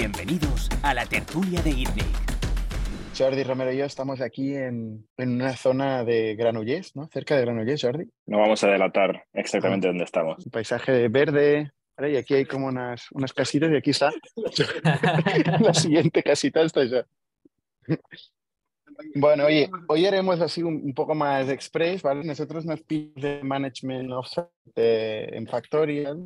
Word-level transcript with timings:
Bienvenidos 0.00 0.68
a 0.84 0.94
la 0.94 1.04
tertulia 1.06 1.60
de 1.60 1.70
ITNIC. 1.70 2.06
Jordi 3.18 3.42
Romero 3.42 3.72
y 3.72 3.78
yo 3.78 3.84
estamos 3.84 4.20
aquí 4.20 4.54
en, 4.54 5.04
una 5.16 5.56
zona 5.56 6.04
de 6.04 6.36
Granollers, 6.36 6.94
¿no? 6.94 7.08
Cerca 7.08 7.34
de 7.34 7.40
Granollers, 7.40 7.82
Jordi. 7.82 8.08
No 8.26 8.38
vamos 8.38 8.62
a 8.62 8.68
delatar 8.68 9.24
exactamente 9.32 9.88
ah. 9.88 9.90
dónde 9.90 10.04
estamos. 10.04 10.46
Un 10.46 10.52
paisaje 10.52 11.08
verde, 11.08 11.72
y 11.98 12.14
aquí 12.14 12.34
hay 12.34 12.44
como 12.44 12.68
unas, 12.68 13.10
unas 13.10 13.32
casitas 13.32 13.72
y 13.72 13.74
aquí 13.74 13.90
está 13.90 14.12
la 15.60 15.74
siguiente 15.74 16.22
casita 16.22 16.62
está 16.62 16.84
ya. 16.84 17.04
Bueno, 19.16 19.46
oye, 19.46 19.68
hoy 19.88 20.06
haremos 20.06 20.40
así 20.40 20.62
un, 20.62 20.94
poco 20.94 21.16
más 21.16 21.48
express, 21.48 22.02
¿vale? 22.02 22.22
Nosotros 22.22 22.64
nos 22.64 22.82
pide 22.82 23.10
de 23.16 23.42
management 23.42 24.12
offsite 24.12 25.36
en 25.36 25.48
Factorial, 25.48 26.22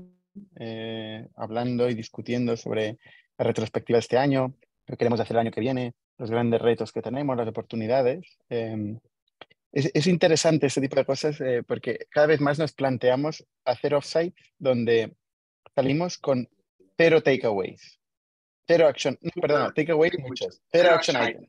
eh, 0.61 1.27
hablando 1.37 1.89
y 1.89 1.95
discutiendo 1.95 2.55
sobre 2.55 2.99
la 3.43 3.49
retrospectiva 3.49 3.97
de 3.97 4.01
este 4.01 4.19
año, 4.19 4.55
lo 4.87 4.93
que 4.93 4.97
queremos 4.97 5.21
hacer 5.21 5.35
el 5.37 5.41
año 5.41 5.51
que 5.51 5.61
viene, 5.61 5.95
los 6.19 6.31
grandes 6.31 6.63
retos 6.63 6.93
que 6.93 7.03
tenemos, 7.03 7.37
las 7.37 7.49
oportunidades. 7.49 8.39
Em, 8.49 8.99
es, 9.73 10.07
interesante 10.07 10.67
este 10.67 10.81
tipo 10.81 10.97
de 10.97 11.05
cosas 11.05 11.41
eh, 11.41 11.63
porque 11.67 12.07
cada 12.11 12.27
vez 12.27 12.41
más 12.41 12.59
nos 12.59 12.73
planteamos 12.73 13.45
hacer 13.65 13.95
offsite 13.95 14.35
donde 14.59 15.17
salimos 15.75 16.19
con 16.19 16.49
cero 16.97 17.23
takeaways, 17.23 17.99
cero 18.67 18.87
action, 18.87 19.19
no, 19.23 19.41
perdón, 19.41 19.73
takeaways 19.75 20.19
muchos, 20.19 20.61
cero 20.71 20.91
action 20.93 21.17
items. 21.23 21.49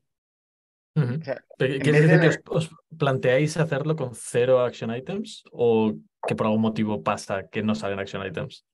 ¿Quiere 1.57 2.01
decir 2.01 2.19
que 2.19 2.41
os, 2.45 2.69
planteáis 2.97 3.57
hacerlo 3.57 3.95
con 3.95 4.15
cero 4.15 4.63
action 4.63 4.95
items 4.95 5.43
o 5.51 5.93
que 6.25 6.35
por 6.35 6.47
algún 6.47 6.61
motivo 6.61 7.03
pasa 7.03 7.49
que 7.49 7.61
no 7.61 7.75
salen 7.75 7.99
action 7.99 8.25
items? 8.25 8.65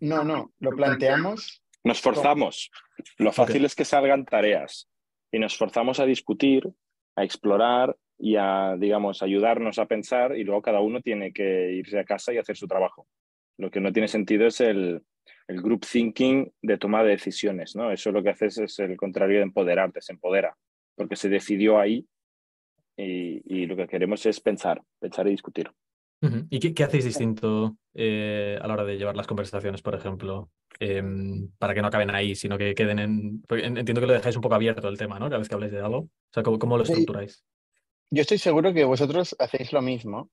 No, 0.00 0.22
no, 0.22 0.52
lo 0.60 0.70
planteamos. 0.72 1.61
Nos 1.84 2.00
forzamos. 2.00 2.70
Lo 3.18 3.32
fácil 3.32 3.64
es 3.64 3.74
que 3.74 3.84
salgan 3.84 4.24
tareas 4.24 4.88
y 5.32 5.38
nos 5.38 5.56
forzamos 5.56 5.98
a 6.00 6.06
discutir, 6.06 6.68
a 7.16 7.24
explorar 7.24 7.96
y 8.18 8.36
a, 8.36 8.76
digamos, 8.78 9.22
ayudarnos 9.22 9.78
a 9.78 9.86
pensar 9.86 10.36
y 10.36 10.44
luego 10.44 10.62
cada 10.62 10.80
uno 10.80 11.00
tiene 11.00 11.32
que 11.32 11.72
irse 11.72 11.98
a 11.98 12.04
casa 12.04 12.32
y 12.32 12.38
hacer 12.38 12.56
su 12.56 12.68
trabajo. 12.68 13.08
Lo 13.58 13.70
que 13.70 13.80
no 13.80 13.92
tiene 13.92 14.08
sentido 14.08 14.46
es 14.46 14.60
el, 14.60 15.02
el 15.48 15.62
group 15.62 15.86
thinking 15.86 16.52
de 16.62 16.78
toma 16.78 17.02
de 17.02 17.10
decisiones, 17.10 17.74
¿no? 17.74 17.90
Eso 17.90 18.12
lo 18.12 18.22
que 18.22 18.30
haces 18.30 18.58
es 18.58 18.78
el 18.78 18.96
contrario 18.96 19.38
de 19.38 19.44
empoderar, 19.44 19.92
desempodera, 19.92 20.56
porque 20.94 21.16
se 21.16 21.28
decidió 21.28 21.78
ahí 21.78 22.06
y, 22.96 23.66
lo 23.66 23.76
que 23.76 23.88
queremos 23.88 24.24
es 24.26 24.40
pensar, 24.40 24.82
pensar 25.00 25.26
y 25.26 25.30
discutir. 25.30 25.70
¿Y 26.50 26.60
qué, 26.60 26.84
hacéis 26.84 27.04
distinto 27.04 27.76
eh, 27.94 28.56
a 28.60 28.66
la 28.68 28.74
hora 28.74 28.84
de 28.84 28.96
llevar 28.96 29.16
las 29.16 29.26
conversaciones, 29.26 29.82
por 29.82 29.94
ejemplo, 29.94 30.50
em, 30.78 31.50
para 31.58 31.74
que 31.74 31.82
no 31.82 31.88
acaben 31.88 32.10
ahí, 32.10 32.36
sino 32.36 32.56
que 32.56 32.74
queden 32.74 32.98
en... 33.00 33.42
Entiendo 33.48 34.00
que 34.00 34.06
lo 34.06 34.12
dejáis 34.12 34.36
un 34.36 34.42
poco 34.42 34.54
abierto 34.54 34.88
el 34.88 34.98
tema, 34.98 35.18
¿no? 35.18 35.26
Cada 35.26 35.38
vez 35.38 35.48
que 35.48 35.54
habléis 35.54 35.72
de 35.72 35.80
algo. 35.80 35.98
O 35.98 36.10
sea, 36.32 36.42
¿cómo, 36.42 36.76
lo 36.76 36.84
estructuráis? 36.84 37.44
Yo 38.10 38.20
estoy 38.20 38.38
seguro 38.38 38.72
que 38.72 38.84
vosotros 38.84 39.34
hacéis 39.38 39.72
lo 39.72 39.82
mismo 39.82 40.30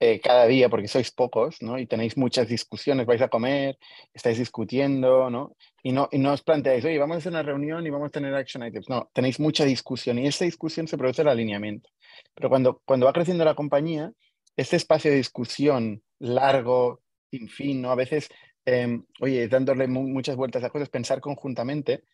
eh, 0.00 0.20
cada 0.20 0.46
día 0.46 0.68
porque 0.68 0.88
sois 0.88 1.10
pocos, 1.12 1.62
¿no? 1.62 1.78
Y 1.78 1.86
tenéis 1.86 2.18
muchas 2.18 2.48
discusiones, 2.48 3.06
vais 3.06 3.22
a 3.22 3.28
comer, 3.28 3.78
estáis 4.12 4.38
discutiendo, 4.38 5.30
¿no? 5.30 5.56
Y 5.82 5.92
no, 5.92 6.08
y 6.12 6.18
no 6.18 6.32
os 6.32 6.42
planteáis, 6.42 6.84
oye, 6.84 6.98
vamos 6.98 7.14
a 7.14 7.18
hacer 7.18 7.32
una 7.32 7.42
reunión 7.42 7.86
y 7.86 7.90
vamos 7.90 8.08
a 8.08 8.10
tener 8.10 8.34
action 8.34 8.66
items. 8.66 8.90
No, 8.90 9.08
tenéis 9.14 9.40
mucha 9.40 9.64
discusión 9.64 10.18
y 10.18 10.26
esa 10.26 10.44
discusión 10.44 10.88
se 10.88 10.98
produce 10.98 11.22
el 11.22 11.28
alineamiento. 11.28 11.88
Pero 12.34 12.48
cuando, 12.50 12.82
cuando 12.84 13.06
va 13.06 13.12
creciendo 13.12 13.44
la 13.44 13.54
compañía, 13.54 14.12
este 14.56 14.76
espacio 14.76 15.10
de 15.10 15.18
discusión 15.18 16.02
largo, 16.18 17.02
sin 17.30 17.48
fin, 17.48 17.82
¿no? 17.82 17.90
A 17.90 17.96
veces, 17.96 18.28
em, 18.64 19.04
oye, 19.20 19.48
dándole 19.48 19.86
muchas 19.88 20.36
vueltas 20.36 20.64
a 20.64 20.70
cosas, 20.70 20.88
pensar 20.88 21.20
conjuntamente, 21.20 22.04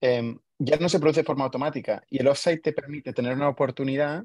em, 0.00 0.38
ya 0.58 0.76
no 0.78 0.88
se 0.88 0.98
produce 0.98 1.20
de 1.20 1.26
forma 1.26 1.44
automática 1.44 2.02
y 2.10 2.18
el 2.20 2.28
offsite 2.28 2.60
te 2.60 2.72
permite 2.72 3.12
tener 3.12 3.34
una 3.34 3.48
oportunidad 3.48 4.24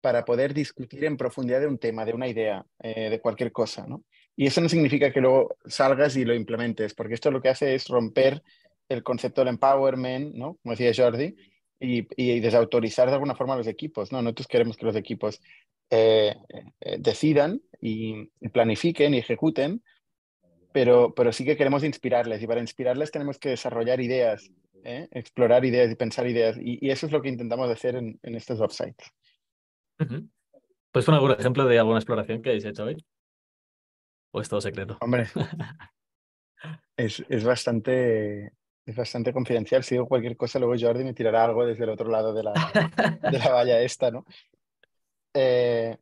para 0.00 0.24
poder 0.24 0.52
discutir 0.52 1.04
en 1.04 1.16
profundidad 1.16 1.60
de 1.60 1.66
un 1.66 1.78
tema, 1.78 2.04
de 2.04 2.12
una 2.12 2.28
idea, 2.28 2.66
eh, 2.82 3.08
de 3.08 3.20
cualquier 3.20 3.52
cosa, 3.52 3.86
¿no? 3.86 4.04
Y 4.36 4.46
eso 4.46 4.60
no 4.60 4.68
significa 4.68 5.12
que 5.12 5.20
luego 5.20 5.56
salgas 5.64 6.16
y 6.16 6.24
lo 6.24 6.34
implementes, 6.34 6.94
porque 6.94 7.14
esto 7.14 7.30
lo 7.30 7.40
que 7.40 7.48
hace 7.48 7.74
es 7.74 7.88
romper 7.88 8.42
el 8.88 9.02
concepto 9.02 9.40
del 9.40 9.48
empowerment, 9.48 10.34
¿no? 10.34 10.58
Como 10.62 10.76
decía 10.76 10.92
Jordi, 10.94 11.34
y, 11.80 12.06
y 12.16 12.40
desautorizar 12.40 13.08
de 13.08 13.14
alguna 13.14 13.34
forma 13.34 13.54
a 13.54 13.56
los 13.56 13.66
equipos, 13.66 14.12
¿no? 14.12 14.20
Nosotros 14.20 14.48
queremos 14.48 14.76
que 14.76 14.86
los 14.86 14.96
equipos 14.96 15.40
eh, 15.90 16.36
eh, 16.80 16.96
decidan 16.98 17.60
y, 17.80 18.26
planifiquen 18.52 19.14
y 19.14 19.18
ejecuten, 19.18 19.82
pero, 20.72 21.14
pero 21.14 21.32
sí 21.32 21.44
que 21.44 21.56
queremos 21.56 21.84
inspirarles 21.84 22.42
y 22.42 22.46
para 22.46 22.60
inspirarles 22.60 23.10
tenemos 23.10 23.38
que 23.38 23.50
desarrollar 23.50 24.00
ideas, 24.00 24.50
¿eh? 24.82 25.08
explorar 25.12 25.64
ideas 25.64 25.90
y 25.92 25.94
pensar 25.94 26.26
ideas 26.26 26.56
y, 26.60 26.90
eso 26.90 27.06
es 27.06 27.12
lo 27.12 27.22
que 27.22 27.28
intentamos 27.28 27.70
hacer 27.70 27.96
en, 27.96 28.18
en 28.22 28.34
estos 28.34 28.58
websites. 28.60 29.12
¿Puedes 29.98 31.06
poner 31.06 31.20
algún 31.20 31.32
ejemplo 31.32 31.66
de 31.66 31.78
alguna 31.78 31.98
exploración 31.98 32.42
que 32.42 32.50
hayáis 32.50 32.64
hecho 32.64 32.84
hoy? 32.84 33.04
¿O 34.32 34.40
es 34.40 34.48
todo 34.48 34.60
secreto? 34.60 34.98
Hombre, 35.00 35.26
es, 36.96 37.24
es, 37.28 37.44
bastante, 37.44 38.52
es 38.84 38.96
bastante 38.96 39.32
confidencial. 39.32 39.84
Si 39.84 39.94
digo 39.94 40.08
cualquier 40.08 40.36
cosa, 40.36 40.58
luego 40.58 40.74
Jordi 40.78 41.04
me 41.04 41.14
tirará 41.14 41.44
algo 41.44 41.64
desde 41.64 41.84
el 41.84 41.90
otro 41.90 42.08
lado 42.10 42.34
de 42.34 42.42
la, 42.42 42.52
de 43.30 43.38
la 43.38 43.50
valla 43.50 43.80
esta, 43.80 44.10
¿no? 44.10 44.24
Eh, 45.34 45.96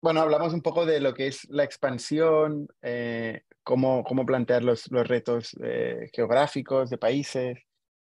bueno, 0.00 0.20
hablamos 0.20 0.54
un 0.54 0.62
poco 0.62 0.86
de 0.86 1.00
lo 1.00 1.12
que 1.12 1.26
es 1.26 1.48
la 1.50 1.64
expansión, 1.64 2.68
eh, 2.82 3.42
cómo, 3.64 4.04
cómo 4.04 4.24
plantear 4.24 4.62
los, 4.62 4.90
los 4.92 5.06
retos 5.06 5.56
eh, 5.62 6.08
geográficos 6.12 6.88
de 6.88 6.98
países. 6.98 7.58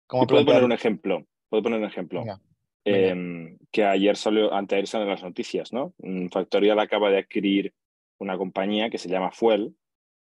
Cómo 0.06 0.26
puedo 0.26 0.44
poner 0.44 0.64
un 0.64 0.72
ejemplo. 0.72 1.26
Puedo 1.48 1.64
poner 1.64 1.80
un 1.80 1.86
ejemplo. 1.86 2.24
Em, 2.84 3.58
que 3.70 3.84
ayer 3.84 4.16
salió, 4.16 4.54
anteayer 4.54 4.86
salió 4.86 5.04
en 5.04 5.10
las 5.10 5.22
noticias, 5.22 5.72
¿no? 5.72 5.92
Factorial 6.32 6.78
acaba 6.78 7.10
de 7.10 7.18
adquirir 7.18 7.74
una 8.18 8.38
compañía 8.38 8.88
que 8.88 8.98
se 8.98 9.08
llama 9.08 9.32
Fuel. 9.32 9.74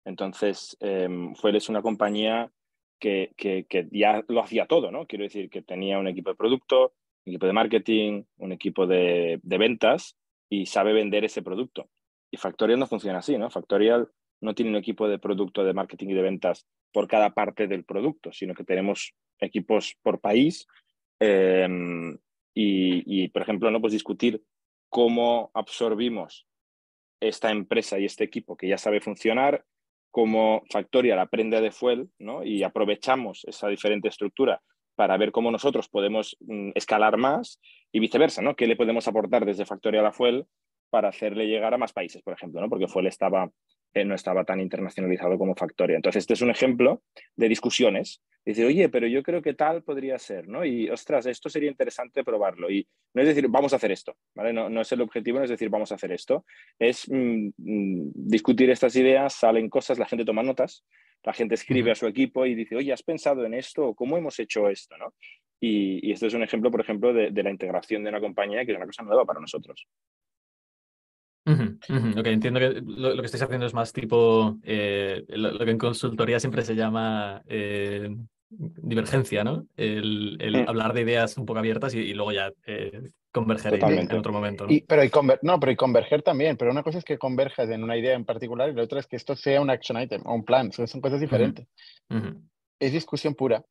Entonces, 0.04 0.76
em, 0.80 1.34
Fuel 1.34 1.56
es 1.56 1.68
una 1.68 1.82
compañía 1.82 2.50
que, 2.98 3.32
que, 3.36 3.66
que, 3.68 3.86
ya 3.90 4.24
lo 4.28 4.40
hacía 4.40 4.66
todo, 4.66 4.90
¿no? 4.90 5.06
Quiero 5.06 5.24
decir 5.24 5.50
que 5.50 5.62
tenía 5.62 5.98
un 5.98 6.08
equipo 6.08 6.30
de 6.30 6.36
producto, 6.36 6.94
equipo 7.28 7.46
de 7.46 7.52
marketing, 7.52 8.24
un 8.38 8.52
equipo 8.52 8.86
de, 8.86 9.40
ventas 9.42 10.16
y 10.48 10.66
sabe 10.66 10.92
vender 10.92 11.24
ese 11.24 11.42
producto. 11.42 11.88
Y 12.30 12.36
Factorial 12.36 12.78
no 12.78 12.86
funciona 12.86 13.18
así, 13.18 13.38
¿no? 13.38 13.50
Factorial 13.50 14.08
no 14.40 14.54
tiene 14.54 14.70
un 14.70 14.76
equipo 14.76 15.08
de 15.08 15.18
producto, 15.18 15.64
de 15.64 15.74
marketing 15.74 16.08
y 16.08 16.14
de 16.14 16.22
ventas 16.22 16.66
por 16.92 17.08
cada 17.08 17.30
parte 17.30 17.66
del 17.66 17.84
producto, 17.84 18.32
sino 18.32 18.54
que 18.54 18.64
tenemos 18.64 19.14
equipos 19.40 19.96
por 20.02 20.20
país 20.20 20.66
em, 21.20 22.18
y, 22.54 23.28
por 23.28 23.42
ejemplo, 23.42 23.70
no 23.70 23.80
pues 23.80 23.92
discutir 23.92 24.42
cómo 24.88 25.50
absorbimos 25.54 26.46
esta 27.20 27.50
empresa 27.50 27.98
y 27.98 28.04
este 28.04 28.24
equipo 28.24 28.56
que 28.56 28.68
ya 28.68 28.78
sabe 28.78 29.00
funcionar, 29.00 29.64
cómo 30.10 30.62
Factorial 30.70 31.18
aprende 31.18 31.60
de 31.60 31.70
Fuel 31.70 32.10
¿no? 32.18 32.44
y 32.44 32.62
aprovechamos 32.64 33.44
esa 33.44 33.68
diferente 33.68 34.08
estructura 34.08 34.60
para 34.98 35.16
ver 35.16 35.30
cómo 35.30 35.52
nosotros 35.52 35.88
podemos 35.88 36.36
mm, 36.40 36.70
escalar 36.74 37.18
más 37.18 37.60
y 37.92 38.00
viceversa, 38.00 38.42
¿no? 38.42 38.56
¿Qué 38.56 38.66
le 38.66 38.74
podemos 38.74 39.06
aportar 39.06 39.46
desde 39.46 39.64
Factorial 39.64 40.04
a 40.04 40.10
Fuel 40.10 40.46
para 40.90 41.10
hacerle 41.10 41.46
llegar 41.46 41.72
a 41.72 41.78
más 41.78 41.92
países, 41.92 42.20
por 42.20 42.34
ejemplo, 42.34 42.60
¿no? 42.60 42.68
Porque 42.68 42.88
Fuel 42.88 43.06
eh, 43.06 44.04
no 44.04 44.14
estaba 44.16 44.44
tan 44.44 44.58
internacionalizado 44.58 45.38
como 45.38 45.54
Factorial. 45.54 45.98
Entonces, 45.98 46.24
este 46.24 46.34
es 46.34 46.42
un 46.42 46.50
ejemplo 46.50 47.04
de 47.36 47.48
discusiones. 47.48 48.24
Dice, 48.44 48.64
oye, 48.64 48.88
pero 48.88 49.06
yo 49.06 49.22
creo 49.22 49.40
que 49.40 49.54
tal 49.54 49.84
podría 49.84 50.18
ser, 50.18 50.48
¿no? 50.48 50.64
Y, 50.64 50.90
ostras, 50.90 51.26
esto 51.26 51.48
sería 51.48 51.70
interesante 51.70 52.24
probarlo. 52.24 52.68
Y 52.68 52.84
no 53.14 53.22
es 53.22 53.28
decir, 53.28 53.46
vamos 53.46 53.72
a 53.72 53.76
hacer 53.76 53.92
esto, 53.92 54.16
¿vale? 54.34 54.52
No, 54.52 54.68
no 54.68 54.80
es 54.80 54.90
el 54.90 55.00
objetivo, 55.00 55.38
no 55.38 55.44
es 55.44 55.50
decir, 55.50 55.68
vamos 55.68 55.92
a 55.92 55.94
hacer 55.94 56.10
esto. 56.10 56.44
Es 56.76 57.08
mm, 57.08 57.50
mm, 57.56 58.10
discutir 58.14 58.68
estas 58.70 58.96
ideas, 58.96 59.32
salen 59.32 59.70
cosas, 59.70 59.96
la 59.96 60.06
gente 60.06 60.24
toma 60.24 60.42
notas 60.42 60.84
la 61.24 61.32
gente 61.32 61.54
escribe 61.54 61.90
a 61.90 61.94
su 61.94 62.06
equipo 62.06 62.46
y 62.46 62.54
dice, 62.54 62.76
oye, 62.76 62.92
¿has 62.92 63.02
pensado 63.02 63.44
en 63.44 63.54
esto? 63.54 63.94
¿Cómo 63.94 64.16
hemos 64.16 64.38
hecho 64.38 64.68
esto? 64.68 64.96
¿no? 64.96 65.14
Y, 65.60 66.12
esto 66.12 66.26
es 66.26 66.34
un 66.34 66.42
ejemplo, 66.42 66.70
por 66.70 66.80
ejemplo, 66.80 67.12
de, 67.12 67.30
la 67.30 67.50
integración 67.50 68.02
de 68.02 68.10
una 68.10 68.20
compañía 68.20 68.64
que 68.64 68.72
es 68.72 68.76
una 68.76 68.86
cosa 68.86 69.02
nueva 69.02 69.24
para 69.24 69.40
nosotros. 69.40 69.86
Ok, 71.46 72.26
entiendo 72.26 72.60
que 72.60 72.82
lo, 72.84 73.16
que 73.16 73.24
estáis 73.24 73.42
haciendo 73.42 73.66
es 73.66 73.72
más 73.72 73.92
tipo 73.92 74.58
eh, 74.62 75.24
lo, 75.28 75.58
que 75.58 75.70
en 75.70 75.78
consultoría 75.78 76.38
siempre 76.38 76.62
se 76.62 76.74
llama 76.74 77.42
eh, 77.46 78.14
divergencia, 78.50 79.44
¿no? 79.44 79.66
El, 79.76 80.36
mm. 80.38 80.68
hablar 80.68 80.92
de 80.92 81.00
ideas 81.02 81.38
un 81.38 81.46
poco 81.46 81.58
abiertas 81.58 81.94
y, 81.94 82.12
luego 82.12 82.32
ya 82.32 82.52
eh, 82.66 83.10
converger 83.40 83.74
en, 83.74 84.12
otro 84.12 84.32
momento. 84.32 84.66
¿no? 84.66 84.74
pero 84.86 85.04
y 85.04 85.10
no, 85.42 85.60
pero 85.60 85.72
y 85.72 85.76
converger 85.76 86.22
también, 86.22 86.56
pero 86.56 86.70
una 86.70 86.82
cosa 86.82 86.98
es 86.98 87.04
que 87.04 87.18
converjas 87.18 87.68
en 87.70 87.82
una 87.82 87.96
idea 87.96 88.14
en 88.14 88.24
particular 88.24 88.70
y 88.70 88.74
la 88.74 88.82
otra 88.82 89.00
es 89.00 89.06
que 89.06 89.16
esto 89.16 89.36
sea 89.36 89.60
un 89.60 89.70
action 89.70 90.00
item 90.00 90.22
o 90.24 90.34
un 90.34 90.44
plan, 90.44 90.72
son, 90.72 90.86
cosas 91.00 91.20
diferentes. 91.20 91.66
Es 92.78 92.92
discusión 92.92 93.34
pura, 93.34 93.64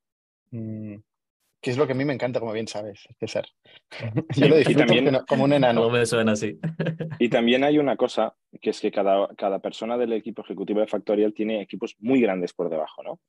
mm, 0.51 0.95
que 1.61 1.71
es 1.71 1.77
lo 1.77 1.85
que 1.87 1.93
a 1.93 1.95
mí 1.95 2.05
me 2.05 2.13
encanta, 2.13 2.39
como 2.39 2.53
bien 2.53 2.67
sabes, 2.67 3.07
César. 3.19 3.45
Yo 4.35 4.47
lo 4.47 4.57
disfruto 4.57 4.85
también, 4.85 5.17
como 5.27 5.45
un 5.45 5.53
enano. 5.53 5.81
No 5.81 5.89
me 5.89 6.05
suena 6.05 6.33
así. 6.33 6.59
y 7.19 7.29
también 7.29 7.63
hay 7.63 7.77
una 7.77 7.95
cosa, 7.95 8.35
que 8.61 8.71
es 8.71 8.79
que 8.79 8.91
cada, 8.91 9.27
cada 9.35 9.59
persona 9.59 9.97
del 9.97 10.13
equipo 10.13 10.41
ejecutivo 10.41 10.81
de 10.81 10.87
Factorial 10.87 11.33
tiene 11.33 11.61
equipos 11.61 11.95
muy 11.99 12.21
grandes 12.21 12.53
por 12.53 12.69
debajo, 12.69 13.03
¿no? 13.03 13.19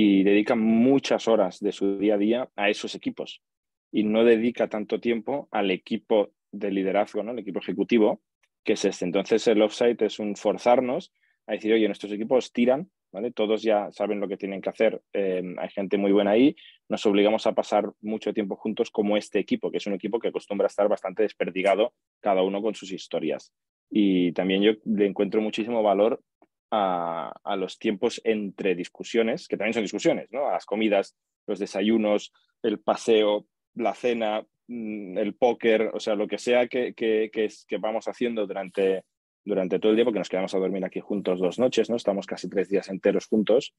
y 0.00 0.22
dedica 0.22 0.54
muchas 0.54 1.26
horas 1.26 1.58
de 1.58 1.72
su 1.72 1.98
día 1.98 2.14
a 2.14 2.18
día 2.18 2.48
a 2.54 2.68
esos 2.68 2.94
equipos 2.94 3.42
y 3.90 4.04
no 4.04 4.24
dedica 4.24 4.68
tanto 4.68 5.00
tiempo 5.00 5.48
al 5.50 5.70
equipo 5.70 6.32
de 6.52 6.70
liderazgo, 6.70 7.22
¿no? 7.22 7.32
el 7.32 7.38
equipo 7.38 7.60
ejecutivo, 7.60 8.22
que 8.64 8.74
es 8.74 8.84
este. 8.84 9.04
Entonces 9.04 9.46
el 9.48 9.62
offsite 9.62 10.06
es 10.06 10.18
un 10.18 10.36
forzarnos 10.36 11.12
a 11.46 11.52
decir, 11.52 11.72
oye, 11.72 11.86
nuestros 11.86 12.12
equipos 12.12 12.52
tiran, 12.52 12.90
¿vale? 13.12 13.32
Todos 13.32 13.62
ya 13.62 13.90
saben 13.92 14.20
lo 14.20 14.28
que 14.28 14.36
tienen 14.36 14.60
que 14.60 14.68
hacer, 14.68 15.00
eh, 15.14 15.42
hay 15.58 15.68
gente 15.70 15.96
muy 15.96 16.12
buena 16.12 16.32
ahí, 16.32 16.54
nos 16.88 17.04
obligamos 17.06 17.46
a 17.46 17.52
pasar 17.52 17.90
mucho 18.00 18.34
tiempo 18.34 18.56
juntos 18.56 18.90
como 18.90 19.16
este 19.16 19.38
equipo, 19.38 19.70
que 19.70 19.78
es 19.78 19.86
un 19.86 19.94
equipo 19.94 20.18
que 20.18 20.28
acostumbra 20.28 20.66
a 20.66 20.68
estar 20.68 20.88
bastante 20.88 21.22
desperdigado, 21.22 21.94
cada 22.20 22.42
uno 22.42 22.60
con 22.60 22.74
sus 22.74 22.92
historias. 22.92 23.52
Y 23.90 24.32
también 24.32 24.62
yo 24.62 24.72
le 24.84 25.06
encuentro 25.06 25.40
muchísimo 25.40 25.82
valor 25.82 26.22
a, 26.70 27.32
a, 27.42 27.56
los 27.56 27.78
tiempos 27.78 28.20
entre 28.24 28.74
discusiones, 28.74 29.48
que 29.48 29.56
también 29.56 29.72
son 29.72 29.84
discusiones, 29.84 30.30
¿no? 30.30 30.46
A 30.46 30.52
las 30.52 30.66
comidas, 30.66 31.16
los 31.46 31.58
desayunos, 31.58 32.34
el 32.62 32.78
paseo, 32.80 33.46
la 33.78 33.94
cena, 33.94 34.44
mm, 34.66 35.18
el 35.18 35.34
póker, 35.34 35.90
o 35.94 36.00
sea, 36.00 36.14
lo 36.14 36.26
que 36.26 36.38
sea 36.38 36.68
que, 36.68 36.94
que, 36.94 37.30
es, 37.32 37.64
que 37.66 37.78
vamos 37.78 38.08
haciendo 38.08 38.46
durante, 38.46 39.04
durante 39.44 39.78
todo 39.78 39.90
el 39.90 39.96
día, 39.96 40.04
porque 40.04 40.18
nos 40.18 40.28
quedamos 40.28 40.54
a 40.54 40.58
dormir 40.58 40.84
aquí 40.84 41.00
juntos 41.00 41.40
dos 41.40 41.58
noches, 41.58 41.88
¿no? 41.88 41.96
Estamos 41.96 42.26
casi 42.26 42.48
tres 42.48 42.68
días 42.68 42.88
enteros 42.88 43.26
juntos, 43.26 43.74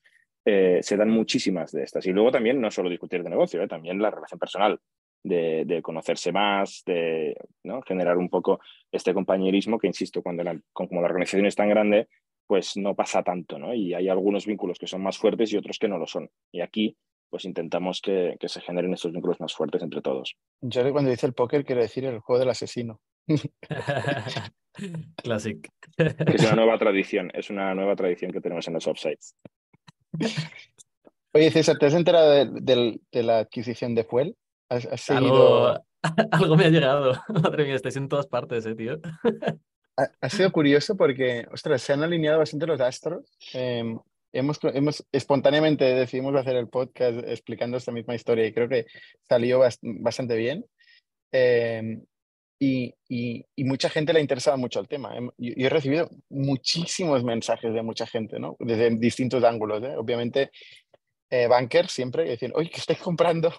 eh, 0.45 0.79
se 0.81 0.97
dan 0.97 1.09
muchísimas 1.09 1.71
de 1.71 1.83
estas. 1.83 2.05
Y 2.05 2.11
luego 2.11 2.31
también 2.31 2.59
no 2.59 2.71
solo 2.71 2.89
discutir 2.89 3.23
de 3.23 3.29
negocio, 3.29 3.61
¿eh? 3.61 3.67
también 3.67 4.01
la 4.01 4.11
relación 4.11 4.39
personal, 4.39 4.79
de, 5.21 5.65
de, 5.65 5.81
conocerse 5.81 6.31
más, 6.31 6.81
de 6.85 7.35
¿no? 7.63 7.81
generar 7.81 8.17
un 8.17 8.29
poco 8.29 8.61
este 8.89 9.13
compañerismo 9.13 9.77
que, 9.77 9.87
insisto, 9.87 10.21
cuando 10.23 10.43
la, 10.43 10.57
como 10.71 11.01
la 11.01 11.07
organización 11.07 11.45
es 11.45 11.55
tan 11.55 11.69
grande, 11.69 12.07
pues 12.47 12.77
no 12.77 12.95
pasa 12.95 13.21
tanto, 13.21 13.59
¿no? 13.59 13.75
Y 13.75 13.93
hay 13.93 14.07
algunos 14.07 14.47
vínculos 14.47 14.79
que 14.79 14.87
son 14.87 15.03
más 15.03 15.17
fuertes 15.17 15.53
y 15.53 15.57
otros 15.57 15.77
que 15.77 15.87
no 15.87 15.99
lo 15.99 16.07
son. 16.07 16.31
Y 16.51 16.61
aquí 16.61 16.97
pues 17.29 17.45
intentamos 17.45 18.01
que, 18.01 18.35
que, 18.39 18.49
se 18.49 18.61
generen 18.61 18.93
estos 18.93 19.11
vínculos 19.11 19.39
más 19.39 19.53
fuertes 19.53 19.81
entre 19.81 20.01
todos. 20.01 20.35
Yo 20.61 20.91
cuando 20.91 21.11
dice 21.11 21.25
el 21.25 21.33
póker 21.33 21.63
quiero 21.63 21.81
decir 21.81 22.05
el 22.05 22.19
juego 22.19 22.39
del 22.39 22.49
asesino. 22.49 22.99
Classic. 25.23 25.69
Es 25.97 26.43
una 26.43 26.55
nueva 26.55 26.77
tradición, 26.77 27.31
es 27.33 27.49
una 27.49 27.73
nueva 27.75 27.95
tradición 27.95 28.31
que 28.31 28.41
tenemos 28.41 28.67
en 28.67 28.73
los 28.73 28.87
offsites. 28.87 29.35
Oye, 31.33 31.51
César, 31.51 31.77
¿te 31.77 31.85
has 31.85 31.93
enterado 31.93 32.31
de, 32.31 32.45
de, 32.61 32.99
de 33.11 33.23
la 33.23 33.39
adquisición 33.39 33.93
de 33.93 34.03
Fuel? 34.03 34.35
¿Has, 34.69 34.85
has 34.85 35.01
seguido... 35.01 35.67
algo, 35.67 35.85
algo, 36.31 36.55
me 36.55 36.65
ha 36.65 36.69
llegado. 36.69 37.13
Madre 37.27 37.65
mía, 37.65 37.75
estáis 37.75 37.97
en 37.97 38.07
todas 38.07 38.27
partes, 38.27 38.65
eh, 38.65 38.75
tío. 38.75 38.99
Ha, 39.97 40.07
ha, 40.21 40.29
sido 40.29 40.51
curioso 40.51 40.95
porque, 40.95 41.45
ostras, 41.51 41.81
se 41.81 41.93
han 41.93 42.03
alineado 42.03 42.39
bastante 42.39 42.65
los 42.65 42.81
astros. 42.81 43.37
Eh, 43.53 43.83
hemos, 44.33 44.59
hemos 44.73 45.05
espontáneamente 45.11 45.85
decidimos 45.85 46.35
hacer 46.35 46.55
el 46.55 46.69
podcast 46.69 47.19
explicando 47.27 47.77
esta 47.77 47.91
misma 47.91 48.15
historia 48.15 48.45
y 48.45 48.53
creo 48.53 48.69
que 48.69 48.85
salió 49.27 49.59
bast 49.59 49.79
bastante 49.83 50.35
bien. 50.35 50.65
Eh, 51.31 51.99
y, 52.61 52.93
y, 53.07 53.63
mucha 53.63 53.89
gente 53.89 54.11
le 54.11 54.19
ha 54.19 54.21
interesado 54.21 54.57
mucho 54.57 54.81
el 54.81 54.87
tema. 54.89 55.15
Yo, 55.15 55.31
yo, 55.37 55.67
he 55.67 55.69
recibido 55.69 56.09
muchísimos 56.29 57.23
mensajes 57.23 57.73
de 57.73 57.81
mucha 57.81 58.05
gente, 58.05 58.37
¿no? 58.37 58.57
Desde 58.59 58.89
distintos 58.97 59.45
ángulos. 59.45 59.81
¿eh? 59.81 59.95
Obviamente, 59.95 60.51
eh, 61.29 61.47
bankers 61.47 61.93
siempre 61.93 62.29
dicen, 62.29 62.51
oye, 62.55 62.69
¿qué 62.69 62.79
estáis 62.79 62.99
comprando 62.99 63.53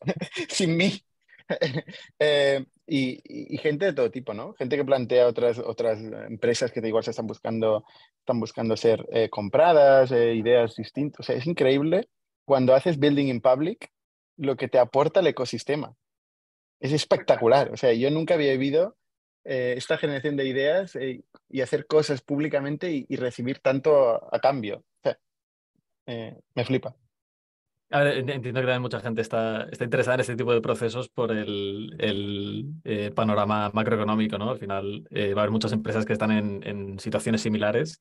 sin 0.48 0.76
mí? 0.76 1.02
eh, 2.18 2.64
y, 2.86 3.56
gente 3.58 3.86
de 3.86 3.92
todo 3.92 4.10
tipo, 4.10 4.34
¿no? 4.34 4.54
Gente 4.54 4.76
que 4.76 4.84
plantea 4.84 5.26
otras, 5.26 5.58
otras 5.58 6.00
empresas 6.00 6.72
que 6.72 6.86
igual 6.86 7.04
se 7.04 7.10
están 7.10 7.26
buscando, 7.26 7.84
están 8.18 8.40
buscando 8.40 8.76
ser 8.76 9.06
eh, 9.12 9.28
compradas, 9.28 10.12
eh, 10.12 10.34
ideas 10.34 10.76
distintas. 10.76 11.20
O 11.20 11.22
sea, 11.22 11.36
es 11.36 11.46
increíble 11.46 12.08
cuando 12.44 12.74
haces 12.74 12.98
building 12.98 13.26
in 13.26 13.40
public 13.40 13.90
lo 14.36 14.56
que 14.56 14.68
te 14.68 14.78
aporta 14.78 15.20
el 15.20 15.28
ecosistema. 15.28 15.94
Es 16.80 16.92
espectacular. 16.92 17.72
O 17.72 17.76
sea, 17.76 17.92
yo 17.92 18.10
nunca 18.10 18.34
había 18.34 18.52
vivido 18.52 18.96
esta 19.44 19.98
generación 19.98 20.36
de 20.36 20.46
ideas 20.46 20.96
y 21.48 21.60
hacer 21.60 21.88
cosas 21.88 22.22
públicamente 22.22 22.90
y, 22.92 23.16
recibir 23.16 23.58
tanto 23.58 24.32
a, 24.32 24.38
cambio. 24.38 24.84
Me 26.06 26.64
flipa. 26.64 26.94
A 27.92 28.02
ver, 28.02 28.18
entiendo 28.18 28.60
que 28.60 28.66
también 28.66 28.82
mucha 28.82 29.00
gente 29.00 29.20
está, 29.20 29.64
está 29.64 29.84
interesada 29.84 30.14
en 30.14 30.20
este 30.22 30.36
tipo 30.36 30.52
de 30.52 30.60
procesos 30.60 31.08
por 31.08 31.30
el, 31.30 31.94
el 31.98 32.66
eh, 32.84 33.10
panorama 33.14 33.70
macroeconómico, 33.72 34.38
¿no? 34.38 34.50
Al 34.50 34.58
final 34.58 35.06
eh, 35.10 35.34
va 35.34 35.42
a 35.42 35.44
haber 35.44 35.52
muchas 35.52 35.72
empresas 35.72 36.06
que 36.06 36.14
están 36.14 36.30
en, 36.30 36.66
en 36.66 36.98
situaciones 36.98 37.42
similares 37.42 38.00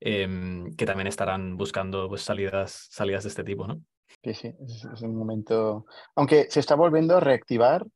eh, 0.00 0.28
que 0.76 0.86
también 0.86 1.06
estarán 1.06 1.56
buscando 1.56 2.08
pues, 2.08 2.22
salidas, 2.22 2.88
salidas 2.90 3.24
de 3.24 3.28
este 3.28 3.44
tipo, 3.44 3.66
¿no? 3.66 3.80
Sí, 4.22 4.34
sí, 4.34 4.54
es, 4.60 4.84
es, 4.84 5.02
un 5.02 5.16
momento... 5.16 5.86
Aunque 6.14 6.50
se 6.50 6.60
está 6.60 6.74
volviendo 6.74 7.16
a 7.16 7.20
reactivar 7.20 7.86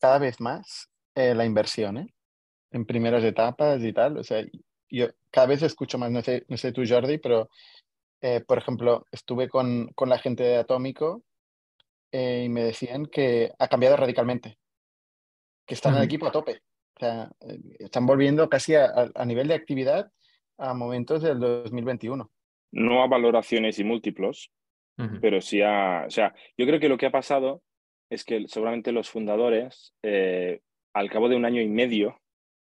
cada 0.00 0.18
vez 0.18 0.40
más 0.40 0.88
eh, 1.14 1.34
la 1.34 1.44
inversión, 1.44 1.98
¿eh? 1.98 2.14
En 2.72 2.86
primeras 2.86 3.24
etapas 3.24 3.82
y 3.82 3.92
tal. 3.92 4.18
O 4.18 4.22
sea, 4.22 4.44
yo 4.88 5.08
cada 5.30 5.46
vez 5.46 5.62
escucho 5.62 5.98
más, 5.98 6.10
no 6.10 6.22
sé, 6.22 6.44
no 6.48 6.56
sé 6.56 6.72
tú, 6.72 6.82
Jordi, 6.88 7.18
pero 7.18 7.48
eh, 8.22 8.40
por 8.46 8.58
ejemplo, 8.58 9.06
estuve 9.10 9.48
con, 9.48 9.88
con, 9.94 10.08
la 10.08 10.18
gente 10.18 10.42
de 10.42 10.56
Atómico 10.56 11.22
eh, 12.12 12.42
y 12.44 12.48
me 12.48 12.62
decían 12.62 13.06
que 13.06 13.52
ha 13.58 13.68
cambiado 13.68 13.96
radicalmente, 13.96 14.58
que 15.66 15.74
están 15.74 15.92
uh 15.92 15.94
-huh. 15.94 15.98
en 15.98 16.02
el 16.02 16.06
equipo 16.06 16.26
a 16.26 16.32
tope. 16.32 16.60
O 16.96 17.00
sea, 17.00 17.30
eh, 17.40 17.58
están 17.78 18.06
volviendo 18.06 18.48
casi 18.48 18.74
a, 18.74 19.10
a, 19.14 19.24
nivel 19.24 19.48
de 19.48 19.54
actividad 19.54 20.10
a 20.58 20.74
momentos 20.74 21.22
del 21.22 21.40
2021. 21.40 22.30
No 22.72 23.02
a 23.02 23.08
valoraciones 23.08 23.78
y 23.78 23.84
múltiplos, 23.84 24.50
uh 24.98 25.04
-huh. 25.04 25.20
pero 25.20 25.40
sí 25.40 25.62
a... 25.62 26.04
O 26.06 26.10
sea, 26.10 26.34
yo 26.58 26.66
creo 26.66 26.78
que 26.78 26.88
lo 26.88 26.98
que 26.98 27.06
ha 27.06 27.10
pasado 27.10 27.62
es 28.10 28.24
que 28.24 28.46
seguramente 28.48 28.92
los 28.92 29.08
fundadores, 29.08 29.94
eh, 30.02 30.60
al 30.92 31.08
cabo 31.08 31.28
de 31.28 31.36
un 31.36 31.44
año 31.44 31.62
y 31.62 31.68
medio, 31.68 32.20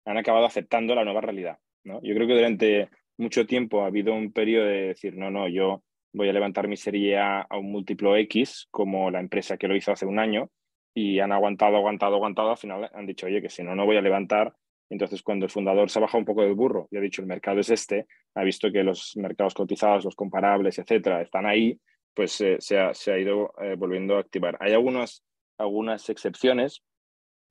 han 0.04 0.18
acabado 0.18 0.44
aceptando 0.44 0.94
la 0.94 1.04
nueva 1.04 1.22
realidad. 1.22 1.58
¿no? 1.84 2.00
Yo 2.02 2.14
creo 2.14 2.26
que 2.26 2.34
durante 2.34 2.90
mucho 3.20 3.46
tiempo 3.46 3.82
ha 3.82 3.86
habido 3.86 4.12
un 4.14 4.32
periodo 4.32 4.66
de 4.66 4.88
decir, 4.88 5.16
no, 5.16 5.30
no, 5.30 5.48
yo 5.48 5.82
voy 6.12 6.28
a 6.28 6.32
levantar 6.32 6.66
mi 6.68 6.76
serie 6.76 7.18
A 7.18 7.42
a 7.42 7.58
un 7.58 7.70
múltiplo 7.70 8.16
X, 8.16 8.66
como 8.70 9.10
la 9.10 9.20
empresa 9.20 9.56
que 9.56 9.68
lo 9.68 9.76
hizo 9.76 9.92
hace 9.92 10.06
un 10.06 10.18
año, 10.18 10.50
y 10.94 11.20
han 11.20 11.32
aguantado, 11.32 11.76
aguantado, 11.76 12.16
aguantado, 12.16 12.50
al 12.50 12.56
final 12.56 12.90
han 12.92 13.06
dicho, 13.06 13.26
oye, 13.26 13.40
que 13.40 13.48
si 13.48 13.62
no, 13.62 13.74
no 13.74 13.86
voy 13.86 13.96
a 13.96 14.02
levantar. 14.02 14.52
Entonces, 14.90 15.22
cuando 15.22 15.46
el 15.46 15.50
fundador 15.52 15.88
se 15.88 16.00
ha 16.00 16.02
bajado 16.02 16.18
un 16.18 16.24
poco 16.24 16.42
del 16.42 16.54
burro 16.54 16.88
y 16.90 16.96
ha 16.96 17.00
dicho, 17.00 17.22
el 17.22 17.28
mercado 17.28 17.60
es 17.60 17.70
este, 17.70 18.06
ha 18.34 18.42
visto 18.42 18.72
que 18.72 18.82
los 18.82 19.16
mercados 19.16 19.54
cotizados, 19.54 20.04
los 20.04 20.16
comparables, 20.16 20.78
etcétera, 20.80 21.22
están 21.22 21.46
ahí, 21.46 21.78
pues 22.12 22.40
eh, 22.40 22.56
se, 22.58 22.78
ha, 22.78 22.92
se, 22.92 23.12
ha, 23.12 23.18
ido 23.18 23.52
eh, 23.62 23.76
volviendo 23.78 24.16
a 24.16 24.20
activar. 24.20 24.56
Hay 24.58 24.72
algunas, 24.72 25.22
algunas 25.58 26.08
excepciones, 26.08 26.82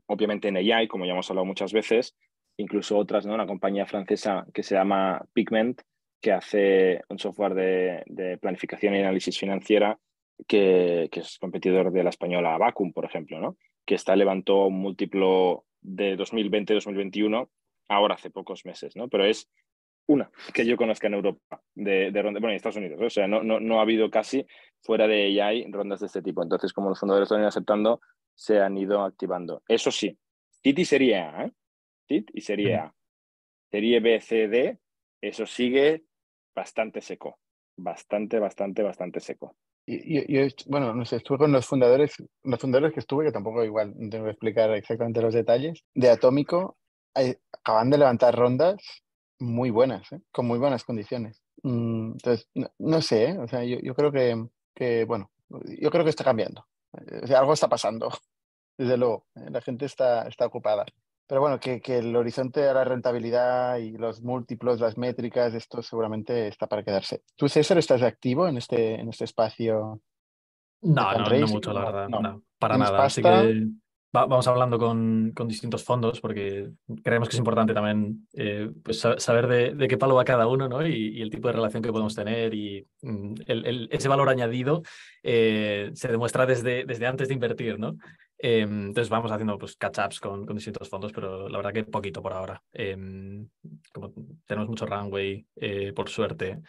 obviamente 0.07 0.49
en 0.49 0.57
AI, 0.57 0.89
como 0.89 1.05
ya 1.05 1.13
hemos 1.13 1.29
hablado 1.29 1.45
muchas 1.45 1.71
veces, 1.71 2.17
incluso 2.59 2.97
otras, 2.97 3.25
¿no? 3.25 3.33
Una 3.33 3.47
compañía 3.47 3.85
francesa 3.85 4.45
que 4.53 4.63
se 4.63 4.75
llama 4.75 5.25
Pigment, 5.33 5.81
que 6.21 6.33
hace 6.33 7.01
un 7.09 7.17
software 7.17 7.53
de, 8.05 8.37
planificación 8.37 8.95
y 8.95 8.99
análisis 8.99 9.39
financiera 9.39 9.97
que, 10.45 11.07
que, 11.11 11.21
es 11.21 11.37
competidor 11.39 11.91
de 11.91 12.03
la 12.03 12.09
española 12.09 12.57
Vacum, 12.57 12.91
por 12.91 13.05
ejemplo, 13.05 13.39
¿no? 13.39 13.57
Que 13.85 13.95
está 13.95 14.15
levantó 14.15 14.67
un 14.67 14.79
múltiplo 14.79 15.65
de 15.81 16.17
2020-2021 16.17 17.49
ahora 17.87 18.15
hace 18.15 18.29
pocos 18.29 18.65
meses, 18.65 18.95
¿no? 18.95 19.07
Pero 19.07 19.25
es 19.25 19.49
una 20.07 20.29
que 20.53 20.65
yo 20.65 20.75
conozca 20.75 21.07
en 21.07 21.13
Europa, 21.13 21.61
de, 21.75 22.11
de 22.11 22.21
ronda, 22.21 22.39
bueno, 22.39 22.51
en 22.51 22.57
Estados 22.57 22.77
Unidos, 22.77 22.99
¿no? 22.99 23.07
o 23.07 23.09
sea, 23.09 23.27
no, 23.27 23.43
no, 23.43 23.59
no 23.59 23.79
ha 23.79 23.83
habido 23.83 24.09
casi 24.09 24.45
fuera 24.81 25.07
de 25.07 25.41
AI 25.41 25.65
rondas 25.71 25.99
de 26.01 26.07
este 26.07 26.21
tipo. 26.21 26.43
Entonces, 26.43 26.73
como 26.73 26.89
los 26.89 26.99
fundadores 26.99 27.31
están 27.31 27.43
aceptando, 27.45 28.01
se 28.35 28.59
han 28.59 28.77
ido 28.77 29.03
activando. 29.03 29.61
Eso 29.67 29.91
sí, 29.91 30.17
Titi 30.61 30.83
sería, 30.83 31.45
¿eh? 31.45 31.51
Y 32.09 32.41
serie 32.41 32.75
A. 32.75 32.93
Serie 33.71 33.99
B, 33.99 34.19
C, 34.19 34.47
D, 34.47 34.79
eso 35.21 35.45
sigue 35.45 36.03
bastante 36.55 37.01
seco. 37.01 37.39
Bastante, 37.77 38.39
bastante, 38.39 38.83
bastante 38.83 39.19
seco. 39.19 39.55
Yo, 39.85 40.41
bueno, 40.67 40.93
no 40.93 41.05
sé, 41.05 41.17
estuve 41.17 41.39
con 41.39 41.51
los 41.51 41.65
fundadores, 41.65 42.13
los 42.43 42.59
fundadores 42.59 42.93
que 42.93 42.99
estuve, 42.99 43.25
que 43.25 43.31
tampoco 43.31 43.63
igual 43.63 43.93
no 43.97 44.09
tengo 44.09 44.25
que 44.25 44.31
explicar 44.31 44.71
exactamente 44.71 45.21
los 45.21 45.33
detalles, 45.33 45.83
de 45.95 46.09
Atómico, 46.09 46.77
acaban 47.51 47.89
de 47.89 47.97
levantar 47.97 48.35
rondas 48.35 48.77
muy 49.39 49.71
buenas, 49.71 50.11
¿eh? 50.11 50.21
con 50.31 50.45
muy 50.45 50.59
buenas 50.59 50.83
condiciones. 50.83 51.41
Mm, 51.63 52.11
entonces, 52.11 52.47
no, 52.53 52.71
no 52.77 53.01
sé, 53.01 53.29
¿eh? 53.29 53.37
o 53.39 53.47
sea, 53.47 53.63
yo, 53.63 53.79
yo 53.81 53.95
creo 53.95 54.11
que, 54.11 54.47
que, 54.75 55.05
bueno, 55.05 55.31
yo 55.79 55.89
creo 55.89 56.03
que 56.03 56.09
está 56.11 56.23
cambiando. 56.23 56.65
O 57.23 57.27
sea, 57.27 57.39
algo 57.39 57.53
está 57.53 57.67
pasando, 57.67 58.09
desde 58.77 58.97
luego. 58.97 59.25
¿eh? 59.35 59.49
La 59.49 59.61
gente 59.61 59.85
está, 59.85 60.27
está 60.27 60.45
ocupada. 60.45 60.85
Pero 61.29 61.41
bueno, 61.41 61.59
que, 61.59 61.79
que, 61.79 62.00
el 62.00 62.13
horizonte 62.15 62.59
de 62.59 62.74
la 62.74 62.83
rentabilidad 62.83 63.77
y 63.77 63.91
los 63.91 64.21
múltiplos, 64.24 64.81
las 64.81 64.98
métricas, 64.98 65.53
esto 65.53 65.81
seguramente 65.81 66.48
está 66.48 66.67
para 66.67 66.83
quedarse. 66.83 67.21
¿Tú, 67.38 67.48
César, 67.48 67.77
estás 67.77 68.01
activo 68.01 68.48
en 68.48 68.57
este, 68.57 68.95
en 68.95 69.07
este 69.09 69.25
espacio? 69.25 70.01
No, 70.81 71.13
no, 71.13 71.29
no, 71.29 71.48
mucho, 71.48 71.71
la 71.71 71.86
verdad. 71.86 72.09
No, 72.09 72.19
no 72.19 72.43
para 72.59 72.77
nada. 72.77 73.05
Así 73.05 73.24
que 73.24 73.67
vamos 74.11 74.47
hablando 74.47 74.79
con, 74.79 75.31
con, 75.35 75.47
distintos 75.47 75.83
fondos 75.83 76.19
porque 76.19 76.71
creemos 77.03 77.29
que 77.29 77.35
es 77.35 77.39
importante 77.39 77.73
también 77.73 78.27
eh, 78.33 78.69
pues 78.83 78.99
saber 79.17 79.75
de, 79.75 79.87
qué 79.87 79.97
palo 79.97 80.15
va 80.15 80.25
cada 80.25 80.47
uno 80.47 80.67
¿no? 80.67 80.85
y, 80.85 81.21
el 81.21 81.29
tipo 81.29 81.47
de 81.47 81.53
relación 81.53 81.83
que 81.83 81.91
podemos 81.91 82.15
tener 82.15 82.53
y 82.53 82.87
mm, 83.01 83.33
el, 83.45 83.87
ese 83.91 84.07
valor 84.07 84.29
añadido 84.29 84.81
eh, 85.23 85.91
se 85.93 86.07
demuestra 86.07 86.45
desde, 86.45 86.85
desde 86.85 87.07
antes 87.07 87.27
de 87.27 87.33
invertir. 87.33 87.77
¿no? 87.77 87.97
Em, 88.37 88.87
entonces 88.87 89.09
vamos 89.09 89.31
haciendo 89.31 89.57
pues, 89.57 89.75
catch-ups 89.75 90.19
con, 90.19 90.45
con, 90.45 90.55
distintos 90.55 90.89
fondos, 90.89 91.11
pero 91.11 91.49
la 91.49 91.57
verdad 91.57 91.73
que 91.73 91.83
poquito 91.83 92.21
por 92.21 92.33
ahora. 92.33 92.61
Em, 92.71 93.49
como 93.93 94.13
tenemos 94.45 94.69
mucho 94.69 94.85
runway, 94.85 95.45
eh, 95.57 95.91
por 95.93 96.09
suerte, 96.09 96.59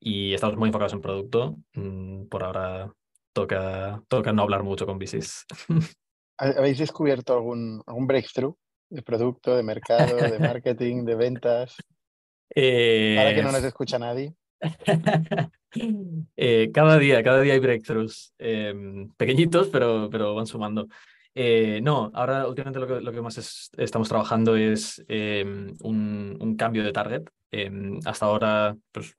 y 0.00 0.32
estamos 0.32 0.56
muy 0.56 0.68
enfocados 0.68 0.94
en 0.94 1.02
producto, 1.02 1.56
mm, 1.74 2.26
por 2.28 2.44
ahora 2.44 2.92
toca, 3.32 4.02
toca 4.08 4.32
no 4.32 4.42
hablar 4.42 4.62
mucho 4.62 4.86
con 4.86 4.98
VCs. 4.98 5.46
¿Habéis 6.38 6.78
descubierto 6.78 7.34
algún, 7.34 7.82
algún 7.86 8.06
breakthrough 8.06 8.54
de 8.90 9.02
producto, 9.02 9.56
de 9.56 9.62
mercado, 9.62 10.16
de 10.16 10.38
marketing, 10.38 11.04
de 11.04 11.14
ventas? 11.14 11.76
Para 12.54 13.34
que 13.34 13.42
no 13.42 13.52
nos 13.52 13.64
escucha 13.64 13.98
nadie. 13.98 14.34
Eh, 16.34 16.70
cada 16.72 16.98
día, 16.98 17.22
cada 17.22 17.42
día 17.42 17.52
hay 17.52 17.58
breakthroughs 17.58 18.32
em, 18.38 19.10
pequeñitos, 19.18 19.68
pero, 19.68 20.08
pero 20.10 20.34
van 20.34 20.46
sumando. 20.46 20.88
Eh, 21.34 21.80
no, 21.82 22.10
ahora 22.14 22.48
últimamente 22.48 22.80
lo 22.80 22.86
que, 22.86 23.00
lo 23.02 23.12
que 23.12 23.20
más 23.20 23.70
estamos 23.76 24.08
trabajando 24.08 24.56
es 24.56 25.04
em, 25.08 25.76
un, 25.82 26.38
un, 26.40 26.56
cambio 26.56 26.82
de 26.82 26.92
target. 26.92 27.24
Em, 27.50 27.98
hasta 28.04 28.26
ahora, 28.26 28.76
pues, 28.92 29.14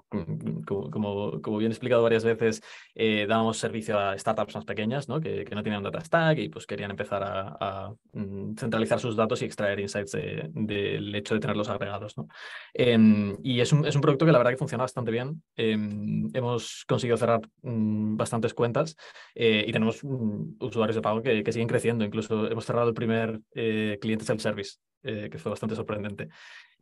como, 0.65 1.41
como, 1.41 1.57
bien 1.57 1.71
he 1.71 1.73
explicado 1.73 2.03
varias 2.03 2.23
veces, 2.23 2.61
eh, 2.93 3.25
dábamos 3.27 3.57
servicio 3.57 3.97
a 3.97 4.17
startups 4.17 4.53
más 4.53 4.65
pequeñas 4.65 5.09
¿no? 5.09 5.19
Que, 5.19 5.45
que, 5.45 5.55
no 5.55 5.63
tenían 5.63 5.81
data 5.81 5.99
stack 5.99 6.37
y 6.37 6.49
pues 6.49 6.67
querían 6.67 6.91
empezar 6.91 7.23
a, 7.23 7.91
mm, 8.13 8.55
centralizar 8.55 8.99
sus 8.99 9.15
datos 9.15 9.41
y 9.41 9.45
extraer 9.45 9.79
insights 9.79 10.11
del 10.11 11.15
hecho 11.15 11.33
de 11.33 11.39
tenerlos 11.39 11.69
agregados. 11.69 12.17
¿no? 12.17 12.27
Em, 12.73 13.35
y 13.43 13.61
es 13.61 13.73
un, 13.73 13.85
es 13.85 13.95
un, 13.95 14.01
producto 14.01 14.25
que 14.25 14.31
la 14.31 14.37
verdad 14.37 14.51
que 14.51 14.57
funciona 14.57 14.83
bastante 14.83 15.11
bien. 15.11 15.41
Em, 15.55 16.29
hemos 16.33 16.85
conseguido 16.87 17.17
cerrar 17.17 17.41
mm, 17.63 18.15
bastantes 18.15 18.53
cuentas 18.53 18.95
eh, 19.33 19.65
y 19.67 19.71
tenemos 19.71 20.03
mm, 20.03 20.57
usuarios 20.59 20.95
de 20.95 21.01
pago 21.01 21.23
que, 21.23 21.43
que, 21.43 21.51
siguen 21.51 21.67
creciendo. 21.67 22.05
Incluso 22.05 22.49
hemos 22.49 22.65
cerrado 22.65 22.89
el 22.89 22.93
primer 22.95 23.39
eh, 23.55 23.97
cliente 23.99 24.25
self-service, 24.25 24.77
que 25.01 25.37
fue 25.37 25.49
bastante 25.49 25.75
sorprendente. 25.75 26.27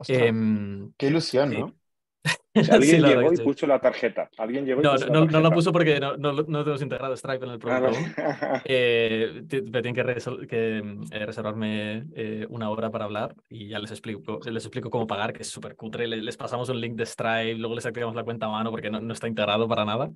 Em, 0.07 0.91
qué 0.97 1.07
ilusión, 1.07 1.53
¿no? 1.53 1.75
alguien 2.71 3.03
llegó 3.03 3.33
y 3.33 3.37
puso 3.37 3.67
la 3.67 3.79
tarjeta. 3.79 4.29
¿Alguien 4.37 4.65
llegó 4.65 4.81
no, 4.81 4.95
no, 4.95 5.25
no, 5.25 5.39
lo 5.39 5.51
puso 5.51 5.71
porque 5.71 5.99
no, 5.99 6.17
no, 6.17 6.33
no 6.33 6.43
tenemos 6.43 6.81
integrado 6.81 7.15
Stripe 7.15 7.45
en 7.45 7.51
el 7.51 7.59
producto. 7.59 7.97
eh, 8.65 9.43
tienen 9.47 9.93
que, 9.93 10.47
que 10.47 10.77
eh, 11.11 11.25
reservarme 11.25 12.05
eh, 12.15 12.45
una 12.49 12.69
hora 12.69 12.89
para 12.89 13.05
hablar 13.05 13.35
y 13.49 13.69
ya 13.69 13.79
les 13.79 13.91
explico, 13.91 14.39
les 14.45 14.65
explico 14.65 14.89
cómo 14.89 15.07
pagar, 15.07 15.33
que 15.33 15.43
es 15.43 15.49
súper 15.49 15.75
cutre. 15.75 16.07
Les, 16.07 16.37
pasamos 16.37 16.69
un 16.69 16.81
link 16.81 16.95
de 16.95 17.05
Stripe, 17.05 17.55
luego 17.55 17.75
les 17.75 17.85
activamos 17.85 18.15
la 18.15 18.23
cuenta 18.23 18.47
a 18.47 18.49
mano 18.49 18.71
porque 18.71 18.89
no, 18.89 19.13
está 19.13 19.27
integrado 19.27 19.67
para 19.67 19.85
nada. 19.85 20.09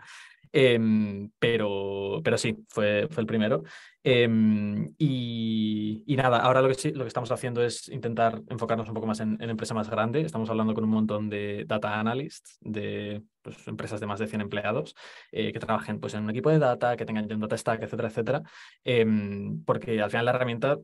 Em, 0.53 1.29
pero, 1.39 2.21
pero 2.23 2.37
sí, 2.37 2.57
fue, 2.67 3.07
fue 3.09 3.21
el 3.21 3.27
primero. 3.27 3.63
Em, 4.03 4.93
y, 4.97 6.03
nada, 6.17 6.39
ahora 6.39 6.61
lo 6.61 6.69
que, 6.69 6.91
lo 6.91 7.03
que 7.03 7.07
estamos 7.07 7.31
haciendo 7.31 7.63
es 7.63 7.87
intentar 7.89 8.41
enfocarnos 8.49 8.87
un 8.87 8.95
poco 8.95 9.07
más 9.07 9.19
en, 9.19 9.37
en 9.39 9.49
empresa 9.49 9.73
más 9.73 9.89
grande. 9.89 10.21
Estamos 10.21 10.49
hablando 10.49 10.73
con 10.73 10.83
un 10.83 10.89
montón 10.89 11.29
de 11.29 11.65
data 11.67 11.99
analysts, 11.99 12.57
de 12.61 13.21
pues, 13.41 13.67
empresas 13.67 13.99
de 13.99 14.07
más 14.07 14.19
de 14.19 14.27
100 14.27 14.41
empleados, 14.41 14.95
eh, 15.31 15.53
que 15.53 15.59
trabajen 15.59 15.99
pues, 15.99 16.13
en 16.15 16.23
un 16.23 16.31
equipo 16.31 16.49
de 16.49 16.59
data, 16.59 16.97
que 16.97 17.05
tengan 17.05 17.31
un 17.31 17.39
data 17.39 17.57
stack, 17.57 17.83
etcétera, 17.83 18.09
etcétera. 18.09 18.41
Em, 18.83 19.63
porque 19.65 20.01
al 20.01 20.09
final 20.09 20.25
la 20.25 20.31
herramienta 20.31 20.77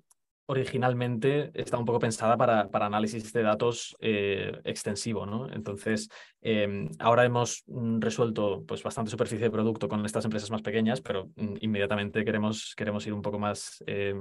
originalmente 0.48 1.52
está 1.54 1.78
un 1.78 1.86
poco 1.86 2.00
pensada 2.00 2.38
para, 2.38 2.70
para 2.70 2.86
análisis 2.86 3.34
de 3.34 3.44
datos 3.44 3.96
eh, 4.00 4.54
extensivo, 4.64 5.26
¿no? 5.26 5.52
Entonces, 5.52 6.10
em, 6.42 6.90
ahora 7.00 7.26
hemos 7.26 7.66
mm, 7.68 8.00
resuelto 8.00 8.64
pues, 8.66 8.82
bastante 8.82 9.12
superficie 9.12 9.44
de 9.44 9.52
producto 9.52 9.90
con 9.90 10.06
estas 10.06 10.24
empresas 10.24 10.50
más 10.50 10.62
pequeñas, 10.62 11.02
pero 11.02 11.30
mm, 11.36 11.56
inmediatamente 11.60 12.24
queremos, 12.24 12.74
queremos 12.76 13.06
ir 13.06 13.14
un 13.14 13.22
poco 13.22 13.38
más, 13.38 13.84
eh, 13.88 14.16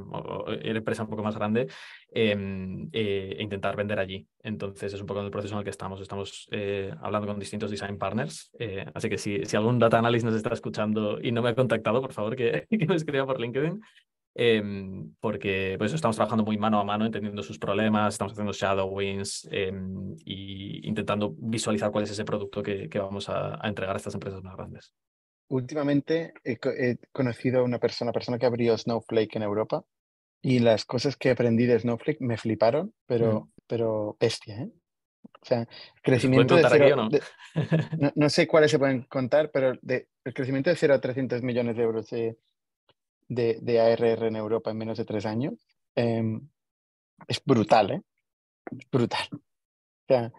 ir 0.64 0.76
empresa 0.76 1.04
un 1.04 1.08
poco 1.08 1.22
más 1.22 1.36
grande 1.36 1.68
em, 2.10 2.88
eh, 2.92 3.36
e 3.38 3.42
intentar 3.42 3.76
vender 3.76 4.00
allí. 4.00 4.26
Entonces, 4.42 4.94
es 4.94 5.00
un 5.00 5.06
poco 5.06 5.20
el 5.20 5.30
proceso 5.30 5.54
en 5.54 5.58
el 5.58 5.64
que 5.64 5.70
estamos. 5.70 6.00
Estamos 6.00 6.48
hablando 7.00 7.28
con 7.28 7.38
distintos 7.38 7.70
design 7.70 7.98
partners, 7.98 8.50
así 8.94 9.08
que 9.08 9.18
si, 9.18 9.44
si 9.44 9.56
algún 9.56 9.78
data 9.78 9.98
analyst 9.98 10.24
nos 10.24 10.34
está 10.34 10.52
escuchando 10.52 11.20
y 11.22 11.30
no 11.30 11.42
me 11.42 11.50
ha 11.50 11.54
contactado, 11.54 12.00
por 12.00 12.12
favor, 12.12 12.34
que, 12.34 12.66
que 12.70 12.86
me 12.86 12.96
escriba 12.96 13.26
por 13.26 13.40
LinkedIn. 13.40 13.80
Em, 14.38 15.14
porque 15.18 15.76
pues, 15.78 15.94
estamos 15.94 16.14
trabajando 16.14 16.44
muy 16.44 16.58
mano 16.58 16.78
a 16.78 16.84
mano, 16.84 17.06
entendiendo 17.06 17.42
sus 17.42 17.58
problemas, 17.58 18.12
estamos 18.12 18.34
haciendo 18.34 18.52
shadow 18.52 18.86
wins 18.86 19.48
e 19.50 19.72
intentando 20.82 21.34
visualizar 21.38 21.90
cuál 21.90 22.04
es 22.04 22.10
ese 22.10 22.26
producto 22.26 22.62
que, 22.62 22.90
que 22.90 22.98
vamos 22.98 23.30
a, 23.30 23.58
entregar 23.64 23.96
a 23.96 23.96
estas 23.96 24.12
empresas 24.12 24.42
más 24.42 24.54
grandes. 24.54 24.92
Últimamente 25.48 26.34
he, 26.44 26.58
conocido 27.12 27.60
a 27.60 27.62
una 27.62 27.78
persona, 27.78 28.12
persona 28.12 28.38
que 28.38 28.44
abrió 28.44 28.76
Snowflake 28.76 29.36
en 29.36 29.42
Europa 29.42 29.86
y 30.42 30.58
las 30.58 30.84
cosas 30.84 31.16
que 31.16 31.30
aprendí 31.30 31.64
de 31.64 31.80
Snowflake 31.80 32.20
me 32.20 32.36
fliparon, 32.36 32.92
pero, 33.06 33.48
pero 33.66 34.18
bestia, 34.20 34.60
¿eh? 34.60 34.70
O 35.40 35.46
sea, 35.46 35.66
crecimiento 36.02 36.56
de 36.56 36.64
cero, 36.68 37.08
no? 37.98 38.12
no? 38.14 38.28
sé 38.28 38.46
cuáles 38.46 38.70
se 38.70 38.78
pueden 38.78 39.04
contar, 39.04 39.50
pero 39.50 39.72
de, 39.80 40.08
el 40.24 40.34
crecimiento 40.34 40.68
de 40.68 40.76
0 40.76 40.94
a 40.94 41.00
300 41.00 41.42
millones 41.42 41.76
de 41.76 41.82
euros 41.82 42.10
de, 42.10 42.36
de, 43.28 43.58
de 43.62 43.80
ARR 43.80 44.26
en 44.26 44.36
Europa 44.36 44.70
en 44.70 44.78
menos 44.78 44.98
de 44.98 45.04
tres 45.04 45.26
años, 45.26 45.54
em, 45.94 46.48
es 47.28 47.42
brutal, 47.44 47.90
¿eh? 47.90 48.02
brutal. 48.90 49.28
O 49.32 50.06
sea, 50.08 50.32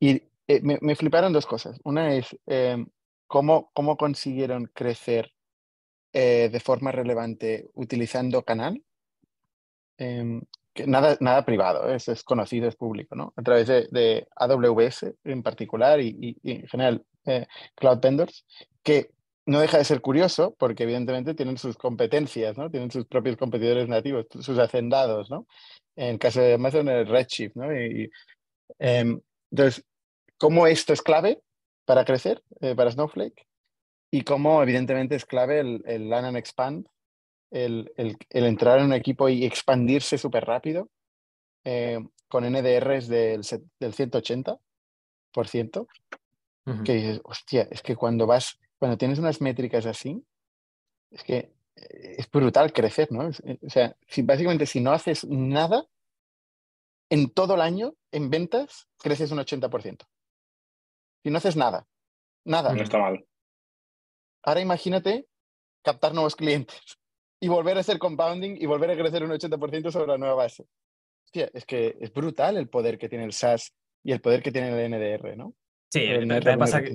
y 0.00 0.22
eh, 0.46 0.60
me, 0.62 0.78
me, 0.80 0.96
fliparon 0.96 1.32
dos 1.32 1.46
cosas. 1.46 1.80
Una 1.84 2.14
es 2.14 2.36
em, 2.46 2.86
cómo, 3.26 3.70
cómo 3.74 3.96
consiguieron 3.96 4.70
crecer 4.74 5.32
eh, 6.12 6.48
de 6.52 6.60
forma 6.60 6.92
relevante 6.92 7.70
utilizando 7.74 8.44
canal. 8.44 8.82
Em, 9.96 10.42
que 10.74 10.86
nada, 10.88 11.16
nada 11.20 11.44
privado, 11.44 11.88
es, 11.94 12.08
es, 12.08 12.24
conocido, 12.24 12.68
es 12.68 12.74
público, 12.74 13.14
¿no? 13.14 13.32
A 13.36 13.42
través 13.42 13.68
de, 13.68 13.86
de 13.92 14.26
AWS 14.34 15.14
en 15.22 15.42
particular 15.42 16.00
y, 16.00 16.36
y, 16.42 16.50
en 16.50 16.66
general 16.66 17.06
eh, 17.26 17.46
Cloud 17.76 18.00
Vendors, 18.00 18.44
que 18.82 19.12
no 19.46 19.60
deja 19.60 19.78
de 19.78 19.84
ser 19.84 20.00
curioso 20.00 20.54
porque 20.58 20.84
evidentemente 20.84 21.34
tienen 21.34 21.58
sus 21.58 21.76
competencias, 21.76 22.56
¿no? 22.56 22.70
Tienen 22.70 22.90
sus 22.90 23.06
propios 23.06 23.36
competidores 23.36 23.88
nativos, 23.88 24.26
sus 24.40 24.58
hacendados, 24.58 25.30
¿no? 25.30 25.46
En 25.96 26.14
el 26.14 26.18
caso 26.18 26.40
de 26.40 26.54
Amazon, 26.54 26.88
el 26.88 27.06
Redshift, 27.06 27.56
¿no? 27.56 27.74
Y, 27.74 28.10
em, 28.78 29.20
entonces, 29.50 29.84
¿cómo 30.38 30.66
esto 30.66 30.92
es 30.92 31.02
clave 31.02 31.42
para 31.84 32.04
crecer, 32.04 32.42
eh, 32.60 32.74
para 32.74 32.90
Snowflake? 32.90 33.46
Y 34.10 34.22
cómo 34.22 34.62
evidentemente 34.62 35.16
es 35.16 35.26
clave 35.26 35.60
el, 35.60 35.82
el 35.86 36.08
land 36.08 36.26
and 36.26 36.36
expand, 36.36 36.86
el, 37.50 37.92
el, 37.96 38.16
el, 38.30 38.44
entrar 38.46 38.78
en 38.78 38.86
un 38.86 38.92
equipo 38.94 39.28
y 39.28 39.44
expandirse 39.44 40.18
súper 40.18 40.44
rápido 40.44 40.88
eh, 41.64 41.98
con 42.28 42.44
NDRs 42.44 43.08
del, 43.08 43.42
del 43.78 43.92
180%, 43.92 45.86
que 46.84 46.94
dices, 46.94 47.20
hostia, 47.24 47.68
es 47.70 47.82
que 47.82 47.94
cuando 47.94 48.26
vas 48.26 48.58
cuando 48.78 48.98
tienes 48.98 49.18
unas 49.18 49.40
métricas 49.40 49.86
así, 49.86 50.24
es 51.10 51.22
que 51.22 51.54
eh, 51.76 52.16
es 52.18 52.30
brutal 52.30 52.72
crecer, 52.72 53.10
¿no? 53.12 53.28
Eh, 53.28 53.58
o 53.64 53.70
sea, 53.70 53.96
si, 54.06 54.22
básicamente 54.22 54.66
si 54.66 54.80
no 54.80 54.92
haces 54.92 55.24
nada, 55.24 55.86
en 57.10 57.30
todo 57.30 57.54
el 57.54 57.60
año, 57.60 57.94
en 58.12 58.30
ventas, 58.30 58.88
creces 58.98 59.30
un 59.30 59.38
80%. 59.38 60.06
Si 61.22 61.30
no 61.30 61.38
haces 61.38 61.56
nada, 61.56 61.86
nada. 62.44 62.74
No 62.74 62.82
está 62.82 62.98
mal. 62.98 63.24
Ahora 64.42 64.60
imagínate 64.60 65.26
captar 65.82 66.12
nuevos 66.12 66.36
clientes 66.36 66.98
y 67.40 67.48
volver 67.48 67.76
a 67.76 67.80
hacer 67.80 67.98
compounding 67.98 68.56
y 68.60 68.66
volver 68.66 68.90
a 68.90 68.96
crecer 68.96 69.22
un 69.22 69.30
80% 69.30 69.90
sobre 69.90 70.08
la 70.08 70.18
nueva 70.18 70.34
base. 70.34 70.66
Hostia, 71.24 71.50
es 71.52 71.64
que 71.64 71.96
es 72.00 72.12
brutal 72.12 72.56
el 72.56 72.68
poder 72.68 72.98
que 72.98 73.08
tiene 73.08 73.24
el 73.24 73.32
SaaS 73.32 73.74
y 74.02 74.12
el 74.12 74.20
poder 74.20 74.42
que 74.42 74.52
tiene 74.52 74.68
el 74.68 74.90
NDR, 74.90 75.36
¿no? 75.36 75.54
Sí, 75.90 76.02
el 76.04 76.28
también 76.28 76.58
pasa 76.58 76.82
que, 76.82 76.94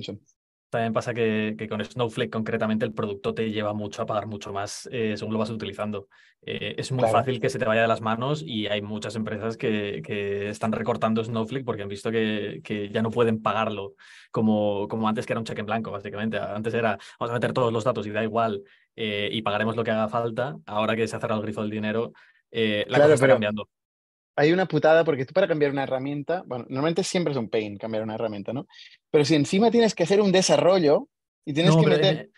también 0.70 0.92
pasa 0.92 1.12
que, 1.12 1.66
con 1.68 1.84
Snowflake 1.84 2.30
concretamente 2.30 2.84
el 2.86 2.94
producto 2.94 3.34
te 3.34 3.50
lleva 3.50 3.74
mucho 3.74 4.02
a 4.02 4.06
pagar 4.06 4.26
mucho 4.26 4.52
más 4.52 4.88
eh, 4.92 5.16
según 5.16 5.34
lo 5.34 5.40
vas 5.40 5.50
utilizando. 5.50 6.08
Eh, 6.42 6.76
es 6.78 6.92
muy 6.92 7.08
fácil 7.10 7.40
que 7.40 7.50
se 7.50 7.58
te 7.58 7.64
vaya 7.64 7.82
de 7.82 7.88
las 7.88 8.00
manos 8.00 8.42
y 8.42 8.68
hay 8.68 8.80
muchas 8.80 9.16
empresas 9.16 9.56
que, 9.56 10.00
que 10.04 10.48
están 10.48 10.72
recortando 10.72 11.22
Snowflake 11.22 11.64
porque 11.64 11.82
han 11.82 11.88
visto 11.88 12.10
que, 12.10 12.60
que, 12.62 12.88
ya 12.88 13.02
no 13.02 13.10
pueden 13.10 13.42
pagarlo 13.42 13.94
como, 14.30 14.86
como 14.88 15.08
antes 15.08 15.26
que 15.26 15.32
era 15.32 15.40
un 15.40 15.44
cheque 15.44 15.60
en 15.60 15.66
blanco, 15.66 15.90
básicamente. 15.90 16.38
Antes 16.38 16.72
era, 16.72 16.98
vamos 17.18 17.30
a 17.32 17.34
meter 17.34 17.52
todos 17.52 17.72
los 17.72 17.82
datos 17.82 18.06
y 18.06 18.10
da 18.10 18.22
igual 18.22 18.62
eh, 18.94 19.28
y 19.32 19.42
pagaremos 19.42 19.74
lo 19.74 19.82
que 19.82 19.90
haga 19.90 20.08
falta. 20.08 20.56
Ahora 20.66 20.94
que 20.94 21.08
se 21.08 21.16
ha 21.16 21.20
cerrado 21.20 21.40
el 21.40 21.46
grifo 21.46 21.62
del 21.62 21.70
dinero, 21.70 22.12
la 22.52 23.00
cosa 23.00 23.14
está 23.14 23.26
cambiando 23.26 23.68
hay 24.40 24.52
una 24.52 24.64
putada 24.64 25.04
porque 25.04 25.26
tú 25.26 25.34
para 25.34 25.46
cambiar 25.46 25.70
una 25.70 25.82
herramienta, 25.82 26.42
bueno, 26.46 26.64
normalmente 26.70 27.04
siempre 27.04 27.32
es 27.32 27.36
un 27.36 27.50
pain 27.50 27.76
cambiar 27.76 28.02
una 28.02 28.14
herramienta, 28.14 28.54
¿no? 28.54 28.66
Pero 29.10 29.22
si 29.26 29.34
encima 29.34 29.70
tienes 29.70 29.94
que 29.94 30.04
hacer 30.04 30.22
un 30.22 30.32
desarrollo 30.32 31.08
y 31.44 31.52
tienes 31.52 31.76
que 31.76 31.86
meter... 31.86 32.30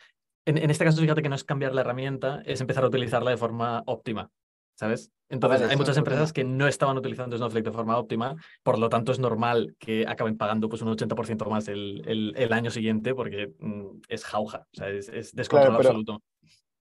En, 0.44 0.59
en, 0.59 0.68
este 0.68 0.85
caso, 0.85 1.00
fíjate 1.00 1.23
que 1.23 1.28
no 1.28 1.37
es 1.37 1.44
cambiar 1.44 1.73
la 1.73 1.82
herramienta, 1.82 2.42
es 2.44 2.61
empezar 2.61 2.82
a 2.82 2.88
utilizarla 2.88 3.30
de 3.30 3.37
forma 3.37 3.85
óptima, 3.87 4.28
¿sabes? 4.75 5.12
Entonces, 5.28 5.71
hay 5.71 5.76
muchas 5.76 5.97
empresas 5.97 6.32
que 6.32 6.42
no 6.42 6.66
estaban 6.66 6.99
utilizando 6.99 7.37
Snowflake 7.37 7.66
de 7.66 7.71
forma 7.71 7.97
óptima, 7.97 8.35
por 8.64 8.80
lo 8.80 8.88
tanto 8.88 9.12
es 9.12 9.21
normal 9.21 9.76
que 9.78 10.04
acaben 10.09 10.37
pagando 10.37 10.68
pues, 10.68 10.82
un 10.82 10.88
80% 10.88 11.49
más 11.49 11.68
el, 11.68 12.02
el, 12.37 12.52
año 12.52 12.73
siguiente 12.73 13.14
porque 13.14 13.52
mm, 13.61 14.00
es 14.09 14.25
jauja, 14.25 14.66
o 14.73 14.76
sea, 14.76 14.88
es, 14.88 15.32
descontrol 15.32 15.76
absoluto. 15.76 16.21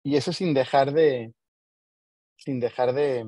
Y 0.02 0.16
eso 0.16 0.32
sin 0.32 0.52
dejar 0.52 0.92
de... 0.92 1.32
Sin 2.36 2.58
dejar 2.58 2.92
de... 2.92 3.25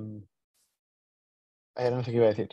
Ay, 1.79 1.91
no 1.91 2.05
sé 2.05 2.11
qué 2.11 2.17
iba 2.17 2.27
a 2.27 2.35
decir. 2.35 2.49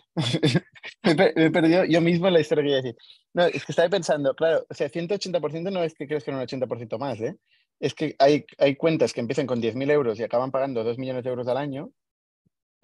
me, 1.03 1.33
he 1.35 1.51
perdido 1.51 1.83
yo 1.83 1.99
mismo 1.99 2.29
la 2.29 2.39
historia 2.39 2.63
que 2.63 2.69
iba 2.69 2.79
a 2.79 2.81
decir. 2.81 2.97
No, 3.33 3.45
es 3.45 3.65
que 3.65 3.71
estaba 3.71 3.89
pensando, 3.89 4.33
claro, 4.35 4.65
o 4.69 4.73
sea, 4.73 4.89
180% 4.89 5.71
no 5.71 5.83
es 5.83 5.93
que 5.93 6.07
crees 6.07 6.23
que 6.23 6.31
un 6.31 6.37
80% 6.37 6.97
más, 6.97 7.19
¿eh? 7.19 7.35
Es 7.79 7.93
que 7.93 8.15
hay, 8.19 8.45
hay 8.57 8.75
cuentas 8.77 9.11
que 9.11 9.19
empiezan 9.19 9.47
con 9.47 9.61
10.000 9.61 9.91
euros 9.91 10.19
y 10.19 10.23
acaban 10.23 10.51
pagando 10.51 10.83
2 10.83 10.97
millones 10.97 11.25
de 11.25 11.29
euros 11.31 11.47
al 11.47 11.57
año 11.57 11.91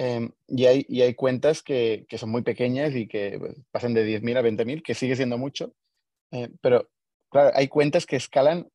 Em, 0.04 0.32
y, 0.48 0.66
hay, 0.66 0.84
y 0.90 1.04
hay 1.04 1.14
cuentas 1.14 1.62
que, 1.62 2.08
que, 2.10 2.18
son 2.18 2.32
muy 2.32 2.42
pequeñas 2.42 2.96
y 2.96 3.08
que 3.08 3.38
pues, 3.38 3.56
pasan 3.70 3.94
de 3.94 4.04
10.000 4.04 4.36
a 4.36 4.42
20.000, 4.42 4.82
que 4.82 4.96
sigue 4.96 5.16
siendo 5.16 5.38
mucho. 5.38 5.76
Eh, 6.32 6.50
pero, 6.60 6.90
claro, 7.30 7.52
hay 7.54 7.68
cuentas 7.68 8.08
que 8.08 8.16
escalan 8.16 8.68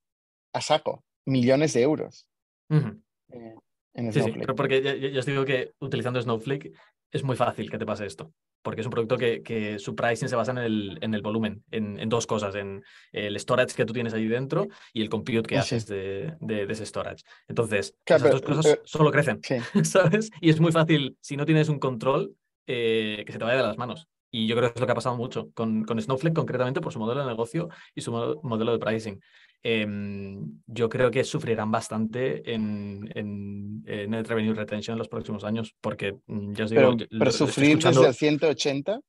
a 0.53 0.61
saco, 0.61 1.03
millones 1.25 1.73
de 1.73 1.83
euros. 1.83 2.29
Eh, 2.71 3.57
en 3.95 4.13
sí, 4.13 4.23
sí, 4.23 4.33
pero 4.39 4.55
porque 4.55 4.81
ya, 4.83 4.95
ya, 4.95 5.19
os 5.19 5.27
digo 5.27 5.45
que 5.45 5.73
utilizando 5.81 6.23
Snowflake 6.23 6.73
es 7.11 7.23
muy 7.23 7.37
fácil 7.37 7.71
que 7.71 7.79
te 7.79 7.87
pase 7.87 8.07
esto 8.07 8.33
porque 8.67 8.81
es 8.81 8.87
un 8.89 8.91
producto 8.91 9.17
que, 9.17 9.77
su 9.79 9.95
pricing 9.95 10.29
se 10.29 10.35
basa 10.35 10.51
en 10.51 10.59
el, 10.59 10.99
en 11.01 11.15
el 11.15 11.23
volumen, 11.23 11.63
en, 11.71 12.09
dos 12.09 12.27
cosas, 12.27 12.57
en 12.57 12.83
el 13.13 13.39
storage 13.39 13.77
que 13.77 13.85
tú 13.85 13.93
tienes 13.93 14.13
ahí 14.13 14.27
dentro 14.27 14.67
y 14.93 15.03
el 15.03 15.09
compute 15.09 15.45
que 15.45 15.57
haces 15.57 15.87
de, 15.87 16.35
ese 16.69 16.85
storage. 16.85 17.23
Entonces, 17.47 17.95
esas 18.05 18.29
dos 18.29 18.43
cosas 18.43 18.81
solo 18.83 19.13
crecen, 19.13 19.41
¿sabes? 19.85 20.33
Y 20.41 20.51
es 20.51 20.59
muy 20.59 20.73
fácil, 20.73 21.17
si 21.21 21.37
no 21.37 21.47
tienes 21.47 21.69
un 21.69 21.79
control, 21.79 22.35
eh, 22.67 23.23
que 23.25 23.31
se 23.31 23.39
te 23.39 23.45
vaya 23.45 23.59
de 23.59 23.69
las 23.69 23.79
manos. 23.79 24.09
Y 24.33 24.49
yo 24.49 24.57
creo 24.57 24.71
que 24.71 24.75
es 24.75 24.81
lo 24.81 24.87
que 24.87 24.93
ha 24.93 24.97
pasado 24.97 25.17
mucho 25.17 25.53
con, 25.55 25.85
con 25.85 26.03
Snowflake, 26.03 26.35
concretamente 26.35 26.81
por 26.81 26.93
su 26.93 26.99
modelo 26.99 27.21
de 27.21 27.29
negocio 27.29 27.69
y 27.95 28.01
su 28.01 28.11
modelo 28.11 28.73
de 28.73 28.81
pricing. 28.81 29.21
Em, 29.63 30.61
yo 30.67 30.89
creo 30.89 31.11
que 31.11 31.25
sufrirán 31.25 31.71
bastante 31.71 32.53
en, 32.53 33.11
en, 33.15 34.15
el 34.15 34.25
revenue 34.25 34.55
retention 34.55 34.95
en 34.95 34.99
los 34.99 35.09
próximos 35.09 35.43
años, 35.45 35.75
porque 35.81 36.17
mm, 36.27 36.53
ya 36.53 36.65
os 36.65 36.71
digo. 36.71 36.97
Pero, 37.11 37.31
sufrir 37.33 37.79
desde 37.79 38.07
el 38.07 38.15
180, 38.15 39.01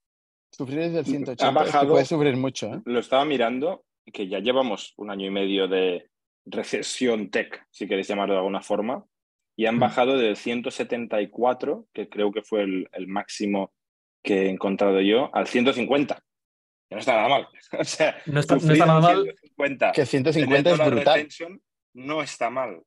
sufrir 0.52 0.80
desde 0.80 1.00
el 1.00 1.06
180 1.06 1.48
ha 1.48 1.52
bajado, 1.52 1.90
puede 1.90 2.06
sufrir 2.06 2.36
mucho. 2.38 2.74
¿eh? 2.74 2.82
Lo 2.86 3.00
estaba 3.00 3.24
mirando, 3.26 3.86
que 4.12 4.28
ya 4.28 4.40
llevamos 4.40 4.94
un 4.98 5.12
año 5.12 5.28
y 5.28 5.32
medio 5.32 5.68
de 5.68 6.10
recesión 6.46 7.30
tech, 7.30 7.66
si 7.70 7.88
queréis 7.88 8.08
llamarlo 8.08 8.34
de 8.34 8.40
alguna 8.40 8.62
forma, 8.62 9.06
y 9.56 9.66
han 9.66 9.76
mm. 9.76 9.80
bajado 9.80 10.18
del 10.18 10.38
174, 10.38 11.88
que 11.94 12.10
creo 12.10 12.32
que 12.32 12.42
fue 12.42 12.64
el, 12.64 12.90
el 12.94 13.08
máximo 13.08 13.74
que 14.24 14.46
he 14.46 14.50
encontrado 14.50 15.02
yo, 15.02 15.30
al 15.36 15.48
150 15.48 16.24
no 16.90 17.00
está 17.00 17.14
nada 17.14 17.30
mal. 17.30 17.48
o 17.80 17.84
sea, 17.84 18.18
no 18.26 18.40
está, 18.40 18.56
nada 18.56 19.00
mal. 19.00 19.36
que 19.94 20.06
150 20.06 20.72
es 20.72 20.78
brutal. 20.78 21.28
No 21.94 22.22
está 22.22 22.50
mal. 22.50 22.82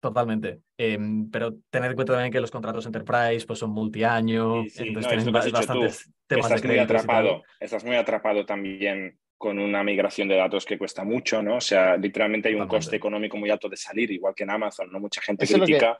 Totalmente. 0.00 0.60
Em, 0.76 1.28
pero 1.30 1.56
tener 1.70 1.90
en 1.90 1.96
cuenta 1.96 2.12
también 2.12 2.32
que 2.32 2.40
los 2.40 2.50
contratos 2.50 2.86
enterprise 2.86 3.46
pues, 3.46 3.58
son 3.58 3.70
multiaño, 3.70 4.62
entonces 4.76 5.26
no, 5.26 5.32
bastantes 5.32 6.10
temas 6.26 6.46
estás 6.46 6.62
de 6.62 6.68
muy 6.68 6.78
atrapado, 6.78 7.42
Estás 7.58 7.84
muy 7.84 7.96
atrapado 7.96 8.46
también 8.46 9.18
con 9.36 9.58
una 9.58 9.82
migración 9.82 10.28
de 10.28 10.36
datos 10.36 10.64
que 10.64 10.78
cuesta 10.78 11.04
mucho, 11.04 11.42
¿no? 11.42 11.56
O 11.56 11.60
sea, 11.60 11.96
literalmente 11.96 12.48
hay 12.48 12.54
un 12.54 12.68
coste 12.68 12.96
económico 12.96 13.36
muy 13.36 13.50
alto 13.50 13.68
de 13.68 13.76
salir, 13.76 14.10
igual 14.10 14.34
que 14.34 14.44
en 14.44 14.50
Amazon, 14.50 14.90
¿no? 14.90 15.00
Mucha 15.00 15.20
gente 15.20 15.46
critica 15.46 15.98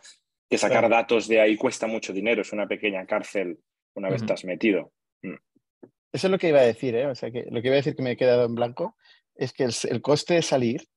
que... 0.49 0.59
sacar 0.59 0.89
datos 0.89 1.27
de 1.29 1.41
ahí 1.41 1.57
cuesta 1.57 1.87
mucho 1.87 2.13
dinero, 2.13 2.43
es 2.43 2.53
una 2.53 2.67
pequeña 2.67 3.05
cárcel 3.07 3.59
una 3.95 4.11
vez 4.11 4.23
estás 4.23 4.45
metido. 4.45 4.93
Eso 6.13 6.27
es 6.27 6.31
lo 6.31 6.39
que 6.39 6.49
iba 6.49 6.61
a 6.61 6.65
decir, 6.65 6.95
¿eh? 6.95 7.07
O 7.07 7.15
sea, 7.15 7.31
que 7.31 7.47
lo 7.51 7.61
que 7.61 7.69
iba 7.69 7.75
a 7.75 7.77
decir 7.77 7.95
que 7.95 8.03
me 8.03 8.13
he 8.13 8.17
quedado 8.17 8.45
en 8.45 8.55
blanco 8.55 8.97
es 9.35 9.53
que 9.53 9.65
el, 9.65 10.03
coste 10.03 10.35
de 10.35 10.43
salir 10.43 10.89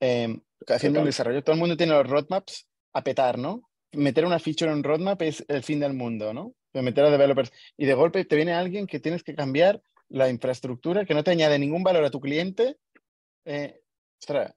em, 0.00 0.40
haciendo 0.66 1.00
un 1.00 1.06
desarrollo, 1.06 1.42
todo 1.42 1.54
el 1.54 1.60
mundo 1.60 1.76
tiene 1.76 1.92
los 1.92 2.08
roadmaps 2.08 2.68
a 2.92 3.02
petar, 3.02 3.38
¿no? 3.38 3.70
Meter 3.92 4.26
una 4.26 4.38
feature 4.38 4.70
en 4.70 4.78
un 4.78 4.84
roadmap 4.84 5.22
es 5.22 5.44
el 5.48 5.62
fin 5.62 5.80
del 5.80 5.94
mundo, 5.94 6.34
¿no? 6.34 6.54
Meter 6.74 7.04
a 7.06 7.10
developers 7.10 7.50
y 7.76 7.86
de 7.86 7.94
golpe 7.94 8.24
te 8.24 8.36
viene 8.36 8.52
alguien 8.52 8.86
que 8.86 9.00
tienes 9.00 9.24
que 9.24 9.34
cambiar 9.34 9.82
la 10.08 10.28
infraestructura 10.28 11.04
que 11.04 11.14
no 11.14 11.24
te 11.24 11.30
añade 11.30 11.58
ningún 11.58 11.82
valor 11.82 12.04
a 12.04 12.10
tu 12.10 12.20
cliente 12.20 12.76
eh, 13.44 13.80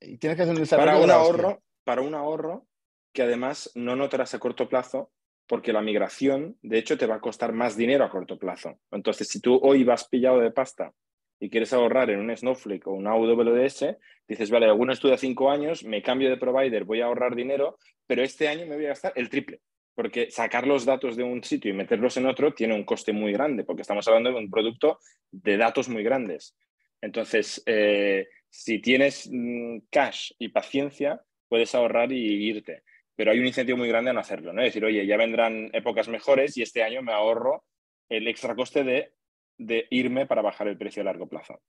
y 0.01 0.17
tienes 0.17 0.37
que 0.37 0.43
hacer 0.43 0.55
un 0.55 0.61
desarrollo. 0.61 0.91
Para 0.91 1.03
un 1.03 1.11
ahorro, 1.11 1.63
para 1.83 2.01
un 2.01 2.13
ahorro 2.13 2.67
que 3.13 3.23
además 3.23 3.71
no 3.75 3.95
notarás 3.95 4.33
a 4.33 4.39
corto 4.39 4.67
plazo 4.67 5.11
porque 5.47 5.73
la 5.73 5.81
migración, 5.81 6.57
de 6.61 6.77
hecho, 6.77 6.97
te 6.97 7.05
va 7.05 7.15
a 7.15 7.21
costar 7.21 7.53
más 7.53 7.75
dinero 7.75 8.03
a 8.05 8.09
corto 8.09 8.37
plazo. 8.37 8.79
Entonces, 8.91 9.27
si 9.27 9.41
tú 9.41 9.59
hoy 9.61 9.83
vas 9.83 10.07
pillado 10.07 10.39
de 10.39 10.51
pasta 10.51 10.93
y 11.39 11.49
quieres 11.49 11.73
ahorrar 11.73 12.09
en 12.09 12.19
un 12.19 12.35
Snowflake 12.35 12.87
o 12.87 12.93
una 12.93 13.11
AWS, 13.11 13.97
dices, 14.27 14.49
vale, 14.49 14.67
alguno 14.67 14.93
estudia 14.93 15.17
cinco 15.17 15.51
años, 15.51 15.83
me 15.83 16.01
cambio 16.01 16.29
de 16.29 16.37
provider, 16.37 16.85
voy 16.85 17.01
a 17.01 17.05
ahorrar 17.05 17.35
dinero, 17.35 17.77
pero 18.07 18.23
este 18.23 18.47
año 18.47 18.65
me 18.65 18.75
voy 18.75 18.85
a 18.85 18.89
gastar 18.89 19.13
el 19.15 19.29
triple. 19.29 19.59
Porque 19.93 20.31
sacar 20.31 20.65
los 20.65 20.85
datos 20.85 21.17
de 21.17 21.23
un 21.23 21.43
sitio 21.43 21.69
y 21.69 21.75
meterlos 21.75 22.15
en 22.15 22.27
otro 22.27 22.53
tiene 22.53 22.73
un 22.73 22.85
coste 22.85 23.11
muy 23.11 23.33
grande, 23.33 23.65
porque 23.65 23.81
estamos 23.81 24.07
hablando 24.07 24.31
de 24.31 24.37
un 24.37 24.49
producto 24.49 24.99
de 25.31 25.57
datos 25.57 25.89
muy 25.89 26.03
grandes. 26.03 26.55
Entonces, 27.01 27.61
eh, 27.65 28.27
si 28.49 28.79
tienes 28.79 29.29
mm, 29.29 29.79
cash 29.89 30.31
y 30.39 30.49
paciencia, 30.49 31.21
puedes 31.49 31.75
ahorrar 31.75 32.13
y 32.13 32.47
irte 32.47 32.83
pero 33.21 33.33
hay 33.33 33.39
un 33.39 33.45
incentivo 33.45 33.77
muy 33.77 33.87
grande 33.87 34.09
a 34.09 34.13
no 34.13 34.19
hacerlo, 34.19 34.51
¿no? 34.51 34.63
Es 34.63 34.69
decir, 34.69 34.83
oye, 34.83 35.05
ya 35.05 35.15
vendrán 35.15 35.69
épocas 35.73 36.07
mejores 36.07 36.57
y 36.57 36.63
este 36.63 36.81
año 36.81 37.03
me 37.03 37.13
ahorro 37.13 37.63
el 38.09 38.27
extra 38.27 38.55
coste 38.55 38.83
de, 38.83 39.13
de 39.59 39.85
irme 39.91 40.25
para 40.25 40.41
bajar 40.41 40.67
el 40.67 40.75
precio 40.75 41.03
a 41.03 41.05
largo 41.05 41.27
plazo. 41.27 41.61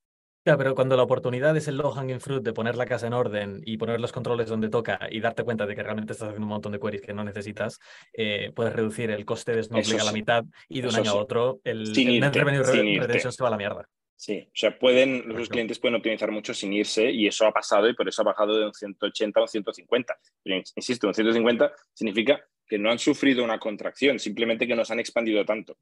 Claro, 0.44 0.56
pero 0.56 0.74
cuando 0.74 0.96
la 0.96 1.02
oportunidad 1.02 1.54
es 1.54 1.68
el 1.68 1.76
low 1.76 1.90
hanging 1.90 2.20
fruit 2.20 2.42
de 2.42 2.54
poner 2.54 2.74
la 2.74 2.86
casa 2.86 3.06
en 3.06 3.12
orden 3.12 3.60
y 3.66 3.76
poner 3.76 4.00
los 4.00 4.12
controles 4.12 4.48
donde 4.48 4.70
toca 4.70 4.98
y 5.10 5.20
darte 5.20 5.44
cuenta 5.44 5.66
de 5.66 5.74
que 5.74 5.82
realmente 5.82 6.14
estás 6.14 6.28
haciendo 6.28 6.46
un 6.46 6.52
montón 6.52 6.72
de 6.72 6.80
queries 6.80 7.02
que 7.02 7.12
no 7.12 7.22
necesitas, 7.22 7.78
eh, 8.14 8.50
puedes 8.56 8.72
reducir 8.72 9.10
el 9.10 9.26
coste 9.26 9.54
de 9.54 9.62
Snowflake 9.62 10.00
a 10.00 10.04
la 10.04 10.12
mitad 10.12 10.44
y 10.70 10.80
de 10.80 10.88
un 10.88 10.96
año 10.96 11.10
a 11.10 11.16
otro 11.16 11.60
el, 11.64 11.92
net 11.92 12.34
revenue 12.34 12.64
se 12.64 13.42
va 13.42 13.48
a 13.48 13.50
la 13.50 13.58
mierda. 13.58 13.86
Sí, 14.16 14.46
o 14.46 14.53
sea, 14.55 14.79
pueden, 14.79 15.29
los 15.29 15.48
clientes 15.48 15.81
pueden 15.81 15.96
optimizar 15.96 16.31
mucho 16.31 16.55
sin 16.55 16.72
irse 16.72 17.11
y 17.11 17.27
eso 17.27 17.44
ha 17.46 17.53
pasado 17.53 17.88
y 17.88 17.94
por 17.94 18.09
eso 18.09 18.22
ha 18.22 18.27
bajado 18.27 18.57
de 18.57 18.66
un 18.66 18.72
180 18.72 19.40
a 19.40 19.42
un 19.42 19.48
150. 19.48 20.18
Pero 20.44 20.62
insisto, 20.77 21.09
un 21.09 21.14
150 21.14 21.72
significa 21.92 22.40
que 22.66 22.79
no 22.79 22.90
han 22.90 22.98
sufrido 22.98 23.42
una 23.42 23.59
contracción, 23.59 24.18
simplemente 24.18 24.66
que 24.66 24.77
no 24.77 24.85
se 24.85 24.92
han 24.92 25.01
expandido 25.01 25.44
tanto. 25.44 25.77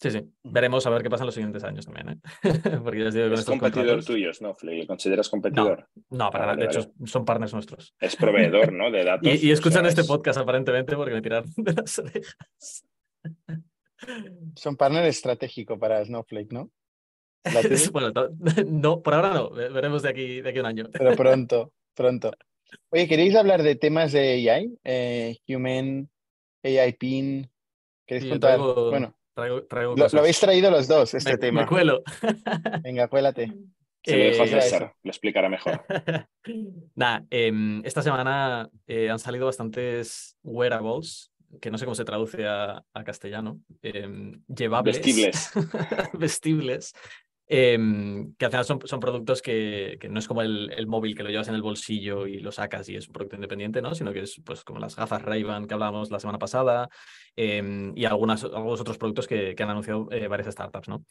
Sí, 0.00 0.10
sí. 0.10 0.32
Veremos 0.42 0.86
a 0.86 0.90
ver 0.90 1.02
qué 1.02 1.10
pasa 1.10 1.24
en 1.24 1.26
los 1.26 1.34
siguientes 1.34 1.62
años 1.62 1.84
también. 1.84 2.08
¿eh? 2.08 2.18
Porque 2.84 3.06
es 3.06 3.44
competidor 3.44 4.02
tuyo, 4.02 4.32
Snowflake. 4.32 4.78
¿Lo 4.78 4.86
consideras 4.86 5.28
competidor? 5.28 5.88
No, 6.08 6.30
para 6.30 6.46
nada. 6.46 6.56
De 6.56 6.64
hecho, 6.64 6.92
son 7.04 7.26
partners 7.26 7.52
nuestros. 7.52 7.94
Es 8.00 8.16
proveedor, 8.16 8.72
¿no? 8.72 8.90
De 8.90 9.04
datos. 9.04 9.42
y, 9.42 9.50
escuchan 9.50 9.84
este 9.84 10.04
podcast 10.04 10.38
aparentemente 10.38 10.96
porque 10.96 11.12
me 11.12 11.20
tiraron 11.20 11.50
de 11.56 11.72
las 11.74 11.98
orejas. 11.98 12.86
Son 14.56 14.76
partner 14.76 15.04
estratégico 15.06 15.78
para 15.78 16.04
Snowflake, 16.04 16.52
¿no? 16.52 16.70
bueno, 17.92 18.12
no, 18.66 19.02
por 19.02 19.14
ahora 19.14 19.34
no, 19.34 19.50
veremos 19.50 20.02
de 20.02 20.08
aquí, 20.10 20.40
de 20.40 20.50
aquí 20.50 20.58
un 20.58 20.66
año. 20.66 20.88
Pero 20.92 21.12
pronto, 21.16 21.72
pronto. 21.94 22.32
Oye, 22.90 23.08
¿queréis 23.08 23.34
hablar 23.34 23.62
de 23.62 23.74
temas 23.74 24.12
de 24.12 24.50
AI? 24.50 24.78
Eh, 24.84 25.38
human, 25.48 26.08
AI 26.62 26.92
PIN. 26.92 27.50
¿Queréis 28.06 28.30
contar? 28.30 28.58
bueno, 28.58 29.16
traigo, 29.34 29.96
lo, 29.96 30.18
habéis 30.18 30.40
traído 30.40 30.70
los 30.70 30.86
dos, 30.86 31.14
este 31.14 31.38
tema. 31.38 31.62
Me 31.62 31.66
cuelo. 31.66 32.02
Venga, 32.82 33.08
cuélate. 33.08 33.52
Dejo 34.04 34.42
a 34.42 34.94
lo 35.02 35.10
explicará 35.10 35.48
mejor. 35.48 35.84
Nada, 36.94 37.24
em, 37.30 37.84
esta 37.84 38.02
semana 38.02 38.68
eh, 38.86 39.10
han 39.10 39.18
salido 39.18 39.46
bastantes 39.46 40.38
wearables 40.42 41.29
que 41.60 41.70
no 41.70 41.78
sé 41.78 41.84
cómo 41.84 41.94
se 41.94 42.04
traduce 42.04 42.46
a, 42.46 42.84
castellano, 43.04 43.60
em, 43.82 44.42
llevables. 44.46 44.96
Vestibles. 45.04 45.50
vestibles. 46.12 46.94
Em, 47.52 48.32
que 48.34 48.44
al 48.44 48.52
final 48.52 48.64
son, 48.64 48.78
son 48.84 49.00
productos 49.00 49.42
que, 49.42 49.98
que, 50.00 50.08
no 50.08 50.20
es 50.20 50.28
como 50.28 50.40
el, 50.40 50.72
el, 50.76 50.86
móvil 50.86 51.16
que 51.16 51.24
lo 51.24 51.30
llevas 51.30 51.48
en 51.48 51.56
el 51.56 51.62
bolsillo 51.62 52.28
y 52.28 52.38
lo 52.38 52.52
sacas 52.52 52.88
y 52.88 52.94
es 52.94 53.08
un 53.08 53.12
producto 53.12 53.34
independiente, 53.34 53.82
¿no? 53.82 53.92
Sino 53.92 54.12
que 54.12 54.20
es 54.20 54.40
pues 54.44 54.62
como 54.62 54.78
las 54.78 54.94
gafas 54.94 55.20
Ray-Ban 55.20 55.66
que 55.66 55.74
hablábamos 55.74 56.12
la 56.12 56.20
semana 56.20 56.38
pasada 56.38 56.88
em, 57.34 57.92
y 57.96 58.04
algunas, 58.04 58.44
algunos 58.44 58.80
otros 58.80 58.98
productos 58.98 59.26
que, 59.26 59.56
que 59.56 59.62
han 59.64 59.70
anunciado 59.70 60.06
eh, 60.12 60.28
varias 60.28 60.52
startups, 60.52 60.88
¿no? 60.88 61.04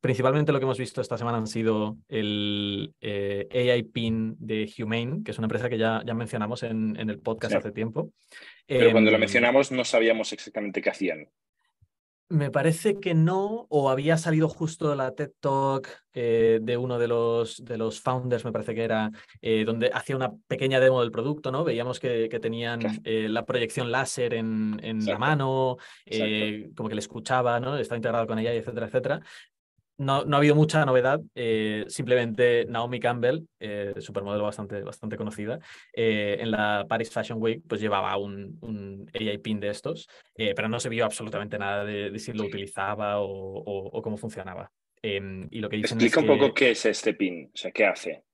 principalmente 0.00 0.52
lo 0.52 0.60
que 0.60 0.64
hemos 0.64 0.78
visto 0.78 1.00
esta 1.00 1.16
semana 1.16 1.38
han 1.38 1.46
sido 1.46 1.96
el 2.08 2.94
eh, 3.00 3.48
AI 3.50 3.82
PIN 3.84 4.36
de 4.38 4.70
Humane, 4.78 5.22
que 5.24 5.30
es 5.30 5.38
una 5.38 5.46
empresa 5.46 5.70
que 5.70 5.78
ya, 5.78 6.02
ya 6.06 6.14
mencionamos 6.14 6.62
en, 6.62 6.94
en 7.00 7.08
el 7.08 7.18
podcast 7.18 7.54
hace 7.54 7.72
tiempo. 7.72 8.12
Pero 8.66 8.92
cuando 8.92 9.10
lo 9.10 9.18
mencionamos 9.18 9.72
no 9.72 9.84
sabíamos 9.84 10.32
exactamente 10.34 10.82
qué 10.82 10.90
hacían. 10.90 11.28
Me 12.30 12.50
parece 12.50 13.00
que 13.00 13.14
no, 13.14 13.66
o 13.70 13.88
había 13.88 14.18
salido 14.18 14.50
justo 14.50 14.94
la 14.94 15.14
TED 15.14 15.30
Talk 15.40 15.88
eh, 16.12 16.58
de 16.60 16.76
uno 16.76 16.98
de 16.98 17.08
los, 17.08 17.64
de 17.64 17.78
los 17.78 18.02
founders, 18.02 18.44
me 18.44 18.52
parece 18.52 18.74
que 18.74 18.84
era, 18.84 19.10
eh, 19.40 19.64
donde 19.64 19.90
hacía 19.94 20.14
una 20.14 20.34
pequeña 20.46 20.78
demo 20.78 21.00
del 21.00 21.10
producto, 21.10 21.50
¿no? 21.50 21.64
Veíamos 21.64 21.98
que, 21.98 22.28
que 22.28 22.38
tenían 22.38 22.80
eh, 23.04 23.28
la 23.30 23.46
proyección 23.46 23.90
láser 23.90 24.34
en, 24.34 24.78
en 24.82 25.06
la 25.06 25.16
mano, 25.16 25.78
como 26.76 26.88
que 26.90 26.94
le 26.94 27.00
escuchaba, 27.00 27.60
¿no? 27.60 27.78
Estaba 27.78 27.96
integrado 27.96 28.26
con 28.26 28.38
ella, 28.38 28.52
etcétera, 28.52 28.88
etcétera 28.88 29.22
no, 29.98 30.24
no, 30.24 30.36
ha 30.36 30.38
habido 30.38 30.54
mucha 30.54 30.84
novedad, 30.84 31.20
eh, 31.34 31.84
simplemente 31.88 32.64
Naomi 32.66 33.00
Campbell, 33.00 33.42
eh, 33.58 33.94
supermodelo 33.98 34.44
bastante, 34.44 34.80
bastante 34.82 35.16
conocida, 35.16 35.58
eh, 35.92 36.36
en 36.38 36.52
la 36.52 36.86
Paris 36.88 37.10
Fashion 37.10 37.42
Week 37.42 37.62
pues 37.66 37.80
llevaba 37.80 38.16
un, 38.16 38.58
un 38.60 39.10
AI 39.12 39.38
pin 39.38 39.58
de 39.58 39.70
estos, 39.70 40.08
pero 40.36 40.68
no 40.68 40.78
se 40.78 40.88
vio 40.88 41.04
absolutamente 41.04 41.58
nada 41.58 41.84
de, 41.84 42.16
si 42.18 42.32
lo 42.32 42.44
utilizaba 42.44 43.16
o, 43.18 44.00
cómo 44.02 44.16
funcionaba. 44.16 44.70
Em, 45.02 45.46
y 45.50 45.60
lo 45.60 45.68
que 45.68 45.76
Explica 45.76 46.20
un 46.20 46.26
poco 46.26 46.54
qué 46.54 46.70
es 46.70 46.84
este 46.86 47.14
pin, 47.14 47.50
o 47.52 47.56
sea, 47.56 47.72
qué 47.72 47.84
hace. 47.84 48.24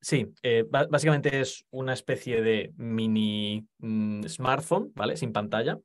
Sí, 0.00 0.26
básicamente 0.68 1.40
es 1.40 1.66
una 1.70 1.92
especie 1.92 2.40
de 2.40 2.72
mini 2.76 3.66
mm, 3.78 4.24
smartphone, 4.26 4.92
¿vale? 4.94 5.16
Sin 5.16 5.32
pantalla. 5.32 5.78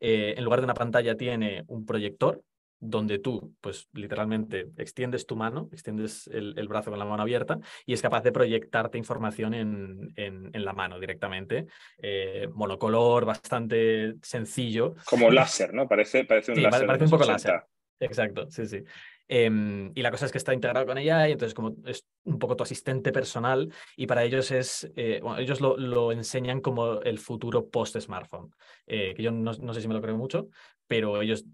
en 0.00 0.42
lugar 0.42 0.60
de 0.60 0.64
una 0.64 0.74
pantalla 0.74 1.16
tiene 1.16 1.64
un 1.68 1.84
proyector 1.84 2.42
donde 2.80 3.18
tú, 3.18 3.54
pues 3.60 3.88
literalmente 3.92 4.70
extiendes 4.78 5.26
tu 5.26 5.36
mano, 5.36 5.68
extiendes 5.70 6.26
el, 6.28 6.66
brazo 6.66 6.90
con 6.90 6.98
la 6.98 7.04
mano 7.04 7.22
abierta 7.22 7.58
y 7.84 7.92
es 7.92 8.00
capaz 8.00 8.22
de 8.22 8.32
proyectarte 8.32 8.96
información 8.96 9.52
en, 9.54 10.12
en, 10.16 10.64
la 10.64 10.72
mano 10.72 10.98
directamente. 10.98 11.66
Eh, 11.98 12.48
monocolor, 12.52 13.26
bastante 13.26 14.14
sencillo. 14.22 14.94
Como 15.04 15.30
láser, 15.30 15.74
¿no? 15.74 15.86
Parece, 15.86 16.24
parece 16.24 16.52
un 16.52 16.62
láser. 16.62 16.86
Parece 16.86 17.04
un 17.04 17.10
poco 17.10 17.24
láser. 17.24 17.62
Exacto, 18.00 18.50
sí, 18.50 18.66
sí. 18.66 18.82
Em, 19.28 19.92
y 19.94 20.02
la 20.02 20.10
cosa 20.10 20.26
es 20.26 20.32
que 20.32 20.38
está 20.38 20.52
integrado 20.54 20.86
con 20.86 20.98
ella 20.98 21.28
y 21.28 21.32
entonces 21.32 21.54
como 21.54 21.76
es 21.86 22.04
un 22.24 22.40
poco 22.40 22.56
tu 22.56 22.64
asistente 22.64 23.12
personal 23.12 23.72
y 23.96 24.08
para 24.08 24.24
ellos 24.24 24.50
es, 24.50 24.90
eh, 24.96 25.20
bueno, 25.22 25.38
ellos 25.38 25.60
lo, 25.60 25.76
lo, 25.76 26.10
enseñan 26.10 26.60
como 26.60 27.00
el 27.02 27.20
futuro 27.20 27.68
post-smartphone, 27.68 28.52
eh, 28.88 29.14
que 29.14 29.22
yo 29.22 29.30
no, 29.30 29.52
no, 29.52 29.72
sé 29.72 29.82
si 29.82 29.86
me 29.86 29.94
lo 29.94 30.02
creo 30.02 30.16
mucho, 30.16 30.48
pero 30.88 31.22
ellos 31.22 31.44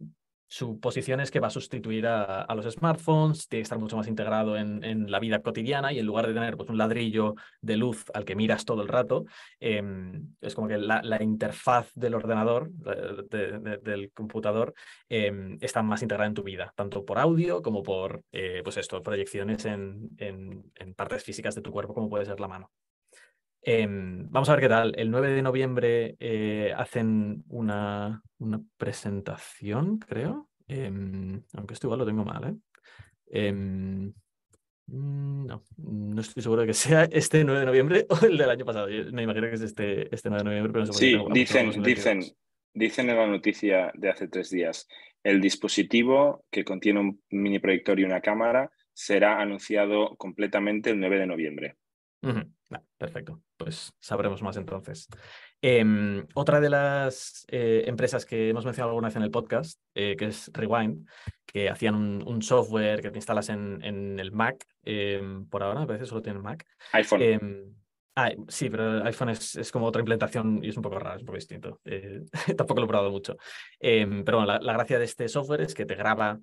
su 0.48 0.78
posición 0.80 1.20
es 1.20 1.30
que 1.30 1.40
va 1.40 1.48
a 1.48 1.50
sustituir 1.50 2.06
a, 2.06 2.46
los 2.54 2.72
smartphones, 2.72 3.48
tiene 3.48 3.61
que 3.61 3.64
estar 3.64 3.78
mucho 3.78 3.96
más 3.96 4.06
integrado 4.09 4.56
en, 4.56 5.11
la 5.11 5.20
vida 5.20 5.40
cotidiana 5.40 5.92
y 5.92 5.98
en 5.98 6.06
lugar 6.06 6.26
de 6.26 6.35
tener 6.35 6.56
pues, 6.56 6.68
un 6.68 6.78
ladrillo 6.78 7.35
de 7.61 7.76
luz 7.76 8.04
al 8.14 8.24
que 8.24 8.37
miras 8.37 8.64
todo 8.64 8.82
el 8.82 8.88
rato, 8.88 9.24
em, 9.61 10.35
es 10.40 10.54
como 10.54 10.68
que 10.68 10.78
la, 10.78 11.22
interfaz 11.22 11.90
del 11.94 12.14
ordenador, 12.14 12.70
del 12.70 14.12
computador, 14.12 14.74
em, 15.09 15.59
está 15.61 15.82
más 15.82 16.02
integrada 16.02 16.28
en 16.28 16.35
tu 16.35 16.42
vida, 16.42 16.72
tanto 16.76 17.04
por 17.04 17.18
audio 17.18 17.62
como 17.62 17.82
por 17.82 18.22
eh, 18.32 18.61
pues 18.62 18.76
esto, 18.76 19.02
proyecciones 19.02 19.64
en, 19.64 20.11
en 20.18 20.94
partes 20.94 21.24
físicas 21.24 21.54
de 21.54 21.62
tu 21.62 21.70
cuerpo, 21.72 21.94
como 21.94 22.09
puede 22.09 22.26
ser 22.26 22.40
la 22.40 22.48
mano. 22.48 22.70
Em, 23.68 24.31
vamos 24.31 24.48
a 24.48 24.52
ver 24.52 24.61
qué 24.61 24.68
tal. 24.68 24.94
El 24.96 25.11
9 25.11 25.29
de 25.33 25.42
noviembre 25.42 26.14
eh, 26.20 26.72
hacen 26.76 27.42
una, 27.48 28.22
una, 28.38 28.62
presentación, 28.76 29.98
creo. 29.98 30.48
Em, 30.68 31.42
aunque 31.52 31.74
esto 31.74 31.88
igual 31.88 31.98
lo 31.98 32.07
tengo 32.07 32.24
mal, 32.24 32.44
¿eh? 32.44 32.55
Em, 33.26 34.12
mm, 34.87 35.46
no, 35.46 35.64
no 35.79 36.20
estoy 36.20 36.44
seguro 36.44 36.61
de 36.61 36.68
que 36.68 36.74
sea 36.74 37.09
este 37.11 37.42
9 37.42 37.59
de 37.59 37.66
noviembre 37.66 38.07
o 38.09 38.24
el 38.24 38.38
del 38.38 38.50
año 38.50 38.64
pasado. 38.64 38.87
me 38.87 39.24
imagino 39.24 39.48
que 39.48 39.55
es 39.55 39.62
este, 39.62 40.14
este 40.14 40.31
9 40.31 40.44
de 40.44 40.48
noviembre, 40.48 40.72
pero 40.72 40.85
no 40.87 40.92
sé 40.92 40.98
Sí, 41.00 41.18
dicen, 41.33 41.83
dicen, 41.83 42.20
dicen 42.72 43.11
en 43.11 43.16
la 43.16 43.26
noticia 43.26 43.90
de 43.94 44.11
hace 44.11 44.29
tres 44.29 44.48
días, 44.48 44.87
el 45.24 45.40
dispositivo 45.40 46.44
que 46.52 46.64
contiene 46.64 47.00
un 47.00 47.20
mini 47.31 47.59
proyector 47.59 47.98
y 47.98 48.05
una 48.05 48.20
cámara 48.20 48.70
será 48.92 49.40
anunciado 49.40 50.14
completamente 50.18 50.90
el 50.90 51.00
9 51.00 51.18
de 51.18 51.26
noviembre 51.26 51.76
perfecto, 52.98 53.40
pues 53.57 53.92
sabremos 54.00 54.42
más 54.42 54.57
entonces. 54.57 55.09
Em, 55.62 56.26
otra 56.35 56.61
de 56.61 56.70
las 56.70 57.46
eh, 57.48 57.85
empresas 57.87 58.24
que 58.26 58.50
hemos 58.50 58.64
mencionado 58.64 58.90
alguna 58.90 59.09
vez 59.09 59.16
en 59.16 59.22
el 59.22 59.31
podcast, 59.31 59.81
eh, 59.94 60.16
que 60.16 60.26
es 60.26 60.50
Rewind, 60.52 61.09
que 61.44 61.70
hacían 61.70 61.94
un, 61.94 62.42
software 62.42 63.00
que 63.00 63.11
te 63.11 63.18
instalas 63.18 63.48
en, 63.48 63.83
en 63.83 64.18
el 64.20 64.33
Mac, 64.33 64.66
em, 64.83 65.46
por 65.48 65.62
ahora 65.62 65.83
a 65.83 65.87
veces 65.87 66.09
solo 66.09 66.22
tiene 66.22 66.40
Mac. 66.40 66.66
iPhone. 66.92 67.22
Em, 67.22 67.74
ah, 68.16 68.31
sí, 68.48 68.68
pero 68.68 68.98
el 68.98 69.07
iPhone 69.07 69.31
es, 69.31 69.72
como 69.72 69.87
otra 69.87 70.00
implementación 70.00 70.62
y 70.62 70.68
es 70.68 70.76
un 70.76 70.83
poco 70.83 70.98
raro, 70.98 71.16
es 71.16 71.22
un 71.22 71.26
poco 71.26 71.37
distinto. 71.37 71.81
Eh, 71.85 72.22
tampoco 72.57 72.81
lo 72.81 72.85
he 72.87 72.88
probado 72.88 73.11
mucho. 73.11 73.37
pero 73.81 74.38
bueno, 74.38 74.59
la, 74.59 74.72
gracia 74.72 74.98
de 74.98 75.07
este 75.07 75.29
software 75.29 75.62
es 75.62 75.74
que 75.74 75.87
te 75.87 75.94
graba 75.94 76.38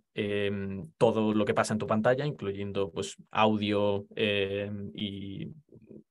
todo 0.98 1.34
lo 1.34 1.46
que 1.46 1.54
pasa 1.54 1.74
en 1.74 1.80
tu 1.80 1.88
pantalla, 1.88 2.26
incluyendo 2.26 2.92
pues, 2.92 3.16
audio 3.32 4.06
y 4.16 5.54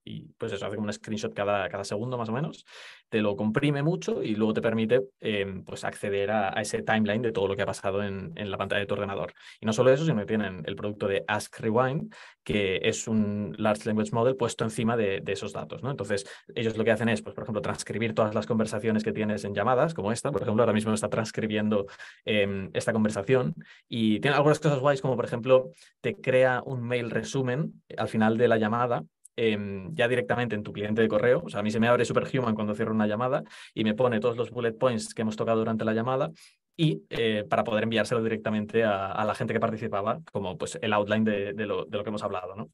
y 0.05 0.33
pues 0.39 0.53
eso, 0.53 0.67
hace 0.67 0.77
como 0.77 0.87
un 0.87 0.93
screenshot 0.93 1.33
cada, 1.35 1.69
cada 1.69 1.85
segundo 1.85 2.19
más 2.19 2.29
o 2.29 2.33
menos, 2.33 2.65
te 3.09 3.21
lo 3.21 3.37
comprime 3.37 3.83
mucho 3.83 4.23
y 4.23 4.35
luego 4.35 4.55
te 4.55 4.63
permite 4.63 5.03
em, 5.21 5.65
pues 5.65 5.85
acceder 5.85 6.31
a, 6.31 6.49
ese 6.61 6.83
timeline 6.83 7.23
de 7.23 7.33
todo 7.33 7.47
lo 7.47 7.57
que 7.57 7.63
ha 7.63 7.67
pasado 7.67 8.03
en, 8.03 8.33
en, 8.37 8.51
la 8.51 8.59
pantalla 8.59 8.81
de 8.81 8.87
tu 8.87 8.95
ordenador. 8.95 9.35
Y 9.61 9.67
no 9.67 9.73
solo 9.73 9.93
eso, 9.93 10.05
sino 10.05 10.19
que 10.21 10.27
tienen 10.27 10.63
el 10.67 10.77
producto 10.77 11.07
de 11.09 11.25
Ask 11.29 11.61
Rewind, 11.61 12.13
que 12.43 12.81
es 12.83 13.07
un 13.07 13.55
Large 13.59 13.87
Language 13.87 14.13
Model 14.13 14.37
puesto 14.37 14.65
encima 14.65 14.97
de, 14.97 15.21
de, 15.21 15.33
esos 15.33 15.53
datos. 15.53 15.83
Entonces, 15.85 16.25
ellos 16.55 16.77
lo 16.77 16.85
que 16.85 16.91
hacen 16.91 17.09
es, 17.09 17.23
pues, 17.23 17.35
por 17.35 17.45
ejemplo, 17.45 17.61
transcribir 17.61 18.15
todas 18.15 18.35
las 18.35 18.47
conversaciones 18.47 19.05
que 19.05 19.13
tienes 19.13 19.45
en 19.45 19.55
llamadas, 19.55 19.95
como 19.95 20.11
esta, 20.11 20.33
por 20.33 20.43
ejemplo, 20.43 20.63
ahora 20.63 20.73
mismo 20.73 20.93
está 20.93 21.09
transcribiendo 21.09 21.87
em, 22.25 22.71
esta 22.73 22.93
conversación 22.93 23.55
y 23.89 24.21
tiene 24.21 24.37
algunas 24.37 24.59
cosas 24.59 24.79
guays, 24.79 25.01
como 25.01 25.17
por 25.17 25.25
ejemplo, 25.25 25.71
te 26.01 26.15
crea 26.15 26.63
un 26.65 26.83
mail 26.83 27.11
resumen 27.11 27.83
al 27.97 28.09
final 28.09 28.39
de 28.39 28.49
la 28.49 28.57
llamada 28.57 29.05
Em, 29.35 29.95
ya 29.95 30.09
directamente 30.09 30.55
en 30.55 30.63
tu 30.63 30.73
cliente 30.73 31.01
de 31.01 31.09
correo. 31.09 31.43
O 31.45 31.49
sea, 31.49 31.61
a 31.61 31.63
mí 31.63 31.71
se 31.71 31.81
me 31.81 31.89
abre 31.89 32.05
Superhuman 32.05 32.55
cuando 32.55 32.75
cierro 32.75 32.93
una 32.93 33.07
llamada 33.07 33.43
y 33.73 33.83
me 33.83 33.95
pone 33.95 34.21
todos 34.21 34.37
los 34.37 34.51
bullet 34.51 34.73
points 34.73 35.15
que 35.15 35.23
hemos 35.23 35.37
tocado 35.37 35.59
durante 35.59 35.87
la 35.87 35.95
llamada 35.95 36.31
y 36.77 37.03
eh, 37.09 37.45
para 37.49 37.65
poder 37.65 37.85
enviárselo 37.85 38.23
directamente 38.23 38.85
a, 38.85 39.25
la 39.25 39.35
gente 39.35 39.55
que 39.55 39.61
participaba, 39.61 40.21
como 40.33 40.59
pues 40.59 40.79
el 40.83 40.93
outline 40.93 41.25
de, 41.25 41.53
lo, 41.67 41.85
de 41.87 41.97
lo, 41.97 42.05
que 42.05 42.11
hemos 42.11 42.23
hablado, 42.23 42.55
¿no? 42.57 42.71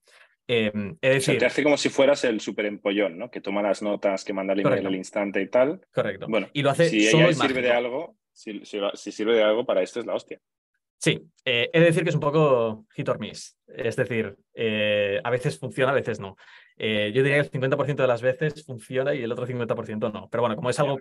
Em, 0.49 0.97
es 1.01 1.15
decir, 1.15 1.39
te 1.39 1.47
hace 1.47 1.63
como 1.63 1.77
si 1.77 1.91
fueras 1.91 2.25
el 2.25 2.41
super 2.41 2.65
empollón, 2.65 3.19
¿no? 3.19 3.31
Que 3.31 3.41
toma 3.41 3.61
las 3.61 3.83
notas, 3.83 4.25
que 4.25 4.33
manda 4.33 4.55
el 4.55 4.61
email 4.61 4.87
al 4.87 4.95
instante 4.95 5.43
y 5.43 5.49
tal. 5.49 5.81
Correcto. 5.93 6.27
Bueno, 6.29 6.49
y 6.55 6.63
lo 6.63 6.71
hace 6.71 6.89
si 6.89 7.07
ella 7.07 7.33
sirve 7.33 7.61
de 7.61 7.71
algo, 7.71 8.17
si, 8.33 8.63
si, 8.65 9.13
sirve 9.13 9.35
de 9.35 9.43
algo 9.43 9.67
para 9.67 9.83
esto 9.83 10.01
es 10.01 10.07
la 10.07 10.15
hostia. 10.15 10.41
Sí, 10.99 11.31
eh, 11.45 11.71
he 11.73 11.79
de 11.79 11.87
decir 11.87 12.03
que 12.03 12.11
es 12.11 12.15
un 12.15 12.21
poco 12.21 12.85
hit 12.93 13.09
or 13.09 13.21
miss. 13.21 13.57
Es 13.69 13.95
decir, 13.95 14.37
eh, 14.53 15.21
a 15.23 15.31
veces 15.31 15.59
funciona, 15.59 15.93
a 15.93 15.95
veces 15.95 16.19
no. 16.19 16.37
Eh, 16.77 17.13
yo 17.15 17.23
diría 17.23 17.37
que 17.37 17.47
el 17.47 17.51
50% 17.51 18.03
de 18.03 18.09
las 18.09 18.21
veces 18.21 18.65
funciona 18.67 19.15
y 19.15 19.23
el 19.23 19.31
otro 19.31 19.47
50% 19.47 20.13
no. 20.13 20.29
Pero 20.29 20.43
bueno, 20.43 20.57
como 20.57 20.71
es 20.71 20.79
algo 20.81 20.99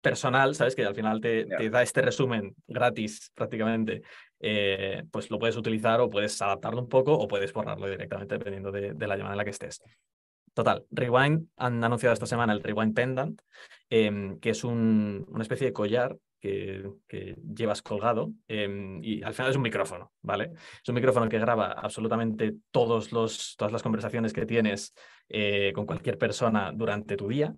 personal, 0.00 0.54
¿sabes? 0.54 0.76
Que 0.76 0.84
al 0.84 0.94
final 0.94 1.20
te, 1.20 1.46
da 1.68 1.82
este 1.82 2.02
resumen 2.02 2.54
gratis 2.68 3.32
prácticamente, 3.34 4.02
pues 5.10 5.30
lo 5.30 5.38
puedes 5.38 5.56
utilizar 5.56 6.00
o 6.00 6.10
puedes 6.10 6.40
adaptarlo 6.40 6.80
un 6.80 6.88
poco 6.88 7.14
o 7.14 7.26
puedes 7.26 7.52
borrarlo 7.52 7.88
directamente 7.88 8.36
dependiendo 8.38 8.70
de, 8.70 8.94
la 8.94 9.16
llamada 9.16 9.32
en 9.32 9.38
la 9.38 9.44
que 9.44 9.50
estés. 9.50 9.82
Total, 10.52 10.84
Rewind 10.90 11.48
han 11.56 11.82
anunciado 11.82 12.12
esta 12.12 12.26
semana 12.26 12.52
el 12.52 12.62
Rewind 12.62 12.94
Pendant, 12.94 13.40
em, 13.90 14.38
que 14.38 14.50
es 14.50 14.62
una 14.62 15.42
especie 15.42 15.66
de 15.66 15.72
collar 15.72 16.16
que, 16.44 17.36
llevas 17.54 17.82
colgado 17.82 18.32
em, 18.48 19.02
y 19.02 19.22
al 19.22 19.34
final 19.34 19.50
es 19.50 19.56
un 19.56 19.62
micrófono, 19.62 20.12
¿vale? 20.22 20.52
Es 20.82 20.88
un 20.88 20.94
micrófono 20.94 21.28
que 21.28 21.38
graba 21.38 21.72
absolutamente 21.72 22.54
todos 22.70 23.12
los, 23.12 23.56
todas 23.56 23.72
las 23.72 23.82
conversaciones 23.82 24.32
que 24.32 24.46
tienes 24.46 24.94
eh, 25.28 25.72
con 25.74 25.86
cualquier 25.86 26.18
persona 26.18 26.72
durante 26.74 27.16
tu 27.16 27.28
día, 27.28 27.54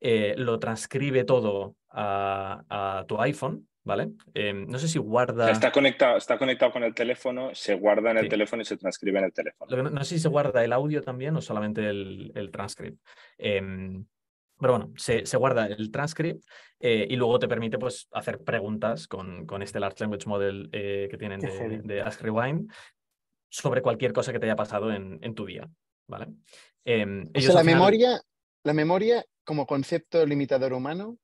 eh, 0.00 0.34
lo 0.36 0.58
transcribe 0.58 1.24
todo 1.24 1.74
a, 1.90 3.04
tu 3.08 3.20
iPhone, 3.20 3.66
¿vale? 3.82 4.10
Em, 4.34 4.66
no 4.68 4.78
sé 4.78 4.86
si 4.86 4.98
guarda... 4.98 5.50
está, 5.50 5.72
conectado, 5.72 6.16
está 6.16 6.38
conectado 6.38 6.72
con 6.72 6.84
el 6.84 6.94
teléfono, 6.94 7.54
se 7.54 7.74
guarda 7.74 8.12
en 8.12 8.18
el 8.18 8.28
teléfono 8.28 8.62
y 8.62 8.66
se 8.66 8.76
transcribe 8.76 9.18
en 9.18 9.24
el 9.24 9.32
teléfono. 9.32 9.90
no, 9.90 10.04
sé 10.04 10.16
si 10.16 10.20
se 10.20 10.28
guarda 10.28 10.64
el 10.64 10.72
audio 10.72 11.02
también 11.02 11.34
o 11.36 11.40
solamente 11.40 11.88
el, 11.88 12.30
el 12.34 12.50
transcript. 12.50 13.00
Em, 13.38 14.04
pero 14.60 14.78
bueno, 14.78 14.92
se, 14.96 15.22
guarda 15.36 15.66
el 15.66 15.90
transcript 15.90 16.44
eh, 16.80 17.06
y 17.08 17.16
luego 17.16 17.38
te 17.38 17.48
permite 17.48 17.78
pues, 17.78 18.08
hacer 18.12 18.42
preguntas 18.42 19.06
con, 19.06 19.46
con 19.46 19.62
este 19.62 19.80
Large 19.80 20.04
Language 20.04 20.26
Model 20.26 20.68
eh, 20.72 21.08
que 21.10 21.16
tienen 21.16 21.40
de, 21.40 22.02
Ask 22.02 22.20
Rewind 22.20 22.70
sobre 23.48 23.82
cualquier 23.82 24.12
cosa 24.12 24.32
que 24.32 24.38
te 24.38 24.46
haya 24.46 24.56
pasado 24.56 24.92
en, 24.92 25.18
en 25.22 25.34
tu 25.34 25.46
día. 25.46 25.68
¿vale? 26.06 26.26
Em, 26.84 27.30
la, 27.34 27.62
memoria, 27.62 28.20
la 28.64 28.72
memoria 28.72 29.24
como 29.44 29.66
concepto 29.66 30.24
limitador 30.26 30.72
humano 30.72 31.18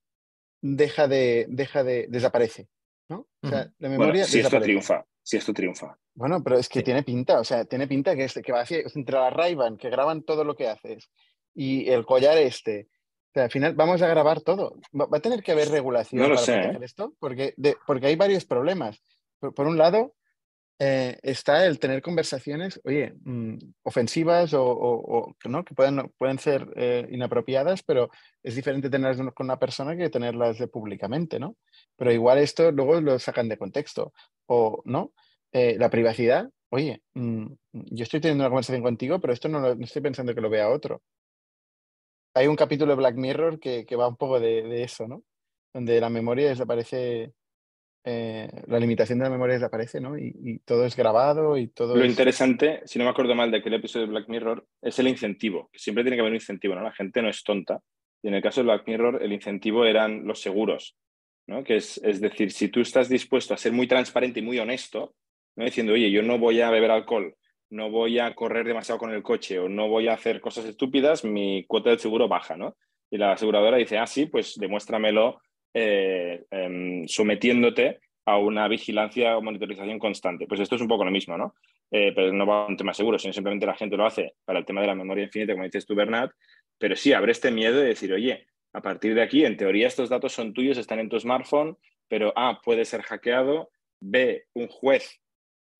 deja 0.60 1.08
de, 1.08 1.46
deja 1.48 1.82
de 1.82 2.06
desaparece. 2.08 2.68
¿no? 3.08 3.28
O 3.42 3.48
sea, 3.48 3.70
la 3.78 3.88
memoria 3.88 4.24
si 4.24 4.40
esto 4.40 4.60
triunfa, 4.60 5.04
si 5.22 5.36
esto 5.36 5.52
triunfa. 5.52 5.98
Bueno, 6.14 6.42
pero 6.42 6.58
es 6.58 6.68
que 6.68 6.82
tiene 6.82 7.02
pinta, 7.02 7.40
o 7.40 7.44
sea, 7.44 7.64
tiene 7.64 7.88
pinta 7.88 8.14
que, 8.14 8.24
este, 8.24 8.40
que 8.40 8.52
va 8.52 8.60
hacia, 8.60 8.78
entre 8.94 9.16
la 9.16 9.30
ray 9.30 9.56
que 9.78 9.90
graban 9.90 10.22
todo 10.22 10.44
lo 10.44 10.54
que 10.54 10.68
haces, 10.68 11.10
y 11.54 11.90
el 11.90 12.06
collar 12.06 12.38
este, 12.38 12.88
al 13.34 13.50
final 13.50 13.74
vamos 13.74 14.02
a 14.02 14.08
grabar 14.08 14.40
todo. 14.40 14.78
¿Va, 14.92 15.06
a 15.10 15.20
tener 15.20 15.42
que 15.42 15.52
haber 15.52 15.68
regulación 15.68 16.22
para 16.22 16.70
¿eh? 16.72 16.78
esto? 16.82 17.14
Porque, 17.18 17.54
porque 17.86 18.06
hay 18.06 18.16
varios 18.16 18.44
problemas. 18.44 19.02
por, 19.38 19.66
un 19.66 19.76
lado, 19.76 20.14
eh, 20.78 21.18
está 21.22 21.66
el 21.66 21.78
tener 21.78 22.02
conversaciones, 22.02 22.80
oye, 22.84 23.14
mm, 23.24 23.58
ofensivas 23.82 24.52
o, 24.54 25.34
¿no? 25.44 25.64
que 25.64 25.74
pueden, 25.74 26.12
pueden 26.18 26.38
ser 26.38 26.66
eh, 26.76 27.06
inapropiadas, 27.10 27.82
pero 27.82 28.10
es 28.42 28.56
diferente 28.56 28.90
tenerlas 28.90 29.18
con 29.34 29.46
una 29.46 29.58
persona 29.58 29.96
que 29.96 30.10
tenerlas 30.10 30.58
públicamente, 30.72 31.38
¿no? 31.38 31.56
Pero 31.96 32.12
igual 32.12 32.38
esto 32.38 32.72
luego 32.72 33.00
lo 33.00 33.18
sacan 33.18 33.48
de 33.48 33.58
contexto, 33.58 34.12
o 34.46 34.82
¿no? 34.84 35.12
La 35.52 35.88
privacidad, 35.88 36.50
oye, 36.74 37.02
mm, 37.14 37.46
yo 37.72 38.02
estoy 38.02 38.20
teniendo 38.20 38.42
una 38.42 38.50
conversación 38.50 38.82
contigo, 38.82 39.20
pero 39.20 39.32
esto 39.32 39.48
no, 39.48 39.60
lo, 39.60 39.72
estoy 39.84 40.02
pensando 40.02 40.34
que 40.34 40.40
lo 40.40 40.50
vea 40.50 40.70
otro. 40.70 41.02
Hay 42.34 42.48
un 42.48 42.56
capítulo 42.56 42.90
de 42.90 42.96
Black 42.96 43.14
Mirror 43.16 43.60
que, 43.60 43.86
va 43.96 44.08
un 44.08 44.16
poco 44.16 44.40
de, 44.40 44.82
eso, 44.82 45.06
¿no? 45.06 45.22
Donde 45.72 46.00
la 46.00 46.10
memoria 46.10 46.48
desaparece, 46.48 47.32
eh, 48.04 48.48
la 48.66 48.80
limitación 48.80 49.18
de 49.18 49.24
la 49.24 49.30
memoria 49.30 49.54
desaparece, 49.54 50.00
¿no? 50.00 50.18
Y, 50.18 50.60
todo 50.64 50.84
es 50.84 50.96
grabado 50.96 51.56
y 51.56 51.68
todo 51.68 51.96
Lo 51.96 52.04
interesante, 52.04 52.82
si 52.86 52.98
no 52.98 53.04
me 53.04 53.10
acuerdo 53.12 53.34
mal 53.36 53.50
de 53.50 53.58
aquel 53.58 53.74
episodio 53.74 54.06
de 54.06 54.12
Black 54.12 54.28
Mirror, 54.28 54.66
es 54.82 54.98
el 54.98 55.08
incentivo. 55.08 55.70
Siempre 55.72 56.02
tiene 56.02 56.16
que 56.16 56.22
haber 56.22 56.32
un 56.32 56.36
incentivo, 56.36 56.74
¿no? 56.74 56.82
La 56.82 56.92
gente 56.92 57.22
no 57.22 57.28
es 57.28 57.42
tonta. 57.44 57.80
Y 58.22 58.28
en 58.28 58.34
el 58.34 58.42
caso 58.42 58.60
de 58.60 58.64
Black 58.64 58.88
Mirror, 58.88 59.22
el 59.22 59.32
incentivo 59.32 59.84
eran 59.84 60.26
los 60.26 60.40
seguros, 60.40 60.96
¿no? 61.46 61.62
Que 61.62 61.76
es, 61.76 61.98
es 62.02 62.20
decir, 62.20 62.50
si 62.50 62.68
tú 62.68 62.80
estás 62.80 63.08
dispuesto 63.08 63.54
a 63.54 63.58
ser 63.58 63.72
muy 63.72 63.86
transparente 63.86 64.40
y 64.40 64.42
muy 64.42 64.58
honesto, 64.58 65.14
¿no? 65.56 65.64
diciendo, 65.64 65.92
oye, 65.92 66.10
yo 66.10 66.22
no 66.22 66.38
voy 66.38 66.60
a 66.60 66.70
beber 66.70 66.90
alcohol, 66.90 67.36
no 67.74 67.90
voy 67.90 68.18
a 68.18 68.34
correr 68.34 68.66
demasiado 68.66 68.98
con 68.98 69.12
el 69.12 69.22
coche 69.22 69.58
o 69.58 69.68
no 69.68 69.88
voy 69.88 70.08
a 70.08 70.14
hacer 70.14 70.40
cosas 70.40 70.64
estúpidas, 70.64 71.24
mi 71.24 71.64
cuota 71.64 71.90
del 71.90 71.98
seguro 71.98 72.28
baja, 72.28 72.56
¿no? 72.56 72.76
Y 73.10 73.18
la 73.18 73.32
aseguradora 73.32 73.76
dice, 73.76 73.98
ah, 73.98 74.06
sí, 74.06 74.26
pues 74.26 74.54
demuéstramelo 74.56 75.40
eh, 75.74 76.44
em, 76.50 77.06
sometiéndote 77.06 78.00
a 78.26 78.38
una 78.38 78.68
vigilancia 78.68 79.36
o 79.36 79.42
monitorización 79.42 79.98
constante. 79.98 80.46
Pues 80.46 80.60
esto 80.60 80.76
es 80.76 80.82
un 80.82 80.88
poco 80.88 81.04
lo 81.04 81.10
mismo, 81.10 81.36
¿no? 81.36 81.54
Eh, 81.90 82.12
pero 82.14 82.32
no 82.32 82.46
va 82.46 82.64
a 82.64 82.66
un 82.66 82.76
tema 82.76 82.94
seguro, 82.94 83.18
sino 83.18 83.32
simplemente 83.32 83.66
la 83.66 83.74
gente 83.74 83.96
lo 83.96 84.06
hace 84.06 84.34
para 84.44 84.60
el 84.60 84.64
tema 84.64 84.80
de 84.80 84.86
la 84.86 84.94
memoria 84.94 85.24
infinita, 85.24 85.52
como 85.52 85.64
dices 85.64 85.84
tú, 85.84 85.94
Bernat, 85.94 86.30
pero 86.78 86.96
sí, 86.96 87.12
abre 87.12 87.32
este 87.32 87.50
miedo 87.50 87.78
de 87.78 87.88
decir, 87.88 88.12
oye, 88.12 88.46
a 88.72 88.80
partir 88.80 89.14
de 89.14 89.22
aquí, 89.22 89.44
en 89.44 89.56
teoría 89.56 89.86
estos 89.86 90.08
datos 90.08 90.32
son 90.32 90.52
tuyos, 90.52 90.78
están 90.78 90.98
en 91.00 91.08
tu 91.08 91.18
smartphone, 91.20 91.76
pero 92.08 92.32
A, 92.36 92.60
puede 92.62 92.84
ser 92.84 93.02
hackeado, 93.02 93.70
B, 94.00 94.44
un 94.54 94.68
juez 94.68 95.20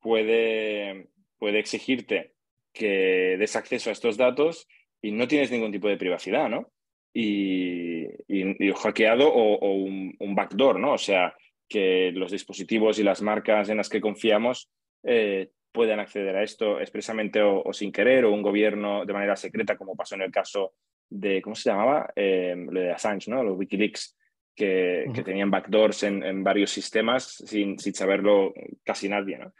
puede, 0.05 1.09
puede 1.45 1.59
exigirte 1.59 2.33
que 2.73 3.37
des 3.39 3.55
acceso 3.55 3.91
a 3.91 3.93
estos 3.93 4.17
datos 4.17 4.67
y 5.03 5.13
no 5.13 5.29
tienes 5.29 5.51
ningún 5.51 5.73
tipo 5.73 5.89
de 5.89 5.99
privacidad, 5.99 6.49
¿no? 6.49 6.73
Y, 7.13 8.07
y, 8.29 8.73
hackeado 8.73 9.29
o, 9.29 9.75
un, 9.75 10.35
backdoor, 10.35 10.81
¿no? 10.81 10.95
O 10.95 10.99
sea, 10.99 11.35
que 11.69 12.13
los 12.13 12.33
dispositivos 12.33 12.99
y 12.99 13.03
las 13.03 13.21
marcas 13.21 13.69
en 13.69 13.77
las 13.77 13.91
que 13.91 14.01
confiamos 14.01 14.71
eh, 15.03 15.51
puedan 15.71 16.01
acceder 16.01 16.35
a 16.35 16.43
esto 16.43 16.81
expresamente 16.81 17.43
o, 17.43 17.71
sin 17.75 17.93
querer, 17.93 18.25
o 18.25 18.33
un 18.33 18.41
gobierno 18.41 19.05
de 19.05 19.13
manera 19.13 19.37
secreta, 19.37 19.77
como 19.77 19.95
pasó 19.95 20.15
en 20.15 20.23
el 20.23 20.33
caso 20.33 20.73
de, 21.11 21.43
¿cómo 21.43 21.55
se 21.55 21.69
llamaba? 21.69 22.11
Eh, 22.17 22.55
lo 22.57 22.81
de 22.81 22.91
Assange, 22.91 23.31
¿no? 23.31 23.45
Los 23.45 23.59
Wikileaks, 23.59 24.17
que, 24.57 25.05
que 25.15 25.23
tenían 25.23 25.51
backdoors 25.51 26.05
en, 26.05 26.23
en 26.23 26.43
varios 26.43 26.71
sistemas 26.71 27.35
sin, 27.47 27.79
sin, 27.79 27.93
saberlo 27.93 28.55
casi 28.83 29.11
nadie, 29.11 29.37
¿no? 29.37 29.53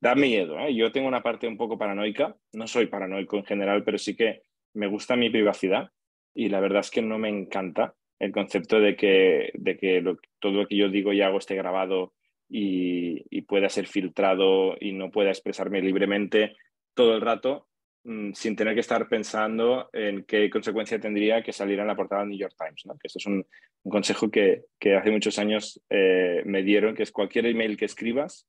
Da 0.00 0.14
miedo. 0.14 0.58
¿eh? 0.58 0.74
Yo 0.74 0.90
tengo 0.92 1.08
una 1.08 1.22
parte 1.22 1.46
un 1.46 1.56
poco 1.56 1.78
paranoica, 1.78 2.36
no 2.52 2.66
soy 2.66 2.86
paranoico 2.86 3.36
en 3.36 3.44
general, 3.44 3.84
pero 3.84 3.98
sí 3.98 4.16
que 4.16 4.42
me 4.74 4.86
gusta 4.86 5.16
mi 5.16 5.30
privacidad 5.30 5.90
y 6.34 6.48
la 6.48 6.60
verdad 6.60 6.80
es 6.80 6.90
que 6.90 7.02
no 7.02 7.18
me 7.18 7.28
encanta 7.28 7.94
el 8.18 8.32
concepto 8.32 8.80
de 8.80 8.96
que, 8.96 9.50
de 9.54 9.76
que 9.76 10.02
todo 10.38 10.52
lo 10.52 10.66
que 10.66 10.76
yo 10.76 10.88
digo 10.88 11.12
y 11.12 11.22
hago 11.22 11.38
esté 11.38 11.54
grabado 11.54 12.12
y, 12.48 13.40
pueda 13.42 13.68
ser 13.68 13.88
filtrado 13.88 14.76
y 14.78 14.92
no 14.92 15.10
pueda 15.10 15.30
expresarme 15.30 15.82
libremente 15.82 16.56
todo 16.94 17.14
el 17.16 17.20
rato 17.20 17.66
mm, 18.04 18.32
sin 18.32 18.54
tener 18.54 18.74
que 18.74 18.80
estar 18.80 19.08
pensando 19.08 19.90
en 19.92 20.22
qué 20.22 20.48
consecuencia 20.48 21.00
tendría 21.00 21.42
que 21.42 21.52
saliera 21.52 21.82
en 21.82 21.88
la 21.88 21.96
portada 21.96 22.20
del 22.20 22.30
New 22.30 22.38
York 22.38 22.54
Times. 22.56 22.86
¿no? 22.86 22.92
Que 22.92 23.08
esto 23.08 23.18
es 23.18 23.26
un, 23.26 23.44
consejo 23.82 24.30
que, 24.30 24.66
que, 24.78 24.94
hace 24.94 25.10
muchos 25.10 25.38
años 25.40 25.82
eh, 25.90 26.42
me 26.44 26.62
dieron, 26.62 26.94
que 26.94 27.02
es 27.02 27.10
cualquier 27.10 27.46
email 27.46 27.76
que 27.76 27.86
escribas, 27.86 28.46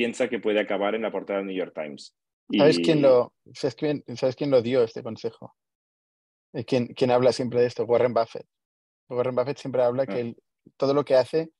piensa 0.00 0.28
que 0.28 0.38
puede 0.38 0.60
acabar 0.60 0.94
en 0.94 1.02
la 1.02 1.12
portada 1.12 1.40
del 1.40 1.48
New 1.48 1.56
York 1.56 1.74
Times. 1.74 2.16
¿Sabes, 2.56 2.78
quién 2.78 3.02
lo, 3.02 3.34
¿sabes, 3.52 3.76
quién, 4.34 4.50
lo 4.50 4.62
dio 4.62 4.82
este 4.82 5.02
consejo? 5.02 5.54
Eh, 6.54 6.64
¿Quién, 6.64 6.86
quién 6.94 7.10
habla 7.10 7.32
siempre 7.32 7.60
de 7.60 7.66
esto? 7.66 7.84
Warren 7.84 8.14
Buffett. 8.14 8.46
Warren 9.10 9.34
Buffett 9.34 9.58
siempre 9.58 9.82
habla 9.82 10.06
que 10.06 10.34
ah. 10.34 10.40
todo 10.78 10.94
lo 10.94 11.04
que 11.04 11.16
hace 11.16 11.50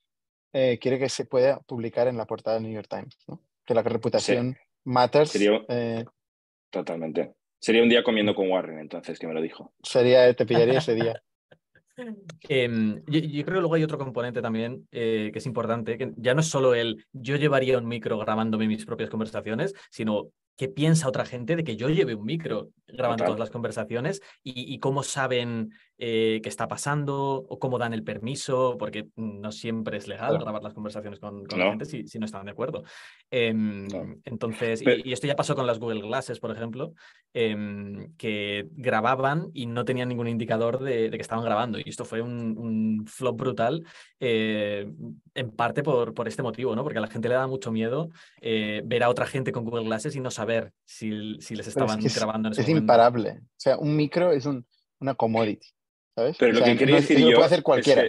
eh, 0.54 0.78
quiere 0.80 0.98
que 0.98 1.10
se 1.10 1.26
pueda 1.26 1.60
publicar 1.60 2.08
en 2.08 2.16
la 2.16 2.24
portada 2.24 2.56
del 2.56 2.62
New 2.62 2.72
York 2.72 2.88
Times, 2.88 3.14
que 3.66 3.74
la 3.74 3.82
reputación 3.82 4.56
matters. 4.84 5.36
Eh, 5.36 6.06
totalmente. 6.70 7.34
Sería 7.60 7.82
un 7.82 7.90
día 7.90 8.02
comiendo 8.02 8.34
con 8.34 8.50
Warren, 8.50 8.78
entonces, 8.78 9.18
que 9.18 9.26
me 9.26 9.34
lo 9.34 9.42
dijo. 9.42 9.74
Sería, 9.82 10.32
te 10.32 10.46
pillaría 10.46 10.78
ese 10.78 10.94
día. 10.94 11.22
Em, 12.48 13.02
yo, 13.06 13.20
creo 13.20 13.44
que 13.44 13.60
luego 13.60 13.74
hay 13.74 13.84
otro 13.84 13.98
componente 13.98 14.42
también 14.42 14.86
eh, 14.90 15.30
que 15.32 15.38
es 15.38 15.46
importante, 15.46 15.98
que 15.98 16.12
ya 16.16 16.34
no 16.34 16.40
es 16.40 16.46
solo 16.46 16.74
el 16.74 17.06
yo 17.12 17.36
llevaría 17.36 17.78
un 17.78 17.86
micro 17.86 18.18
grabándome 18.18 18.66
mis 18.66 18.84
propias 18.84 19.10
conversaciones, 19.10 19.74
sino 19.90 20.30
qué 20.56 20.68
piensa 20.68 21.08
otra 21.08 21.24
gente 21.24 21.56
de 21.56 21.64
que 21.64 21.76
yo 21.76 21.88
lleve 21.88 22.14
un 22.14 22.24
micro 22.26 22.68
grabando 22.86 23.24
todas 23.24 23.40
las 23.40 23.50
conversaciones 23.50 24.20
y, 24.42 24.78
cómo 24.78 25.02
saben 25.02 25.72
eh, 25.98 26.40
qué 26.42 26.48
está 26.48 26.66
pasando 26.66 27.44
o 27.48 27.58
cómo 27.58 27.78
dan 27.78 27.92
el 27.92 28.02
permiso, 28.02 28.76
porque 28.78 29.08
no 29.16 29.52
siempre 29.52 29.98
es 29.98 30.08
legal 30.08 30.38
grabar 30.38 30.62
las 30.62 30.74
conversaciones 30.74 31.18
con, 31.18 31.44
la 31.44 31.70
gente 31.70 31.84
si, 31.84 32.18
no 32.18 32.26
están 32.26 32.46
de 32.46 32.52
acuerdo. 32.52 32.82
Em, 33.30 33.86
entonces, 34.24 34.82
y, 34.82 35.12
esto 35.12 35.26
ya 35.26 35.36
pasó 35.36 35.54
con 35.54 35.66
las 35.66 35.78
Google 35.78 36.02
Glasses, 36.02 36.40
por 36.40 36.50
ejemplo, 36.50 36.94
em, 37.32 38.14
que 38.16 38.66
grababan 38.72 39.50
y 39.54 39.66
no 39.66 39.84
tenían 39.84 40.08
ningún 40.08 40.28
indicador 40.28 40.80
de, 40.80 41.10
que 41.10 41.16
estaban 41.16 41.44
grabando. 41.44 41.78
Y 41.78 41.84
esto 41.86 42.04
fue 42.04 42.22
un, 42.22 43.04
flop 43.06 43.38
brutal, 43.38 43.84
eh, 44.18 44.90
en 45.34 45.50
parte 45.50 45.82
por, 45.82 46.12
por 46.14 46.28
este 46.28 46.42
motivo, 46.42 46.74
¿no? 46.74 46.82
porque 46.82 46.98
a 46.98 47.02
la 47.02 47.08
gente 47.08 47.28
le 47.28 47.34
da 47.34 47.46
mucho 47.46 47.70
miedo 47.70 48.10
eh, 48.40 48.82
ver 48.84 49.02
a 49.02 49.08
otra 49.08 49.26
gente 49.26 49.52
con 49.52 49.64
Google 49.64 49.84
Glasses 49.84 50.16
y 50.16 50.20
no 50.20 50.30
saber 50.30 50.49
si, 50.84 51.40
si 51.40 51.54
les 51.54 51.66
estaban 51.66 52.00
grabando 52.00 52.48
en 52.48 52.52
ese 52.52 52.70
imparable. 52.70 53.40
O 53.42 53.58
sea, 53.58 53.78
un 53.78 53.96
micro 53.96 54.32
es 54.32 54.46
un, 54.46 54.66
una 55.00 55.14
commodity, 55.14 55.68
¿sabes? 56.14 56.36
Pero 56.38 56.52
lo 56.52 56.64
que 56.64 56.76
quería 56.76 56.96
decir 56.96 57.18
yo 57.18 57.32
puede 57.32 57.46
hacer 57.46 57.62
cualquiera. 57.62 58.04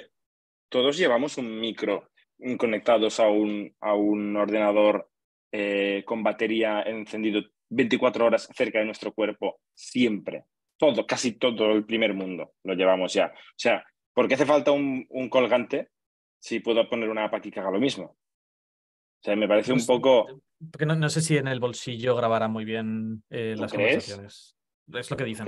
todos 0.69 0.97
llevamos 0.97 1.37
un 1.37 1.59
micro 1.59 2.09
conectados 2.57 3.19
a 3.19 3.27
un, 3.27 3.75
a 3.81 3.93
un 3.93 4.35
ordenador 4.35 5.09
eh, 5.51 6.03
con 6.05 6.23
batería 6.23 6.81
encendido 6.81 7.41
24 7.69 8.25
horas 8.25 8.49
cerca 8.55 8.79
de 8.79 8.85
nuestro 8.85 9.13
cuerpo, 9.13 9.59
siempre. 9.73 10.45
Todo, 10.77 11.05
casi 11.05 11.33
todo 11.33 11.71
el 11.71 11.85
primer 11.85 12.13
mundo 12.13 12.53
lo 12.63 12.73
llevamos 12.73 13.13
ya. 13.13 13.27
O 13.27 13.57
sea, 13.57 13.85
¿por 14.13 14.27
qué 14.27 14.33
hace 14.33 14.45
falta 14.45 14.71
un, 14.71 15.05
un 15.09 15.29
colgante 15.29 15.89
si 16.39 16.59
puedo 16.59 16.89
poner 16.89 17.09
una 17.09 17.25
app 17.25 17.35
aquí 17.35 17.51
que 17.51 17.59
haga 17.59 17.71
lo 17.71 17.79
mismo? 17.79 18.17
O 19.21 19.23
sea, 19.23 19.35
me 19.35 19.47
parece 19.47 19.71
un 19.71 19.85
poco. 19.85 20.41
Porque 20.71 20.85
no, 20.85 20.95
no, 20.95 21.09
sé 21.09 21.21
si 21.21 21.37
en 21.37 21.47
el 21.47 21.59
bolsillo 21.59 22.15
grabará 22.15 22.47
muy 22.47 22.65
bien 22.65 23.23
eh, 23.29 23.55
las 23.57 23.71
conversaciones. 23.71 24.55
Es 24.93 25.11
lo 25.11 25.17
que 25.17 25.25
dicen. 25.25 25.47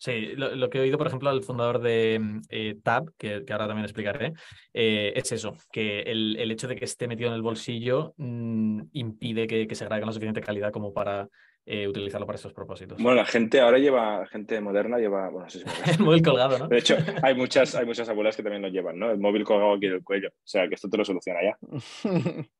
Sí, 0.00 0.28
lo, 0.36 0.70
que 0.70 0.78
he 0.78 0.80
oído, 0.82 0.96
por 0.96 1.08
ejemplo, 1.08 1.28
al 1.28 1.42
fundador 1.42 1.80
de 1.80 2.20
eh, 2.50 2.76
Tab, 2.84 3.10
que, 3.18 3.44
ahora 3.50 3.66
también 3.66 3.84
explicaré, 3.84 4.32
eh, 4.72 5.12
es 5.16 5.32
eso, 5.32 5.56
que 5.72 6.02
el, 6.02 6.36
el, 6.38 6.52
hecho 6.52 6.68
de 6.68 6.76
que 6.76 6.84
esté 6.84 7.08
metido 7.08 7.30
en 7.30 7.34
el 7.34 7.42
bolsillo 7.42 8.14
mm, 8.16 8.82
impide 8.92 9.48
que, 9.48 9.66
que, 9.66 9.74
se 9.74 9.84
grabe 9.84 10.00
con 10.00 10.06
la 10.06 10.12
suficiente 10.12 10.40
calidad 10.40 10.70
como 10.70 10.92
para 10.92 11.28
eh, 11.70 11.86
utilizarlo 11.86 12.26
para 12.26 12.38
esos 12.38 12.54
propósitos. 12.54 12.96
Bueno, 13.02 13.16
la 13.16 13.26
gente 13.26 13.60
ahora 13.60 13.76
lleva, 13.78 14.24
gente 14.28 14.58
moderna 14.58 14.96
lleva, 14.96 15.28
bueno, 15.28 15.44
no 15.44 15.50
sé 15.50 15.58
si 15.58 15.64
el 15.98 15.98
móvil 15.98 16.22
colgado, 16.22 16.58
¿no? 16.58 16.66
De 16.66 16.78
hecho, 16.78 16.96
hay 17.22 17.34
muchas, 17.34 17.74
hay 17.74 17.84
muchas 17.84 18.08
abuelas 18.08 18.36
que 18.36 18.42
también 18.42 18.62
lo 18.62 18.68
llevan, 18.68 18.98
¿no? 18.98 19.10
El 19.10 19.18
móvil 19.18 19.44
colgado 19.44 19.74
aquí 19.74 19.86
del 19.88 20.02
cuello. 20.02 20.28
O 20.28 20.46
sea, 20.46 20.66
que 20.66 20.76
esto 20.76 20.88
te 20.88 20.96
lo 20.96 21.04
soluciona 21.04 21.40
ya. 21.42 21.58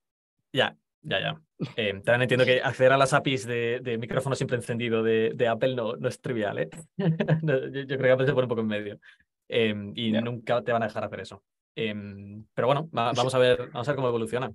ya, 0.53 0.77
ya, 1.03 1.21
ya. 1.21 1.41
Eh, 1.77 1.93
también 2.05 2.23
entiendo 2.23 2.45
que 2.45 2.61
acceder 2.61 2.93
a 2.93 2.97
las 2.97 3.13
APIs 3.13 3.47
de, 3.47 3.97
micrófono 4.01 4.37
siempre 4.37 4.57
encendido 4.57 5.03
de, 5.03 5.49
Apple 5.49 5.75
no, 5.75 5.97
no, 5.97 6.09
es 6.09 6.21
trivial, 6.21 6.59
¿eh? 6.59 6.69
yo, 6.97 7.87
creo 7.87 7.99
que 7.99 8.11
Apple 8.11 8.27
se 8.27 8.33
pone 8.33 8.45
un 8.45 8.49
poco 8.49 8.61
en 8.61 8.67
medio. 8.67 9.01
Em, 9.49 9.93
y 9.97 10.13
nunca 10.13 10.63
te 10.63 10.73
van 10.73 10.83
a 10.83 10.87
dejar 10.87 11.05
hacer 11.05 11.21
eso. 11.21 11.43
Em, 11.75 12.45
pero 12.55 12.69
bueno, 12.69 12.89
vamos, 12.93 13.35
a 13.35 13.39
ver, 13.39 13.71
vamos 13.73 13.89
a 13.89 13.91
ver 13.91 13.97
cómo 13.97 14.09
evoluciona. 14.09 14.53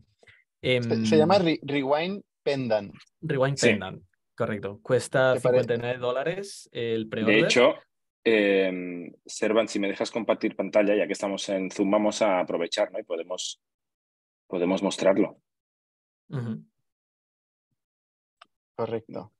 se, 0.62 0.76
em, 0.76 1.04
llama 1.04 1.40
Rewind 1.40 2.24
Pendant. 2.44 2.94
Rewind 3.22 3.60
Pendant, 3.60 4.04
correcto. 4.36 4.80
Cuesta 4.82 5.38
59 5.38 5.98
dólares 5.98 6.70
el 6.72 7.10
pre 7.10 7.24
De 7.24 7.40
hecho, 7.40 7.76
Servan, 9.26 9.68
si 9.68 9.80
me 9.80 9.88
dejas 9.88 10.12
compartir 10.12 10.56
pantalla, 10.56 10.96
ya 10.96 11.08
que 11.08 11.14
estamos 11.14 11.48
en 11.50 11.70
Zoom, 11.72 11.92
vamos 11.92 12.22
a 12.22 12.40
aprovechar 12.40 12.92
¿no? 12.92 13.00
y 13.00 13.04
podemos, 13.04 13.62
podemos 14.48 14.84
mostrarlo. 14.84 15.40
Correcto. 18.76 19.32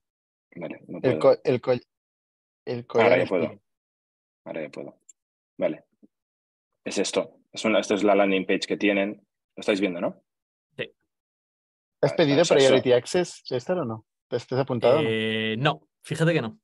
Vale, 0.56 0.82
El, 1.02 1.62
el, 2.66 2.86
Ahora 2.90 3.18
ya 3.18 3.26
puedo. 3.26 3.62
Ahora 4.46 4.62
ya 4.62 4.70
puedo. 4.70 4.98
Vale. 5.58 5.86
Es 6.84 6.98
esto. 6.98 7.40
Es 7.52 7.66
una, 7.66 7.80
esto 7.80 7.96
es 7.96 8.04
la 8.04 8.16
landing 8.16 8.46
page 8.46 8.68
que 8.68 8.78
tienen. 8.78 9.26
Lo 9.56 9.62
estáis 9.62 9.80
viendo, 9.80 10.02
¿no? 10.02 10.24
Sí. 10.78 10.92
¿Has 12.02 12.14
pedido 12.14 12.44
Priority 12.44 12.92
Access, 12.92 13.44
Chester, 13.44 13.78
o 13.78 13.86
no? 13.86 14.06
¿Te 14.28 14.38
has 14.38 14.52
apuntado? 14.52 15.00
Eh, 15.04 15.56
no? 15.58 15.88
fíjate 16.04 16.34
que 16.34 16.42
no. 16.42 16.60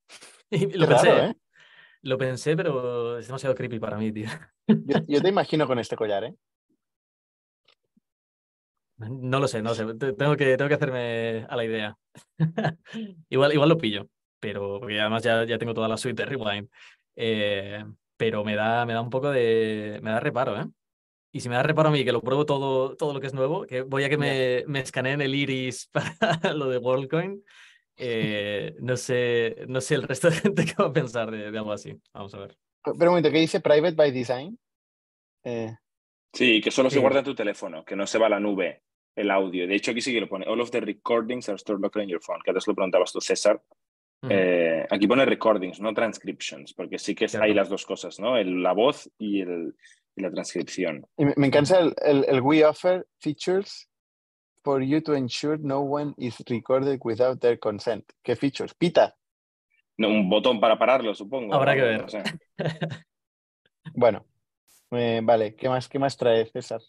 lo 0.52 0.88
pensé, 0.88 1.10
¿eh? 1.10 1.36
Lo 2.02 2.18
pensé, 2.18 2.56
pero 2.56 3.18
es 3.18 3.28
demasiado 3.28 3.56
creepy 3.56 3.80
para 3.80 3.98
mí, 3.98 4.12
tío. 4.12 4.30
Yo, 5.08 5.22
te 5.22 5.30
imagino 5.30 5.68
con 5.68 5.80
este 5.80 5.96
collar, 5.96 6.24
¿eh? 6.24 6.36
No 9.00 9.40
lo 9.40 9.48
sé, 9.48 9.62
no 9.62 9.74
sé. 9.74 9.86
Tengo 9.96 10.36
que, 10.36 10.58
tengo 10.58 10.68
que 10.68 10.76
hacerme 10.76 11.46
a 11.50 11.56
la 11.56 11.64
idea. 11.64 11.98
igual, 13.30 13.54
igual 13.54 13.70
lo 13.70 13.78
pillo, 13.78 14.10
pero 14.40 14.80
porque 14.80 15.00
además 15.00 15.24
ya, 15.24 15.46
ya 15.46 15.58
tengo 15.58 15.74
toda 15.74 15.88
la 15.88 15.98
suite 15.98 16.24
de 16.24 16.30
Rewind. 16.30 16.70
Eh, 17.16 17.86
pero 18.18 18.44
me 18.44 18.56
da, 18.56 18.86
me 18.86 18.94
da 18.94 19.02
un 19.02 19.10
poco 19.10 19.32
de. 19.32 20.00
Me 20.04 20.12
da 20.12 20.20
reparo, 20.20 20.60
¿eh? 20.60 20.66
Y 21.32 21.40
si 21.40 21.48
me 21.48 21.56
da 21.56 21.64
reparo 21.64 21.90
a 21.90 21.92
mí 21.92 22.04
que 22.04 22.12
lo 22.12 22.22
pruebo 22.22 22.46
todo, 22.46 22.96
todo 22.98 23.14
lo 23.14 23.22
que 23.22 23.28
es 23.28 23.34
nuevo, 23.34 23.66
que 23.66 23.84
voy 23.84 24.04
a 24.04 24.10
que 24.10 24.18
me, 24.18 24.64
me 24.68 24.80
escaneen 24.80 25.22
el 25.22 25.36
iris 25.36 25.90
para 25.94 26.54
lo 26.54 26.70
de 26.70 26.80
WorldCoin, 26.80 27.44
eh, 27.96 28.76
no, 28.80 28.98
sé, 28.98 29.58
no 29.68 29.80
sé 29.80 29.96
el 29.96 30.04
resto 30.04 30.30
de 30.30 30.38
gente 30.38 30.66
que 30.66 30.74
va 30.82 30.90
a 30.90 30.94
pensar 30.94 31.30
de, 31.32 31.48
algo 31.58 31.72
así. 31.72 31.96
Vamos 32.14 32.34
a 32.34 32.40
ver. 32.40 32.58
Pero 32.84 32.96
un 32.98 33.08
momento, 33.10 33.32
¿qué 33.32 33.40
dice 33.40 33.62
Private 33.62 33.96
by 33.96 34.12
Design? 34.12 34.58
Eh, 35.44 35.76
sí, 36.34 36.60
que 36.60 36.72
solo 36.72 36.90
se 36.90 37.00
guarda 37.00 37.20
en 37.20 37.26
tu 37.26 37.36
teléfono, 37.36 37.86
que 37.86 37.96
no 37.96 38.08
se 38.08 38.18
va 38.18 38.26
a 38.26 38.30
la 38.30 38.40
nube 38.40 38.82
el 39.16 39.32
audio. 39.32 39.68
De 39.68 39.76
hecho, 39.76 39.92
aquí 39.92 40.02
sí 40.02 40.14
que 40.14 40.22
lo 40.22 40.30
pone. 40.30 40.46
All 40.48 40.62
of 40.62 40.72
the 40.72 40.80
recordings 40.82 41.50
are 41.50 41.58
stored 41.58 41.82
locally 41.82 42.04
in 42.04 42.10
your 42.10 42.22
phone. 42.22 42.40
Que 42.44 42.52
antes 42.52 42.68
lo 42.68 42.76
preguntabas 42.76 43.12
tú, 43.12 43.22
César. 43.22 43.62
Eh, 44.30 44.86
aquí 44.90 45.08
pone 45.08 45.26
recordings, 45.26 45.80
no 45.80 45.94
transcriptions, 45.94 46.74
porque 46.74 47.00
sí 47.00 47.16
que 47.16 47.28
hay 47.40 47.54
las 47.54 47.70
dos 47.70 47.86
cosas, 47.86 48.20
¿no? 48.20 48.38
El, 48.38 48.62
la 48.62 48.74
voz 48.74 49.10
y, 49.18 49.42
el, 49.42 49.74
y 50.16 50.22
la 50.22 50.30
transcripción. 50.30 51.06
me, 51.18 51.48
encanta 51.48 51.80
el, 51.80 51.96
el, 52.04 52.26
el, 52.28 52.42
We 52.42 52.66
Offer 52.66 53.08
Features 53.20 53.90
for 54.62 54.82
you 54.82 55.02
to 55.02 55.14
ensure 55.14 55.58
no 55.58 55.80
one 55.80 56.14
is 56.18 56.44
recorded 56.50 57.00
without 57.04 57.40
their 57.40 57.58
consent. 57.58 58.04
¿Qué 58.22 58.36
features? 58.36 58.74
Pita. 58.74 59.16
No, 59.98 60.10
un 60.10 60.30
botón 60.30 60.60
para 60.60 60.78
pararlo, 60.78 61.14
supongo. 61.16 61.54
Habrá 61.54 61.76
que 61.76 61.82
ver. 61.82 62.06
bueno, 63.94 64.26
eh, 64.92 65.22
vale. 65.24 65.56
¿Qué 65.56 65.70
más, 65.70 65.88
¿Qué 65.88 65.98
más 65.98 66.18
trae 66.18 66.46
César? 66.46 66.82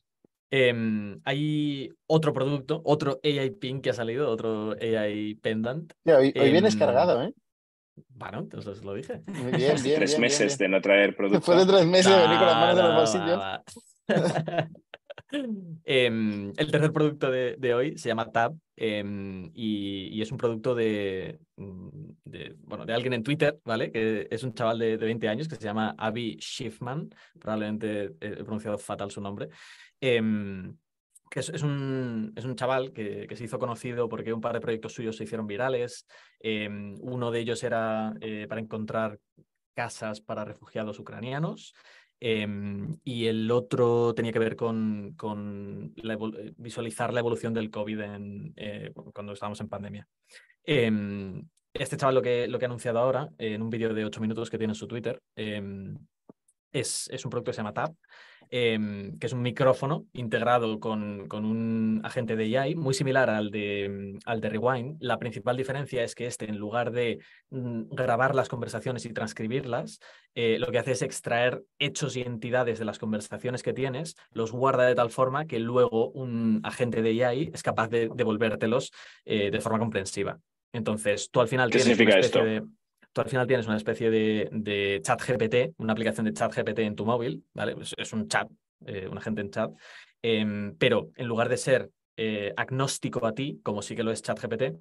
Em, 0.53 1.21
hay 1.25 1.91
otro 2.07 2.33
producto, 2.33 2.83
otro 2.85 3.21
AI 3.23 3.51
Pin 3.51 3.81
que 3.81 3.91
ha 3.91 3.95
salido, 3.95 4.29
otro 4.29 4.73
AI 4.73 5.35
Pendant. 5.37 5.93
hoy, 6.05 6.33
vienes 6.33 6.75
em, 6.75 6.81
cargado, 6.81 7.23
¿eh? 7.23 7.33
Bueno, 8.09 8.41
entonces 8.41 8.83
lo 8.85 8.95
dije. 8.95 9.23
Bien, 9.27 9.77
bien, 9.83 9.97
tres 9.97 10.19
meses 10.19 10.59
de 10.59 10.69
no 10.69 10.81
traer 10.81 11.15
producto. 11.15 11.39
Después 11.39 11.59
de 11.67 11.73
tres 11.73 11.87
meses 11.87 12.13
de 12.13 12.23
venir 12.23 12.39
con 12.39 12.47
las 12.47 12.57
manos 12.57 12.79
en 12.79 12.87
los 12.87 12.97
bolsillos. 12.97 13.43
Em, 15.85 16.53
el 16.57 16.71
tercer 16.73 16.93
producto 16.93 17.31
de, 17.31 17.75
hoy 17.75 17.97
se 17.97 18.09
llama 18.09 18.33
Tab 18.33 18.53
y, 18.77 20.21
es 20.21 20.33
un 20.33 20.39
producto 20.39 20.75
de, 20.75 21.39
de, 22.25 22.57
bueno, 22.63 22.85
de 22.85 22.93
alguien 22.93 23.13
en 23.13 23.23
Twitter, 23.23 23.61
¿vale? 23.65 23.93
Que 23.93 24.27
es 24.29 24.43
un 24.43 24.55
chaval 24.55 24.81
de, 24.81 24.97
20 24.97 25.29
años 25.29 25.47
que 25.47 25.55
se 25.55 25.63
llama 25.63 25.95
Avi 25.97 26.37
Schiffman, 26.41 27.11
probablemente 27.39 28.13
he 28.21 28.43
pronunciado 28.43 28.77
fatal 28.77 29.13
su 29.13 29.21
nombre. 29.21 29.51
Em, 30.01 30.77
que 31.31 31.41
es, 31.41 31.63
un, 31.63 32.33
es, 32.35 32.45
un, 32.45 32.57
chaval 32.57 32.93
que, 32.93 33.27
que, 33.29 33.37
se 33.37 33.45
hizo 33.45 33.59
conocido 33.59 34.09
porque 34.09 34.33
un 34.33 34.41
par 34.41 34.55
de 34.55 34.61
proyectos 34.61 34.95
suyos 34.95 35.17
se 35.17 35.25
hicieron 35.25 35.47
virales. 35.47 36.07
uno 36.43 37.31
de 37.31 37.41
ellos 37.41 37.63
era 37.63 38.15
eh, 38.21 38.47
para 38.49 38.61
encontrar 38.61 39.19
casas 39.75 40.21
para 40.21 40.45
refugiados 40.45 40.99
ucranianos 40.99 41.73
Em, 42.23 42.99
y 43.03 43.27
el 43.27 43.51
otro 43.51 44.15
tenía 44.15 44.31
que 44.31 44.39
ver 44.39 44.55
con, 44.55 45.15
con 45.17 45.95
eh, 45.97 46.53
visualizar 46.59 47.15
la 47.15 47.21
evolución 47.21 47.55
del 47.55 47.71
COVID 47.71 48.01
eh, 48.57 48.93
cuando 49.15 49.33
estábamos 49.33 49.61
en 49.63 49.69
pandemia. 49.71 50.07
Em, 50.63 51.43
este 51.73 51.97
chaval 51.97 52.17
lo 52.17 52.23
que, 52.23 52.47
lo 52.47 52.59
que 52.59 52.67
ha 52.67 52.69
anunciado 52.69 52.99
ahora, 52.99 53.31
en 53.39 53.63
un 53.63 53.71
vídeo 53.71 53.95
de 53.95 54.05
8 54.05 54.21
minutos 54.21 54.51
que 54.51 54.59
tiene 54.59 54.73
en 54.73 54.77
su 54.77 54.87
Twitter, 54.87 55.23
em, 55.35 55.97
es, 56.71 57.09
es, 57.11 57.25
un 57.25 57.31
producto 57.31 57.53
que 57.53 57.55
se 57.55 57.61
llama 57.61 57.73
TAP, 57.73 57.95
Em, 58.53 59.17
que 59.21 59.29
es 59.29 59.33
un 59.33 59.43
micrófono 59.43 60.07
integrado 60.13 60.81
con, 60.81 61.29
con, 61.29 61.45
un 61.45 62.01
agente 62.03 62.35
de 62.35 62.59
AI 62.59 62.75
muy 62.75 62.95
similar 62.95 63.31
al 63.31 63.53
de, 63.53 64.19
al 64.25 64.41
de 64.41 64.49
Rewind. 64.49 64.97
La 64.99 65.21
principal 65.21 65.57
diferencia 65.57 66.03
es 66.03 66.17
que 66.17 66.27
este, 66.27 66.47
en 66.47 66.59
lugar 66.59 66.91
de 66.91 67.21
mm, 67.51 67.91
grabar 67.91 68.35
las 68.35 68.49
conversaciones 68.49 69.05
y 69.05 69.13
transcribirlas, 69.13 70.01
eh, 70.35 70.59
lo 70.59 70.67
que 70.73 70.81
hace 70.81 70.91
es 70.91 71.03
extraer 71.03 71.63
hechos 71.79 72.17
y 72.17 72.23
entidades 72.23 72.81
de 72.81 72.87
las 72.87 72.99
conversaciones 72.99 73.63
que 73.63 73.73
tienes, 73.73 74.17
los 74.33 74.51
guarda 74.51 74.85
de 74.85 74.97
tal 74.97 75.11
forma 75.11 75.47
que 75.47 75.61
luego 75.61 76.11
un 76.11 76.59
agente 76.65 77.03
de 77.03 77.25
AI 77.25 77.53
es 77.55 77.63
capaz 77.63 77.87
de 77.87 78.11
devolvértelos 78.13 78.91
eh, 79.27 79.53
de 79.53 79.61
forma 79.61 79.79
comprensiva. 79.79 80.41
Entonces, 80.73 81.31
tú 81.31 81.41
al 81.41 81.47
final 81.47 81.71
¿Qué 81.71 81.79
significa 81.79 82.19
esto? 82.19 82.45
de 82.45 82.65
tú 83.13 83.21
al 83.21 83.29
final 83.29 83.47
tienes 83.47 83.67
una 83.67 83.77
especie 83.77 84.11
de, 84.11 85.01
chat 85.03 85.21
GPT, 85.21 85.75
una 85.79 85.93
aplicación 85.93 86.27
de 86.27 86.33
chat 86.33 86.55
GPT 86.55 86.81
en 86.81 86.97
tu 86.97 87.05
móvil, 87.05 87.45
¿vale? 87.55 87.75
Es, 87.97 88.13
un 88.13 88.29
chat, 88.29 88.49
eh, 88.87 89.09
un 89.09 89.19
agente 89.19 89.41
en 89.41 89.51
chat, 89.51 89.71
em, 90.23 90.77
pero 90.77 91.11
en 91.17 91.27
lugar 91.27 91.49
de 91.49 91.57
ser 91.57 91.91
eh, 92.17 92.53
agnóstico 92.57 93.27
a 93.27 93.35
ti, 93.35 93.61
como 93.63 93.83
sí 93.83 93.97
que 93.97 94.03
lo 94.03 94.13
es 94.13 94.23
chat 94.23 94.39
GPT, 94.39 94.77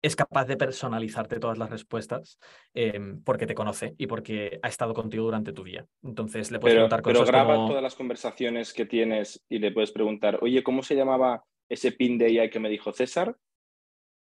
es 0.00 0.14
capaz 0.14 0.44
de 0.46 0.56
personalizarte 0.56 1.40
todas 1.40 1.58
las 1.58 1.70
respuestas 1.70 2.38
em, 2.72 3.22
porque 3.22 3.46
te 3.46 3.54
conoce 3.54 3.94
y 3.98 4.06
porque 4.06 4.60
ha 4.62 4.68
estado 4.68 4.94
contigo 4.94 5.24
durante 5.24 5.52
tu 5.52 5.64
día. 5.64 5.86
Entonces 6.04 6.50
le 6.50 6.60
puedes 6.60 6.74
preguntar 6.74 7.02
cosas 7.02 7.18
Pero 7.18 7.26
graba 7.26 7.66
todas 7.66 7.82
las 7.82 7.96
conversaciones 7.96 8.72
que 8.72 8.86
tienes 8.86 9.44
y 9.48 9.58
le 9.58 9.72
puedes 9.72 9.90
preguntar, 9.90 10.38
oye, 10.40 10.62
¿cómo 10.62 10.82
se 10.82 10.94
llamaba 10.94 11.44
ese 11.68 11.90
pin 11.92 12.16
de 12.16 12.40
AI 12.40 12.50
que 12.50 12.60
me 12.60 12.68
dijo 12.68 12.92
César? 12.92 13.36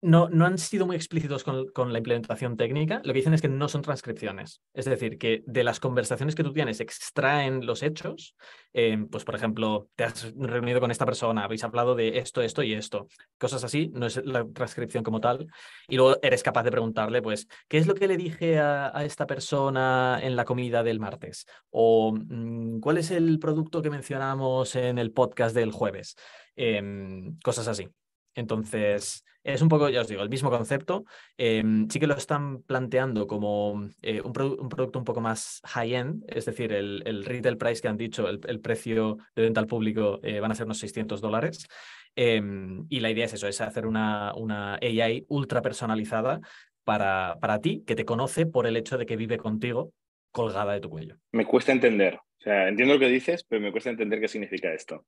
No, 0.01 0.29
no 0.29 0.45
han 0.45 0.57
sido 0.57 0.85
muy 0.85 0.95
explícitos 0.95 1.43
con, 1.43 1.93
la 1.93 1.97
implementación 1.97 2.55
técnica. 2.55 3.01
Lo 3.03 3.13
que 3.13 3.19
dicen 3.19 3.33
es 3.33 3.41
que 3.41 3.49
no 3.49 3.67
son 3.67 3.81
transcripciones. 3.81 4.61
Es 4.73 4.85
decir, 4.85 5.17
que 5.17 5.43
de 5.45 5.63
las 5.63 5.79
conversaciones 5.79 6.35
que 6.35 6.43
tú 6.43 6.53
tienes 6.53 6.79
extraen 6.79 7.65
los 7.65 7.83
hechos. 7.83 8.35
Em, 8.71 9.09
pues, 9.09 9.25
por 9.25 9.35
ejemplo, 9.35 9.89
te 9.95 10.05
has 10.05 10.33
reunido 10.35 10.79
con 10.79 10.91
esta 10.91 11.05
persona, 11.05 11.43
habéis 11.43 11.63
hablado 11.63 11.95
de 11.95 12.19
esto, 12.19 12.41
esto 12.41 12.63
y 12.63 12.73
esto. 12.73 13.07
Cosas 13.37 13.63
así, 13.63 13.91
no 13.93 14.05
es 14.05 14.23
la 14.25 14.45
transcripción 14.47 15.03
como 15.03 15.19
tal. 15.19 15.47
Y 15.87 15.97
luego 15.97 16.17
eres 16.21 16.43
capaz 16.43 16.63
de 16.63 16.71
preguntarle, 16.71 17.21
pues, 17.21 17.47
¿qué 17.67 17.77
es 17.77 17.87
lo 17.87 17.95
que 17.95 18.07
le 18.07 18.15
dije 18.15 18.59
a, 18.59 18.91
esta 19.03 19.27
persona 19.27 20.19
en 20.21 20.35
la 20.35 20.45
comida 20.45 20.81
del 20.81 20.99
martes? 20.99 21.45
O 21.71 22.13
mm, 22.13 22.79
¿cuál 22.79 22.97
es 22.99 23.11
el 23.11 23.37
producto 23.39 23.81
que 23.81 23.89
mencionamos 23.89 24.75
en 24.75 24.97
el 24.97 25.11
podcast 25.11 25.53
del 25.55 25.71
jueves? 25.71 26.15
Em, 26.55 27.37
cosas 27.39 27.67
así. 27.67 27.89
Entonces, 28.35 29.25
es 29.53 29.61
un 29.61 29.69
poco, 29.69 29.89
ya 29.89 30.01
os 30.01 30.07
digo, 30.07 30.21
el 30.21 30.29
mismo 30.29 30.49
concepto. 30.49 31.05
Em, 31.37 31.87
sí 31.89 31.99
que 31.99 32.07
lo 32.07 32.15
están 32.15 32.61
planteando 32.63 33.27
como 33.27 33.89
eh, 34.01 34.21
un, 34.21 34.33
producto 34.33 34.99
un 34.99 35.05
poco 35.05 35.21
más 35.21 35.61
high-end, 35.65 36.23
es 36.27 36.45
decir, 36.45 36.73
el, 36.73 37.25
retail 37.25 37.57
price 37.57 37.81
que 37.81 37.87
han 37.87 37.97
dicho, 37.97 38.27
el, 38.27 38.59
precio 38.59 39.17
de 39.35 39.43
venta 39.43 39.59
al 39.59 39.67
público 39.67 40.19
eh, 40.23 40.39
van 40.39 40.51
a 40.51 40.55
ser 40.55 40.65
unos 40.65 40.79
600 40.79 41.21
dólares. 41.21 41.67
Em, 42.15 42.85
y 42.89 42.99
la 42.99 43.11
idea 43.11 43.25
es 43.25 43.33
eso, 43.33 43.47
es 43.47 43.61
hacer 43.61 43.85
una, 43.85 44.33
una 44.35 44.75
AI 44.75 45.25
ultra 45.29 45.61
personalizada 45.61 46.39
para, 46.83 47.37
para 47.39 47.59
ti, 47.59 47.83
que 47.85 47.95
te 47.95 48.05
conoce 48.05 48.45
por 48.45 48.67
el 48.67 48.77
hecho 48.77 48.97
de 48.97 49.05
que 49.05 49.15
vive 49.15 49.37
contigo 49.37 49.93
colgada 50.31 50.73
de 50.73 50.81
tu 50.81 50.89
cuello. 50.89 51.15
Me 51.31 51.45
cuesta 51.45 51.71
entender. 51.71 52.15
O 52.15 52.41
sea, 52.41 52.69
entiendo 52.69 52.93
lo 52.93 52.99
que 52.99 53.07
dices, 53.07 53.43
pero 53.43 53.61
me 53.61 53.71
cuesta 53.71 53.89
entender 53.89 54.19
qué 54.19 54.27
significa 54.27 54.73
esto. 54.73 55.05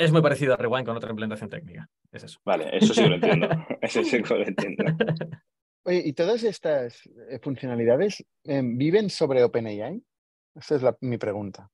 Es 0.00 0.12
muy 0.12 0.22
parecido 0.22 0.54
a 0.54 0.56
Rewind 0.56 0.86
con 0.86 0.96
otra 0.96 1.10
implementación 1.10 1.50
técnica. 1.50 1.86
Es 2.10 2.24
eso. 2.24 2.40
Vale, 2.42 2.74
eso 2.74 2.94
sí 2.94 3.06
lo 3.06 3.16
entiendo. 3.16 3.48
eso 3.82 4.02
sí 4.02 4.18
lo 4.18 4.46
entiendo. 4.46 4.84
Oye, 5.84 6.02
¿y 6.06 6.12
todas 6.14 6.42
estas 6.42 7.06
eh, 7.28 7.38
funcionalidades 7.42 8.24
em, 8.44 8.78
viven 8.78 9.10
sobre 9.10 9.44
OpenAI? 9.44 10.02
Esa 10.54 10.76
es 10.76 10.82
mi 11.02 11.18
pregunta. 11.18 11.70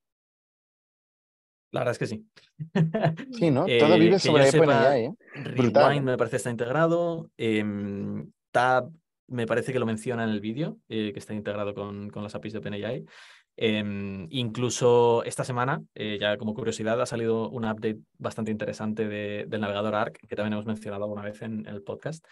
La 1.70 1.80
verdad 1.80 1.92
es 1.92 1.98
que 1.98 2.06
sí. 2.06 2.26
Sí, 3.30 3.50
¿no? 3.52 3.66
Todo 3.78 3.94
eh, 3.94 4.00
vive 4.00 4.18
sobre 4.18 4.48
OpenAI. 4.48 5.04
¿eh? 5.04 5.14
Rewind 5.34 6.04
me 6.04 6.16
parece 6.16 6.36
está 6.36 6.50
integrado. 6.50 7.30
Em, 7.36 8.28
Tab 8.50 8.90
me 9.28 9.46
parece 9.46 9.72
que 9.72 9.78
lo 9.78 9.86
menciona 9.86 10.24
en 10.24 10.30
el 10.30 10.40
vídeo, 10.40 10.78
que 10.88 11.12
está 11.14 11.32
integrado 11.32 11.74
con, 11.74 12.10
con 12.10 12.24
las 12.24 12.34
APIs 12.34 12.54
de 12.54 12.58
OpenAI. 12.58 13.04
Em, 13.56 14.26
incluso 14.30 15.24
esta 15.24 15.42
semana, 15.42 15.82
eh, 15.94 16.18
ya 16.20 16.36
como 16.36 16.54
curiosidad, 16.54 17.00
ha 17.00 17.06
salido 17.06 17.48
un 17.48 17.64
update 17.64 17.98
bastante 18.18 18.50
interesante 18.50 19.08
del 19.08 19.60
navegador 19.60 19.94
ARC, 19.94 20.18
que 20.28 20.36
también 20.36 20.52
hemos 20.52 20.66
mencionado 20.66 21.04
alguna 21.04 21.22
vez 21.22 21.40
en, 21.42 21.66
el 21.66 21.82
podcast, 21.82 22.24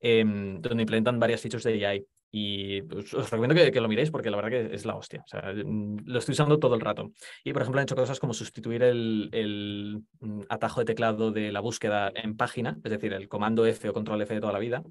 em, 0.00 0.60
donde 0.60 0.82
implementan 0.82 1.20
varias 1.20 1.40
features 1.40 1.64
de 1.64 1.86
AI. 1.86 2.06
Y 2.34 2.80
pues, 2.82 3.12
os 3.12 3.30
recomiendo 3.30 3.54
que, 3.54 3.80
lo 3.80 3.88
miréis 3.88 4.10
porque 4.10 4.30
la 4.30 4.36
verdad 4.36 4.50
que 4.50 4.74
es 4.74 4.86
la 4.86 4.96
hostia. 4.96 5.22
Mm, 5.64 5.98
lo 6.06 6.18
estoy 6.18 6.32
usando 6.32 6.58
todo 6.58 6.74
el 6.74 6.80
rato. 6.80 7.12
Y 7.44 7.52
por 7.52 7.62
ejemplo, 7.62 7.78
han 7.78 7.84
hecho 7.84 7.94
cosas 7.94 8.18
como 8.18 8.32
sustituir 8.32 8.82
el, 8.82 9.28
el 9.32 10.02
mm, 10.20 10.40
atajo 10.48 10.80
de 10.80 10.86
teclado 10.86 11.30
de 11.30 11.52
la 11.52 11.60
búsqueda 11.60 12.10
en 12.14 12.36
página, 12.36 12.78
es 12.82 12.90
decir, 12.90 13.12
el 13.12 13.28
comando 13.28 13.66
F 13.66 13.88
o 13.88 13.92
control 13.92 14.22
F 14.22 14.34
de 14.34 14.40
toda 14.40 14.52
la 14.54 14.58
vida, 14.58 14.82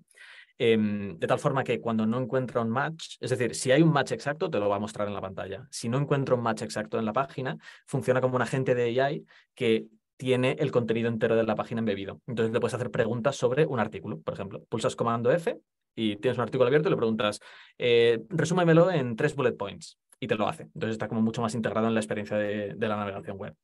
Em, 0.57 1.17
de 1.17 1.27
tal 1.27 1.39
forma 1.39 1.63
que 1.63 1.79
cuando 1.81 2.05
no 2.05 2.19
encuentra 2.19 2.61
un 2.61 2.69
match, 2.69 3.17
es 3.19 3.29
decir, 3.29 3.55
si 3.55 3.71
hay 3.71 3.81
un 3.81 3.91
match 3.91 4.11
exacto, 4.11 4.49
te 4.49 4.59
lo 4.59 4.69
va 4.69 4.75
a 4.75 4.79
mostrar 4.79 5.07
en 5.07 5.13
la 5.13 5.21
pantalla. 5.21 5.67
Si 5.71 5.89
no 5.89 5.97
encuentra 5.97 6.35
un 6.35 6.41
match 6.41 6.61
exacto 6.61 6.99
en 6.99 7.05
la 7.05 7.13
página, 7.13 7.57
funciona 7.85 8.21
como 8.21 8.35
un 8.35 8.41
agente 8.41 8.75
de 8.75 9.01
AI 9.01 9.25
que 9.55 9.87
tiene 10.17 10.55
el 10.59 10.71
contenido 10.71 11.09
entero 11.09 11.35
de 11.35 11.43
la 11.43 11.55
página 11.55 11.79
embebido. 11.79 12.21
Entonces 12.27 12.53
le 12.53 12.59
puedes 12.59 12.75
hacer 12.75 12.91
preguntas 12.91 13.35
sobre 13.35 13.65
un 13.65 13.79
artículo, 13.79 14.19
por 14.21 14.35
ejemplo. 14.35 14.63
Pulsas 14.69 14.95
comando 14.95 15.31
F 15.31 15.59
y 15.95 16.17
tienes 16.17 16.37
un 16.37 16.43
artículo 16.43 16.67
abierto 16.67 16.89
y 16.89 16.91
le 16.91 16.97
preguntas, 16.97 17.39
eh, 17.77 18.21
resúmemelo 18.29 18.91
en 18.91 19.15
tres 19.15 19.35
bullet 19.35 19.53
points 19.53 19.97
y 20.19 20.27
te 20.27 20.35
lo 20.35 20.47
hace. 20.47 20.63
Entonces 20.63 20.91
está 20.91 21.07
como 21.07 21.21
mucho 21.21 21.41
más 21.41 21.55
integrado 21.55 21.87
en 21.87 21.95
la 21.95 21.99
experiencia 21.99 22.37
de, 22.37 22.75
la 22.77 22.97
navegación 22.97 23.37
web. 23.37 23.55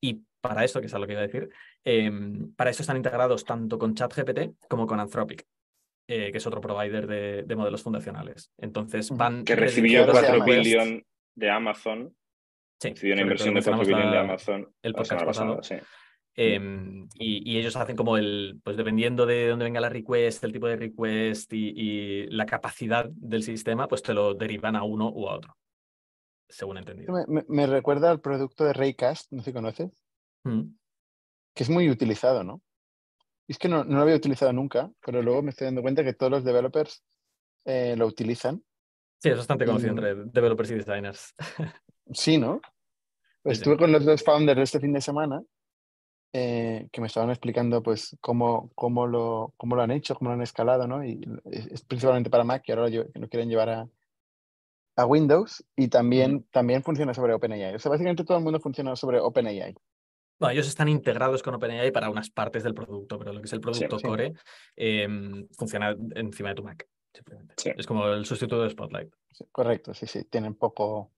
Y 0.00 0.22
para 0.40 0.64
esto, 0.64 0.80
que 0.80 0.86
es 0.86 0.92
lo 0.92 1.06
que 1.06 1.14
iba 1.14 1.22
a 1.22 1.26
decir, 1.26 1.48
em, 1.82 2.52
para 2.54 2.70
eso 2.70 2.82
están 2.82 2.98
integrados 2.98 3.44
tanto 3.44 3.78
con 3.78 3.94
ChatGPT 3.94 4.68
como 4.68 4.86
con 4.86 5.00
Anthropic. 5.00 5.46
Eh, 6.08 6.32
que 6.32 6.38
es 6.38 6.46
otro 6.46 6.60
provider 6.60 7.06
de, 7.06 7.56
modelos 7.56 7.82
fundacionales. 7.82 8.52
Entonces 8.58 9.10
van... 9.10 9.44
Que 9.44 9.54
recibió 9.54 10.04
4 10.10 10.44
billones 10.44 11.04
de 11.34 11.50
Amazon. 11.50 12.14
Sí, 12.80 12.90
recibió 12.90 13.14
una 13.14 13.22
inversión 13.22 13.54
de 13.54 13.62
4 13.62 13.84
billones 13.84 14.10
de 14.10 14.18
Amazon. 14.18 14.74
El 14.82 14.94
podcast 14.94 15.24
pasado. 15.24 15.62
sí. 15.62 15.76
Em, 16.34 17.08
y, 17.14 17.58
ellos 17.58 17.76
hacen 17.76 17.94
como 17.94 18.16
el, 18.16 18.58
pues 18.64 18.78
dependiendo 18.78 19.26
de 19.26 19.48
dónde 19.48 19.66
venga 19.66 19.80
la 19.80 19.90
request, 19.90 20.42
el 20.44 20.52
tipo 20.52 20.66
de 20.66 20.76
request 20.76 21.52
y, 21.52 22.26
la 22.28 22.46
capacidad 22.46 23.08
del 23.10 23.42
sistema, 23.42 23.86
pues 23.86 24.02
te 24.02 24.14
lo 24.14 24.34
derivan 24.34 24.74
a 24.74 24.82
uno 24.82 25.10
u 25.10 25.28
a 25.28 25.34
otro, 25.34 25.56
según 26.48 26.78
he 26.78 26.80
entendido. 26.80 27.12
Me, 27.48 27.66
recuerda 27.66 28.10
al 28.10 28.20
producto 28.20 28.64
de 28.64 28.72
Raycast, 28.72 29.30
no 29.32 29.42
sé 29.42 29.50
si 29.50 29.54
conoces, 29.54 29.90
mm. 30.44 30.62
que 31.54 31.62
es 31.62 31.68
muy 31.68 31.90
utilizado, 31.90 32.42
¿no? 32.42 32.62
Es 33.48 33.58
que 33.58 33.68
no, 33.68 33.84
no, 33.84 33.96
lo 33.96 34.02
había 34.02 34.16
utilizado 34.16 34.52
nunca, 34.52 34.90
pero 35.04 35.22
luego 35.22 35.42
me 35.42 35.50
estoy 35.50 35.66
dando 35.66 35.82
cuenta 35.82 36.04
que 36.04 36.14
todos 36.14 36.30
los 36.30 36.44
developers 36.44 37.02
eh, 37.64 37.94
lo 37.96 38.06
utilizan. 38.06 38.62
Sí, 39.20 39.28
es 39.28 39.36
bastante 39.36 39.66
conocido 39.66 39.90
entre 39.90 40.14
developers 40.26 40.70
y 40.70 40.74
designers. 40.74 41.34
Sí, 42.12 42.36
¿no? 42.36 42.60
Estuve 43.44 43.76
con 43.76 43.92
los 43.92 44.04
dos 44.04 44.22
founders 44.22 44.60
este 44.60 44.80
fin 44.80 44.92
de 44.92 45.00
semana 45.00 45.40
eh, 46.32 46.88
que 46.90 47.00
me 47.00 47.06
estaban 47.06 47.30
explicando 47.30 47.82
pues 47.82 48.16
cómo, 48.20 48.70
cómo, 48.74 49.06
lo, 49.06 49.52
cómo 49.56 49.76
lo 49.76 49.82
han 49.82 49.90
hecho, 49.90 50.14
cómo 50.14 50.30
lo 50.30 50.34
han 50.34 50.42
escalado, 50.42 50.86
¿no? 50.86 51.04
Y 51.04 51.20
es, 51.44 51.82
principalmente 51.84 52.30
para 52.30 52.44
Mac 52.44 52.64
y 52.66 52.72
ahora 52.72 52.88
lo, 52.88 53.28
quieren 53.28 53.48
llevar 53.48 53.68
a, 53.68 53.88
a 54.96 55.06
Windows 55.06 55.64
y 55.76 55.88
también, 55.88 56.44
también 56.50 56.82
funciona 56.82 57.14
sobre 57.14 57.34
OpenAI. 57.34 57.74
O 57.74 57.78
sea, 57.78 57.90
básicamente 57.90 58.24
todo 58.24 58.38
el 58.38 58.44
mundo 58.44 58.60
funciona 58.60 58.96
sobre 58.96 59.20
OpenAI. 59.20 59.74
Bueno, 60.42 60.54
ellos 60.54 60.66
están 60.66 60.88
integrados 60.88 61.40
con 61.40 61.54
OpenAI 61.54 61.92
para 61.92 62.10
unas 62.10 62.28
partes 62.28 62.64
del 62.64 62.74
producto, 62.74 63.16
pero 63.16 63.32
lo 63.32 63.40
que 63.40 63.46
es 63.46 63.52
el 63.52 63.60
producto 63.60 64.00
core 64.00 64.34
em, 64.74 65.46
funciona 65.56 65.96
encima 66.16 66.48
de 66.48 66.54
tu 66.56 66.64
Mac. 66.64 66.88
Es 67.76 67.86
como 67.86 68.08
el 68.08 68.24
sustituto 68.24 68.64
de 68.64 68.70
Spotlight. 68.70 69.12
correcto, 69.52 69.94
sí, 69.94 70.08
sí. 70.08 70.24
Tienen 70.24 70.56
poco, 70.56 71.12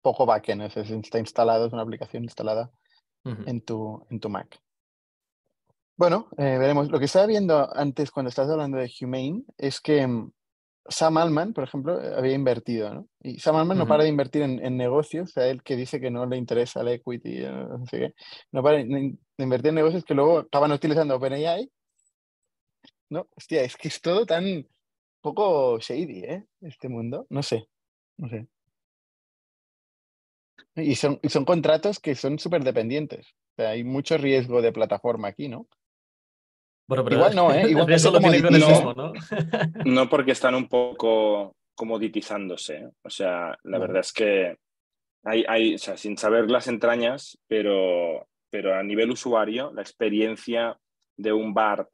poco 0.00 0.26
backend. 0.26 0.62
está 0.62 1.18
instalado, 1.18 1.66
es 1.66 1.72
una 1.72 1.82
aplicación 1.82 2.22
instalada 2.22 2.70
en, 3.24 3.62
tu, 3.62 4.06
en 4.10 4.20
tu 4.20 4.28
Mac. 4.28 4.60
Bueno, 5.96 6.28
eh, 6.36 6.56
veremos. 6.56 6.88
Lo 6.88 7.00
que 7.00 7.06
estaba 7.06 7.26
viendo 7.26 7.68
antes 7.76 8.12
cuando 8.12 8.28
estabas 8.28 8.52
hablando 8.52 8.78
de 8.78 8.92
Humane 9.00 9.42
es 9.56 9.80
que 9.80 10.06
mm, 10.06 10.30
Sam 10.88 11.18
Altman, 11.18 11.52
por 11.52 11.64
ejemplo, 11.64 12.02
eh, 12.02 12.14
había 12.16 12.34
invertido, 12.34 12.92
¿no? 12.92 13.08
Y 13.22 13.38
Sam 13.40 13.56
Altman 13.56 13.78
no 13.78 13.86
para 13.86 14.04
de 14.04 14.08
invertir 14.08 14.42
en, 14.42 14.76
negocios, 14.76 15.30
o 15.30 15.32
sea, 15.32 15.46
él 15.48 15.62
que 15.62 15.76
dice 15.76 16.00
que 16.00 16.10
no 16.10 16.26
le 16.26 16.36
interesa 16.36 16.80
el 16.80 16.88
equity, 16.88 17.42
eh, 17.42 17.50
no 17.50 17.86
sé 17.86 17.98
qué, 17.98 18.14
no 18.52 18.62
para 18.62 18.78
de 18.78 19.16
invertir 19.38 19.68
en 19.68 19.74
negocios 19.76 20.04
que 20.04 20.14
luego 20.14 20.38
acaban 20.38 20.72
utilizando 20.72 21.16
OpenAI. 21.16 21.70
No, 23.10 23.26
hostia, 23.36 23.62
es 23.62 23.76
que 23.76 23.88
es 23.88 24.00
todo 24.00 24.26
tan 24.26 24.66
poco 25.20 25.78
shady, 25.78 26.24
¿eh? 26.24 26.44
Este 26.60 26.88
mundo, 26.88 27.26
no 27.30 27.42
sé, 27.42 27.68
no 28.16 28.28
sé. 28.28 28.46
Y 30.76 30.94
son, 30.94 31.18
y 31.22 31.28
son 31.28 31.44
contratos 31.44 31.98
que 31.98 32.14
son 32.14 32.38
súper 32.38 32.62
dependientes. 32.64 33.34
O 33.52 33.54
sea, 33.56 33.70
hay 33.70 33.84
mucho 33.84 34.16
riesgo 34.16 34.62
de 34.62 34.72
plataforma 34.72 35.28
aquí, 35.28 35.48
¿no? 35.48 35.66
Igual 36.88 37.36
no, 37.36 37.52
¿eh? 37.52 37.64
Igual 37.70 37.86
¿no? 38.96 39.12
¿no? 39.84 40.08
porque 40.08 40.32
están 40.32 40.54
un 40.54 40.68
poco 40.68 41.56
comoditizándose. 41.74 42.76
¿eh? 42.76 42.88
O 43.02 43.10
sea, 43.10 43.56
la 43.64 43.78
verdad 43.78 44.00
es 44.00 44.12
que 44.12 44.56
hay, 45.24 45.44
hay 45.46 45.74
o 45.74 45.78
sea, 45.78 45.96
sin 45.96 46.16
saber 46.16 46.50
las 46.50 46.66
entrañas, 46.68 47.38
pero, 47.46 48.26
pero 48.50 48.74
a 48.74 48.82
nivel 48.82 49.10
usuario, 49.10 49.70
la 49.74 49.82
experiencia 49.82 50.78
de 51.16 51.32
un 51.32 51.52
BART, 51.52 51.88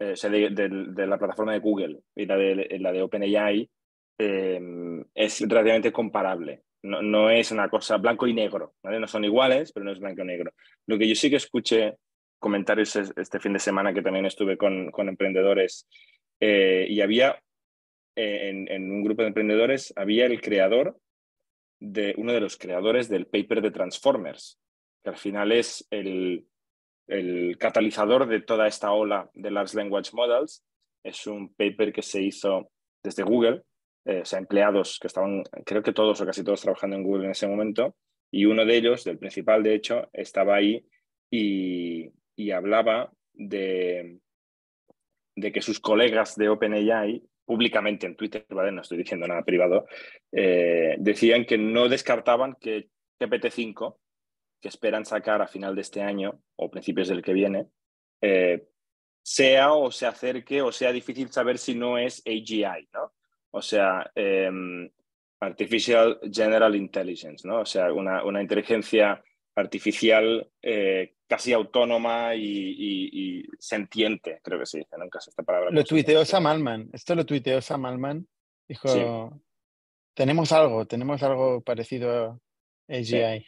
eh, 0.00 0.12
o 0.12 0.16
sea, 0.16 0.30
de, 0.30 0.50
la 0.50 1.18
plataforma 1.18 1.52
de 1.52 1.60
Google 1.60 2.00
y 2.16 2.26
la 2.26 2.36
de, 2.36 2.78
la 2.80 2.92
de 2.92 3.02
OpenAI, 3.02 3.70
eh, 4.18 4.60
es 5.14 5.40
relativamente 5.40 5.92
comparable. 5.92 6.62
No, 6.84 7.00
no, 7.00 7.30
es 7.30 7.52
una 7.52 7.68
cosa 7.68 7.96
blanco 7.98 8.26
y 8.26 8.34
negro, 8.34 8.74
¿vale? 8.82 8.98
No 8.98 9.06
son 9.06 9.24
iguales, 9.24 9.72
pero 9.72 9.84
no 9.84 9.92
es 9.92 10.00
blanco 10.00 10.22
y 10.22 10.24
negro. 10.24 10.52
Lo 10.86 10.98
que 10.98 11.08
yo 11.08 11.14
sí 11.14 11.30
que 11.30 11.36
escuché 11.36 11.94
comentarios 12.42 12.96
este 12.96 13.40
fin 13.40 13.54
de 13.54 13.60
semana 13.60 13.94
que 13.94 14.02
también 14.02 14.26
estuve 14.26 14.58
con, 14.58 14.90
con 14.90 15.08
emprendedores 15.08 15.88
eh, 16.40 16.86
y 16.90 17.00
había 17.00 17.40
eh, 18.16 18.66
en, 18.68 18.90
un 18.90 19.04
grupo 19.04 19.22
de 19.22 19.28
emprendedores, 19.28 19.94
había 19.96 20.26
el 20.26 20.42
creador 20.42 20.98
de 21.80 22.14
uno 22.18 22.32
de 22.32 22.40
los 22.40 22.58
creadores 22.58 23.08
del 23.08 23.26
paper 23.26 23.62
de 23.62 23.70
Transformers, 23.70 24.58
que 25.02 25.10
al 25.10 25.16
final 25.16 25.52
es 25.52 25.86
el, 25.90 26.44
el 27.06 27.56
catalizador 27.58 28.26
de 28.26 28.40
toda 28.40 28.66
esta 28.66 28.90
ola 28.90 29.30
de 29.34 29.50
Large 29.52 29.76
Language 29.76 30.10
Models. 30.12 30.64
Es 31.04 31.26
un 31.28 31.54
paper 31.54 31.92
que 31.92 32.02
se 32.02 32.20
hizo 32.20 32.70
desde 33.02 33.22
Google, 33.22 33.62
eh, 34.04 34.22
o 34.22 34.24
sea, 34.24 34.40
empleados 34.40 34.98
que 35.00 35.06
estaban, 35.06 35.44
creo 35.64 35.82
que 35.82 35.92
todos 35.92 36.20
o 36.20 36.26
casi 36.26 36.42
todos 36.42 36.60
trabajando 36.60 36.96
en 36.96 37.04
Google 37.04 37.26
en 37.26 37.30
ese 37.30 37.46
momento, 37.46 37.94
y 38.32 38.46
uno 38.46 38.64
de 38.64 38.76
ellos, 38.76 39.04
del 39.04 39.18
principal 39.18 39.62
de 39.62 39.74
hecho, 39.74 40.08
estaba 40.12 40.56
ahí 40.56 40.84
y, 41.30 42.10
y 42.36 42.50
hablaba 42.50 43.12
de, 43.32 44.18
de 45.36 45.52
que 45.52 45.62
sus 45.62 45.80
colegas 45.80 46.36
de 46.36 46.48
OpenAI, 46.48 47.22
públicamente 47.44 48.06
en 48.06 48.16
Twitter, 48.16 48.46
¿vale? 48.50 48.72
no 48.72 48.82
estoy 48.82 48.98
diciendo 48.98 49.26
nada 49.26 49.42
privado, 49.42 49.86
eh, 50.30 50.96
decían 50.98 51.44
que 51.44 51.58
no 51.58 51.88
descartaban 51.88 52.56
que 52.60 52.88
GPT-5, 53.20 53.98
que 54.60 54.68
esperan 54.68 55.04
sacar 55.04 55.42
a 55.42 55.48
final 55.48 55.74
de 55.74 55.82
este 55.82 56.02
año 56.02 56.40
o 56.56 56.70
principios 56.70 57.08
del 57.08 57.22
que 57.22 57.32
viene, 57.32 57.66
eh, 58.20 58.68
sea 59.22 59.72
o 59.72 59.90
se 59.90 60.06
acerque 60.06 60.62
o 60.62 60.72
sea 60.72 60.92
difícil 60.92 61.30
saber 61.30 61.58
si 61.58 61.74
no 61.74 61.98
es 61.98 62.22
AGI, 62.26 62.88
¿no? 62.92 63.12
O 63.50 63.62
sea, 63.62 64.10
em, 64.14 64.90
Artificial 65.40 66.20
General 66.32 66.74
Intelligence, 66.74 67.46
¿no? 67.46 67.60
O 67.60 67.66
sea, 67.66 67.92
una, 67.92 68.24
una 68.24 68.40
inteligencia 68.40 69.22
artificial 69.54 70.50
eh, 70.62 71.14
casi 71.26 71.52
autónoma 71.52 72.34
y, 72.34 73.44
sentiente, 73.58 74.40
creo 74.42 74.58
que 74.58 74.66
se 74.66 74.78
dice, 74.78 74.96
Nunca 74.98 75.20
sé 75.20 75.30
esta 75.30 75.42
palabra. 75.42 75.70
Lo 75.70 75.84
tuiteó 75.84 76.24
Sam 76.24 76.46
Altman, 76.46 76.90
esto 76.92 77.14
lo 77.14 77.24
tuiteó 77.24 77.60
Sam 77.60 77.86
Altman, 77.86 78.26
dijo, 78.68 79.40
tenemos 80.14 80.52
algo, 80.52 80.86
tenemos 80.86 81.22
algo 81.22 81.60
parecido 81.62 82.38
a 82.88 82.94
AGI. 82.94 83.44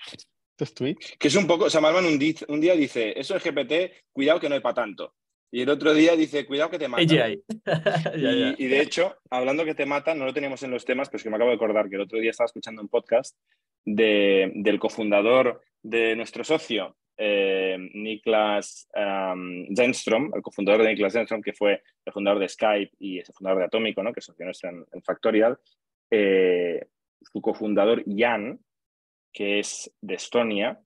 Que 1.18 1.28
es 1.28 1.34
un 1.36 1.46
poco, 1.46 1.68
Sam 1.68 1.84
un, 1.84 2.06
un, 2.48 2.60
día 2.60 2.74
dice, 2.74 3.18
eso 3.18 3.36
es 3.36 3.42
GPT, 3.42 4.06
cuidado 4.12 4.40
que 4.40 4.48
no 4.48 4.54
es 4.54 4.62
para 4.62 4.74
tanto. 4.74 5.14
Y 5.54 5.62
el 5.62 5.68
otro 5.68 5.94
día 5.94 6.16
dice, 6.16 6.46
cuidado 6.46 6.68
que 6.68 6.80
te 6.80 6.88
mata. 6.88 7.02
AGI. 7.04 7.44
y, 8.58 8.66
de 8.66 8.80
hecho, 8.80 9.18
hablando 9.30 9.64
que 9.64 9.76
te 9.76 9.86
mata, 9.86 10.12
no 10.12 10.24
lo 10.24 10.34
teníamos 10.34 10.64
en 10.64 10.72
los 10.72 10.84
temas, 10.84 11.08
pero 11.08 11.18
es 11.18 11.22
que 11.22 11.30
me 11.30 11.36
acabo 11.36 11.50
de 11.50 11.54
acordar 11.54 11.88
que 11.88 11.94
el 11.94 12.00
otro 12.00 12.18
día 12.18 12.32
estaba 12.32 12.46
escuchando 12.46 12.82
un 12.82 12.88
podcast 12.88 13.38
de, 13.84 14.50
del 14.56 14.80
cofundador 14.80 15.62
de 15.80 16.16
nuestro 16.16 16.42
socio, 16.42 16.96
eh, 17.16 17.76
Niklas 17.78 18.88
um, 18.96 19.72
Zenstrom, 19.76 20.32
el 20.34 20.42
cofundador 20.42 20.82
de 20.82 20.88
Niklas 20.88 21.12
Zenstrom, 21.12 21.40
que 21.40 21.52
fue 21.52 21.84
el 22.04 22.12
fundador 22.12 22.40
de 22.40 22.48
Skype 22.48 22.90
y 22.98 23.20
es 23.20 23.28
el 23.28 23.34
fundador 23.36 23.60
de 23.60 23.66
Atómico, 23.66 24.02
¿no? 24.02 24.12
que 24.12 24.18
es 24.18 24.26
socio 24.26 24.44
nuestro 24.44 24.70
en, 24.70 25.02
Factorial, 25.04 25.56
eh, 26.10 26.84
su 27.20 27.40
cofundador 27.40 28.02
Jan, 28.08 28.58
que 29.32 29.60
es 29.60 29.94
de 30.00 30.14
Estonia, 30.14 30.80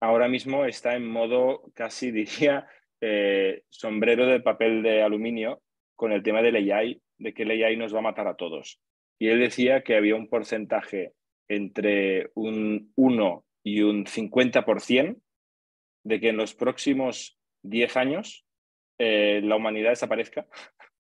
ahora 0.00 0.26
mismo 0.26 0.64
está 0.64 0.96
en 0.96 1.06
modo 1.06 1.70
casi 1.72 2.10
diría 2.10 2.68
eh, 3.00 3.62
sombrero 3.68 4.26
de 4.26 4.40
papel 4.40 4.82
de 4.82 5.02
aluminio 5.02 5.62
con 5.94 6.12
el 6.12 6.22
tema 6.22 6.42
del 6.42 6.56
AI, 6.56 7.00
de 7.18 7.34
que 7.34 7.42
el 7.42 7.50
AI 7.50 7.76
nos 7.76 7.94
va 7.94 7.98
a 7.98 8.02
matar 8.02 8.28
a 8.28 8.36
todos. 8.36 8.80
Y 9.18 9.28
él 9.28 9.40
decía 9.40 9.82
que 9.82 9.96
había 9.96 10.14
un 10.14 10.28
porcentaje 10.28 11.12
entre 11.48 12.30
un 12.34 12.92
1 12.96 13.44
y 13.64 13.82
un 13.82 14.04
50% 14.04 15.16
de 16.04 16.20
que 16.20 16.28
en 16.28 16.36
los 16.36 16.54
próximos 16.54 17.38
10 17.62 17.96
años 17.96 18.44
eh, 18.98 19.40
la 19.42 19.56
humanidad 19.56 19.90
desaparezca 19.90 20.46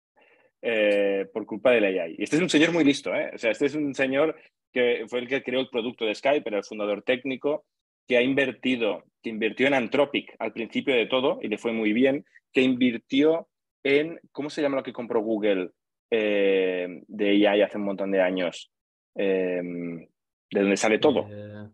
eh, 0.61 1.27
por 1.33 1.45
culpa 1.45 1.71
del 1.71 1.85
AI. 1.85 2.15
Y 2.17 2.23
este 2.23 2.37
es 2.37 2.41
un 2.41 2.49
señor 2.49 2.71
muy 2.71 2.83
listo, 2.83 3.13
¿eh? 3.13 3.31
O 3.33 3.37
sea, 3.37 3.51
este 3.51 3.65
es 3.65 3.75
un 3.75 3.93
señor 3.93 4.35
que 4.71 5.05
fue 5.07 5.19
el 5.19 5.27
que 5.27 5.43
creó 5.43 5.61
el 5.61 5.69
producto 5.69 6.05
de 6.05 6.15
Skype, 6.15 6.47
era 6.47 6.57
el 6.57 6.63
fundador 6.63 7.01
técnico, 7.01 7.65
que 8.07 8.17
ha 8.17 8.21
invertido, 8.21 9.03
que 9.25 9.29
invirtió 9.31 9.65
en 9.65 9.73
Anthropic 9.73 10.35
al 10.37 10.53
principio 10.53 10.93
de 10.93 11.07
todo 11.07 11.39
y 11.41 11.47
le 11.47 11.57
fue 11.57 11.73
muy 11.73 11.93
bien, 11.93 12.23
que 12.53 12.61
invirtió 12.61 13.49
en, 13.83 14.19
¿cómo 14.31 14.51
se 14.51 14.61
llama 14.61 14.75
lo 14.75 14.83
que 14.83 14.93
compró 14.93 15.19
Google 15.21 15.71
de 16.11 17.47
AI 17.47 17.63
hace 17.63 17.79
un 17.79 17.85
montón 17.85 18.11
de 18.11 18.21
años? 18.21 18.71
de 19.15 20.07
donde 20.51 20.77
sale 20.77 20.99
todo. 20.99 21.27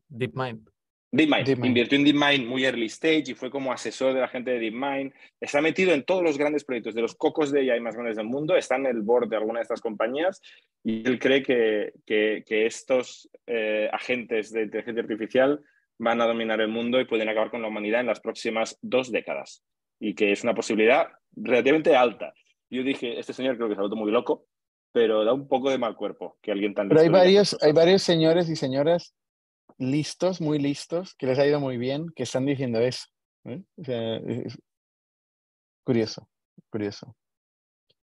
DeepMind. 0.08 0.66
DeepMind. 1.12 1.66
Invirtió 1.66 1.98
en 1.98 2.06
DeepMind 2.06 2.48
muy 2.48 2.64
early 2.64 2.86
stage 2.86 3.26
y 3.28 3.34
fue 3.34 3.52
como 3.52 3.74
asesor 3.74 4.14
de 4.14 4.22
la 4.22 4.30
gente 4.30 4.52
de 4.52 4.60
DeepMind. 4.60 5.12
Está 5.42 5.60
metido 5.60 5.92
en 5.92 6.04
todos 6.04 6.24
los 6.24 6.38
grandes 6.38 6.64
proyectos 6.64 6.96
de 6.96 7.02
los 7.02 7.16
cocos 7.16 7.52
de 7.52 7.70
AI 7.70 7.82
más 7.82 7.96
grandes 7.96 8.16
del 8.16 8.28
mundo. 8.28 8.56
Está 8.56 8.78
en 8.78 8.86
el 8.86 9.02
board 9.02 9.28
de 9.28 9.36
alguna 9.36 9.60
de 9.60 9.64
estas 9.64 9.82
compañías 9.82 10.42
y 10.86 11.06
él 11.06 11.20
cree 11.20 11.44
que, 11.44 11.92
que, 12.06 12.66
estos 12.66 13.30
eh, 13.46 13.90
agentes 13.92 14.54
de 14.54 14.64
inteligencia 14.64 15.02
artificial 15.02 15.60
van 16.02 16.20
a 16.20 16.26
dominar 16.26 16.60
el 16.62 16.68
mundo 16.68 17.00
y 17.00 17.06
pueden 17.06 17.30
acabar 17.30 17.52
con 17.52 17.62
la 17.62 17.68
humanidad 17.68 18.02
en 18.02 18.08
las 18.08 18.20
próximas 18.20 18.78
dos 18.82 19.12
décadas. 19.12 19.64
Y 20.00 20.16
que 20.16 20.32
es 20.32 20.44
una 20.44 20.56
posibilidad 20.56 21.08
relativamente 21.36 21.96
alta. 21.96 22.34
Yo 22.72 22.82
dije, 22.82 23.20
este 23.20 23.34
señor 23.34 23.56
creo 23.56 23.70
que 23.70 23.76
se 23.76 23.80
ha 23.80 23.84
vuelto 23.84 23.96
muy 23.96 24.12
loco, 24.12 24.48
pero 24.92 25.24
da 25.24 25.32
un 25.32 25.48
poco 25.48 25.70
de 25.70 25.78
mal 25.78 25.96
cuerpo 25.96 26.40
que 26.42 26.52
alguien 26.52 26.74
tan... 26.74 26.90
Pero 26.90 27.02
hay 27.02 27.10
varios, 27.10 27.56
hay 27.62 27.72
varios 27.72 28.02
señores 28.02 28.50
y 28.50 28.56
señoras 28.56 29.14
listos, 29.78 30.42
muy 30.42 30.58
listos, 30.58 31.14
que 31.14 31.28
les 31.28 31.38
ha 31.38 31.46
ido 31.46 31.60
muy 31.60 31.78
bien, 31.78 32.08
que 32.16 32.24
están 32.24 32.48
diciendo 32.48 32.80
eso. 32.80 33.06
¿eh? 33.46 33.62
curioso, 35.84 36.28
curioso. 36.72 37.16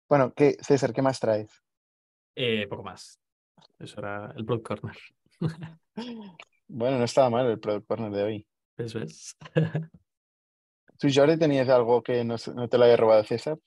Bueno, 0.07 0.31
¿qué, 0.35 0.57
César, 0.61 0.93
¿qué 0.93 1.01
más 1.01 1.19
traes? 1.19 1.63
Eh, 2.35 2.67
poco 2.67 2.83
más. 2.83 3.19
Eso 3.79 3.99
era 3.99 4.31
el 4.37 4.45
Product 4.45 4.67
Corner. 4.67 4.97
bueno, 6.69 6.97
no 6.97 7.03
estaba 7.03 7.29
mal 7.29 7.47
el 7.47 7.59
Product 7.59 7.87
Corner 7.87 8.11
de 8.11 8.23
hoy. 8.23 8.47
Eso 8.77 8.99
es. 8.99 9.35
¿Tú, 10.99 11.07
Jordi, 11.13 11.37
tenías 11.37 11.67
algo 11.69 12.01
que 12.01 12.23
no, 12.23 12.37
te 12.37 12.77
lo 12.77 12.83
haya 12.85 12.97
robado 12.97 13.23
César? 13.23 13.57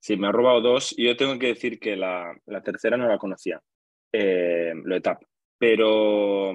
Sí, 0.00 0.16
me 0.16 0.26
ha 0.28 0.32
robado 0.32 0.60
dos 0.60 0.94
y 0.96 1.06
yo 1.06 1.16
tengo 1.16 1.38
que 1.38 1.48
decir 1.48 1.78
que 1.78 1.96
la, 1.96 2.34
tercera 2.64 2.96
no 2.96 3.06
la 3.08 3.18
conocía, 3.18 3.62
eh, 4.12 4.72
lo 4.74 4.94
de 4.94 5.00
TAP. 5.00 5.22
Pero 5.58 6.52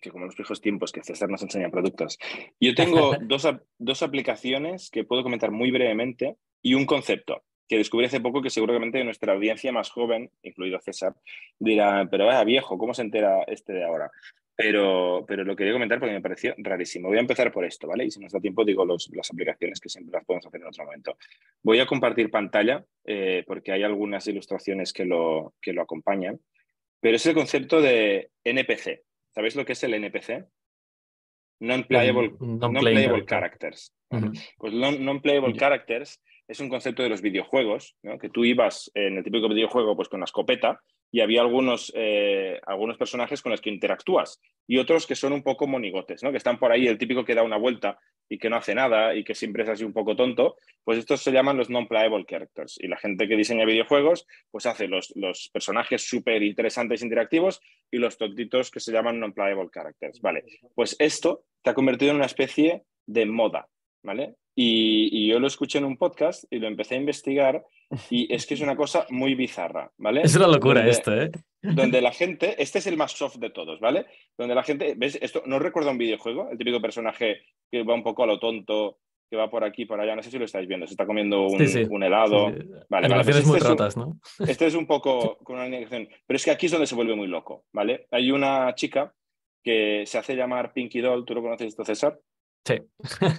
que 0.00 0.10
como 0.10 0.24
en 0.24 0.28
los 0.28 0.36
viejos 0.36 0.60
tiempos 0.60 0.92
que 0.92 1.02
César 1.02 1.28
nos 1.28 1.42
enseña 1.42 1.70
productos. 1.70 2.18
Yo 2.60 2.74
tengo 2.74 3.16
dos, 3.22 3.48
dos 3.78 4.02
aplicaciones 4.02 4.90
que 4.90 5.04
puedo 5.04 5.22
comentar 5.22 5.50
muy 5.50 5.70
brevemente 5.70 6.36
y 6.62 6.74
un 6.74 6.86
concepto 6.86 7.42
que 7.68 7.78
descubrí 7.78 8.06
hace 8.06 8.20
poco 8.20 8.42
que 8.42 8.50
seguramente 8.50 9.02
nuestra 9.04 9.32
audiencia 9.32 9.72
más 9.72 9.90
joven, 9.90 10.30
incluido 10.42 10.80
César, 10.80 11.14
dirá, 11.58 12.06
pero 12.10 12.26
vaya 12.26 12.44
viejo, 12.44 12.78
¿cómo 12.78 12.94
se 12.94 13.02
entera 13.02 13.42
este 13.46 13.72
de 13.72 13.84
ahora? 13.84 14.10
Pero, 14.54 15.24
pero 15.28 15.44
lo 15.44 15.54
quería 15.54 15.74
comentar 15.74 15.98
porque 15.98 16.14
me 16.14 16.22
pareció 16.22 16.54
rarísimo. 16.56 17.08
Voy 17.08 17.18
a 17.18 17.20
empezar 17.20 17.52
por 17.52 17.66
esto, 17.66 17.86
¿vale? 17.86 18.06
Y 18.06 18.10
si 18.10 18.20
nos 18.20 18.32
da 18.32 18.40
tiempo, 18.40 18.64
digo 18.64 18.86
los, 18.86 19.10
las 19.14 19.30
aplicaciones 19.30 19.80
que 19.80 19.90
siempre 19.90 20.12
las 20.12 20.24
podemos 20.24 20.46
hacer 20.46 20.62
en 20.62 20.68
otro 20.68 20.84
momento. 20.84 21.18
Voy 21.62 21.78
a 21.80 21.86
compartir 21.86 22.30
pantalla 22.30 22.82
eh, 23.04 23.44
porque 23.46 23.72
hay 23.72 23.82
algunas 23.82 24.26
ilustraciones 24.26 24.94
que 24.94 25.04
lo, 25.04 25.54
que 25.60 25.74
lo 25.74 25.82
acompañan, 25.82 26.40
pero 27.00 27.16
es 27.16 27.26
el 27.26 27.34
concepto 27.34 27.82
de 27.82 28.30
NPC, 28.44 29.02
¿Sabéis 29.36 29.54
lo 29.54 29.66
que 29.66 29.74
es 29.74 29.84
el 29.84 29.92
NPC? 29.92 30.48
Non-playable 31.60 32.36
non 32.40 32.72
characters. 33.26 33.92
Pues 34.56 34.72
non-playable 34.72 35.52
characters 35.52 36.16
es 36.48 36.60
un 36.60 36.68
concepto 36.68 37.02
de 37.02 37.08
los 37.08 37.22
videojuegos, 37.22 37.96
que 38.20 38.28
tú 38.28 38.44
ibas 38.44 38.90
en 38.94 39.18
el 39.18 39.24
típico 39.24 39.48
videojuego 39.48 39.96
pues 39.96 40.08
con 40.08 40.20
la 40.20 40.24
escopeta 40.24 40.80
y 41.10 41.20
había 41.20 41.40
algunos, 41.40 41.92
eh, 41.94 42.60
algunos 42.66 42.96
personajes 42.96 43.42
con 43.42 43.52
los 43.52 43.60
que 43.60 43.70
interactúas 43.70 44.40
y 44.66 44.78
otros 44.78 45.06
que 45.06 45.14
son 45.14 45.32
un 45.32 45.42
poco 45.42 45.66
monigotes, 45.66 46.22
¿no? 46.22 46.30
que 46.30 46.38
están 46.38 46.58
por 46.58 46.72
ahí, 46.72 46.86
el 46.86 46.98
típico 46.98 47.24
que 47.24 47.34
da 47.34 47.42
una 47.42 47.56
vuelta 47.56 47.98
y 48.28 48.38
que 48.38 48.50
no 48.50 48.56
hace 48.56 48.74
nada 48.74 49.14
y 49.14 49.24
que 49.24 49.34
siempre 49.34 49.62
es 49.62 49.68
así 49.68 49.84
un 49.84 49.92
poco 49.92 50.16
tonto, 50.16 50.56
pues 50.84 50.98
estos 50.98 51.22
se 51.22 51.30
llaman 51.30 51.56
los 51.56 51.70
non-playable 51.70 52.24
characters. 52.24 52.76
Y 52.80 52.88
la 52.88 52.96
gente 52.96 53.28
que 53.28 53.36
diseña 53.36 53.64
videojuegos, 53.64 54.26
pues 54.50 54.66
hace 54.66 54.88
los, 54.88 55.12
los 55.14 55.48
personajes 55.52 56.08
súper 56.08 56.42
interesantes 56.42 57.02
e 57.02 57.04
interactivos 57.04 57.60
y 57.90 57.98
los 57.98 58.18
tontitos 58.18 58.70
que 58.70 58.80
se 58.80 58.92
llaman 58.92 59.20
non-playable 59.20 59.70
characters. 59.72 60.20
Vale, 60.20 60.44
pues 60.74 60.96
esto 60.98 61.44
te 61.62 61.70
ha 61.70 61.74
convertido 61.74 62.10
en 62.10 62.16
una 62.16 62.26
especie 62.26 62.82
de 63.06 63.26
moda, 63.26 63.68
¿vale? 64.02 64.34
Y, 64.58 65.28
yo 65.28 65.38
lo 65.38 65.46
escuché 65.46 65.78
en 65.78 65.84
un 65.84 65.98
podcast 65.98 66.44
y 66.50 66.58
lo 66.58 66.66
empecé 66.66 66.94
a 66.94 66.98
investigar 66.98 67.62
y 68.08 68.32
es 68.34 68.46
que 68.46 68.54
es 68.54 68.62
una 68.62 68.74
cosa 68.74 69.06
muy 69.10 69.34
bizarra, 69.34 69.92
¿vale? 69.98 70.22
Es 70.22 70.34
una 70.34 70.46
locura 70.46 70.86
esto, 70.88 71.14
¿eh? 71.14 71.30
Donde 71.60 72.00
la 72.00 72.10
gente, 72.10 72.60
este 72.60 72.78
es 72.78 72.86
el 72.86 72.96
más 72.96 73.12
soft 73.12 73.36
de 73.36 73.50
todos, 73.50 73.80
¿vale? 73.80 74.06
Donde 74.38 74.54
la 74.54 74.62
gente, 74.62 74.94
¿ves? 74.96 75.18
Esto 75.20 75.42
no 75.44 75.58
recuerda 75.58 75.90
un 75.90 75.98
videojuego, 75.98 76.48
el 76.50 76.56
típico 76.56 76.80
personaje 76.80 77.42
que 77.70 77.82
va 77.82 77.94
un 77.94 78.02
poco 78.02 78.22
a 78.22 78.26
lo 78.26 78.38
tonto, 78.38 78.98
que 79.28 79.36
va 79.36 79.50
por 79.50 79.62
aquí, 79.62 79.84
por 79.84 80.00
allá, 80.00 80.16
no 80.16 80.22
sé 80.22 80.30
si 80.30 80.38
lo 80.38 80.46
estáis 80.46 80.66
viendo, 80.66 80.86
se 80.86 80.94
está 80.94 81.04
comiendo 81.04 81.48
un, 81.48 81.60
un 81.90 82.02
helado. 82.02 82.46
Vale, 82.88 83.08
vale 83.08 83.24
pues 83.24 83.46
muy 83.46 83.58
este 83.58 83.86
es 83.86 83.96
¿no? 83.96 84.18
Este 84.46 84.66
es 84.66 84.74
un 84.74 84.86
poco 84.86 85.36
con 85.42 85.56
una 85.56 85.64
animación, 85.64 86.08
pero 86.26 86.36
es 86.36 86.44
que 86.44 86.50
aquí 86.50 86.66
es 86.66 86.72
donde 86.72 86.86
se 86.86 86.94
vuelve 86.94 87.14
muy 87.14 87.26
loco, 87.26 87.66
¿vale? 87.72 88.06
Hay 88.10 88.30
una 88.30 88.74
chica 88.74 89.12
que 89.62 90.04
se 90.06 90.16
hace 90.16 90.34
llamar 90.34 90.72
Pinky 90.72 91.00
Doll, 91.00 91.26
¿tú 91.26 91.34
lo 91.34 91.42
conoces 91.42 91.68
esto, 91.68 91.84
César? 91.84 92.18
Sí. 92.66 92.74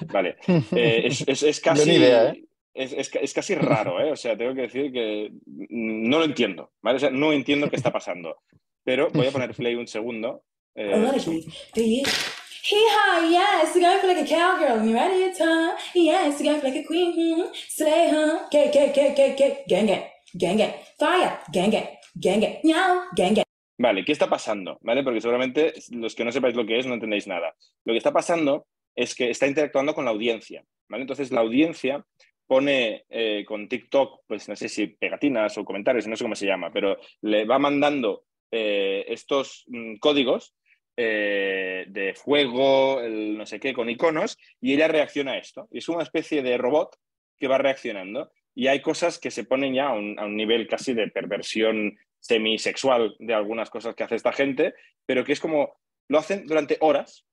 Vale. 0.08 0.38
Eh, 0.72 1.08
es, 1.08 1.60
casi. 1.60 1.92
¿eh? 1.92 2.44
es, 2.74 3.34
casi 3.34 3.56
raro, 3.56 4.00
¿eh? 4.00 4.12
O 4.12 4.16
sea, 4.16 4.38
tengo 4.38 4.54
que 4.54 4.62
decir 4.62 4.92
que 4.92 5.32
no 5.46 6.20
lo 6.20 6.26
entiendo, 6.26 6.72
¿vale? 6.82 6.98
O 6.98 7.00
sea, 7.00 7.10
no 7.10 7.34
entiendo 7.34 7.70
qué 7.70 7.76
está 7.76 7.92
pasando. 7.92 8.38
Pero 8.84 9.10
voy 9.10 9.28
a 9.28 9.32
poner 9.32 9.54
play 9.54 9.76
un 9.76 9.88
segundo. 9.88 10.44
Eh, 10.76 10.94
yes, 13.30 13.76
like 13.76 14.20
a 14.20 14.26
cowgirl, 14.26 14.86
you 14.86 14.94
ready 14.94 15.34
to 15.34 15.76
Yes, 15.94 16.40
like 16.42 16.80
a 16.80 16.84
queen, 16.84 17.46
slay, 17.54 18.10
huh? 18.12 18.48
Gang, 18.52 18.72
gang, 18.72 18.94
gang, 18.94 19.16
gang, 19.16 19.36
gang, 19.36 19.58
gang, 19.68 20.04
gang, 20.34 20.58
gang, 20.58 20.74
fire, 21.00 21.40
gang, 21.52 21.72
gang, 21.72 21.88
gang, 22.20 22.40
gang, 22.40 22.62
gang, 23.16 23.34
gang. 23.34 23.44
Vale, 23.80 24.04
¿qué 24.04 24.12
está 24.12 24.28
pasando? 24.28 24.80
¿Vale? 24.82 25.04
Porque 25.04 25.22
seguramente 25.22 25.74
los 25.92 26.16
que 26.16 26.26
no 26.26 26.32
sepáis 26.32 26.56
lo 26.56 26.66
que 26.66 26.80
es 26.80 26.86
no 26.86 26.96
entendéis 26.96 27.28
nada. 27.28 27.56
Lo 27.86 27.94
que 27.94 27.98
está 27.98 28.12
pasando 28.12 28.66
es 28.98 29.14
que 29.16 29.30
está 29.30 29.48
interactuando 29.48 29.94
con 29.94 30.04
la 30.04 30.12
audiencia. 30.12 30.66
¿vale? 30.90 31.04
Entonces, 31.04 31.32
la 31.32 31.42
audiencia 31.42 32.04
pone 32.48 33.06
eh, 33.10 33.46
con 33.46 33.70
TikTok, 33.70 34.24
pues 34.28 34.50
no 34.50 34.56
sé 34.56 34.68
si 34.68 34.88
pegatinas 34.88 35.58
o 35.58 35.64
comentarios, 35.64 36.08
no 36.08 36.16
sé 36.16 36.24
cómo 36.24 36.36
se 36.36 36.48
llama, 36.48 36.72
pero 36.72 36.98
le 37.22 37.46
va 37.46 37.60
mandando 37.60 38.24
eh, 38.52 39.06
estos 39.08 39.66
mm, 39.68 39.98
códigos 39.98 40.56
eh, 40.96 41.86
de 41.90 42.16
fuego, 42.16 43.00
no 43.08 43.46
sé 43.46 43.60
qué, 43.60 43.74
con 43.74 43.90
iconos, 43.90 44.38
y 44.60 44.74
ella 44.74 44.88
reacciona 44.88 45.34
a 45.34 45.38
esto. 45.38 45.68
es 45.72 45.88
una 45.90 46.04
especie 46.04 46.42
de 46.42 46.58
robot 46.58 46.96
que 47.38 47.48
va 47.48 47.60
reaccionando. 47.60 48.32
Y 48.56 48.66
hay 48.66 48.82
cosas 48.82 49.20
que 49.20 49.30
se 49.30 49.44
ponen 49.44 49.76
ya 49.76 49.90
a 49.90 49.94
un, 49.94 50.18
a 50.20 50.26
un 50.26 50.36
nivel 50.36 50.68
casi 50.68 50.96
de 50.96 51.10
perversión 51.10 51.96
semisexual 52.20 53.16
de 53.20 53.36
algunas 53.36 53.70
cosas 53.70 53.94
que 53.94 54.04
hace 54.04 54.16
esta 54.16 54.32
gente, 54.32 54.74
pero 55.06 55.24
que 55.24 55.34
es 55.34 55.40
como 55.40 55.78
lo 56.10 56.18
hacen 56.18 56.48
durante 56.48 56.78
horas 56.80 57.27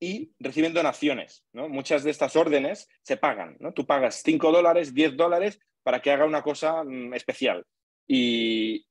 y 0.00 0.32
reciben 0.38 0.74
donaciones. 0.74 1.44
¿no? 1.52 1.68
Muchas 1.68 2.04
de 2.04 2.10
estas 2.10 2.36
órdenes 2.36 2.88
se 3.02 3.16
pagan. 3.16 3.56
¿no? 3.60 3.72
Tú 3.72 3.86
pagas 3.86 4.22
5 4.24 4.52
dólares, 4.52 4.94
10 4.94 5.16
dólares 5.16 5.60
para 5.82 6.00
que 6.00 6.10
haga 6.10 6.24
una 6.24 6.42
cosa 6.42 6.82
mm, 6.84 7.14
especial. 7.14 7.64
Y, 8.08 8.84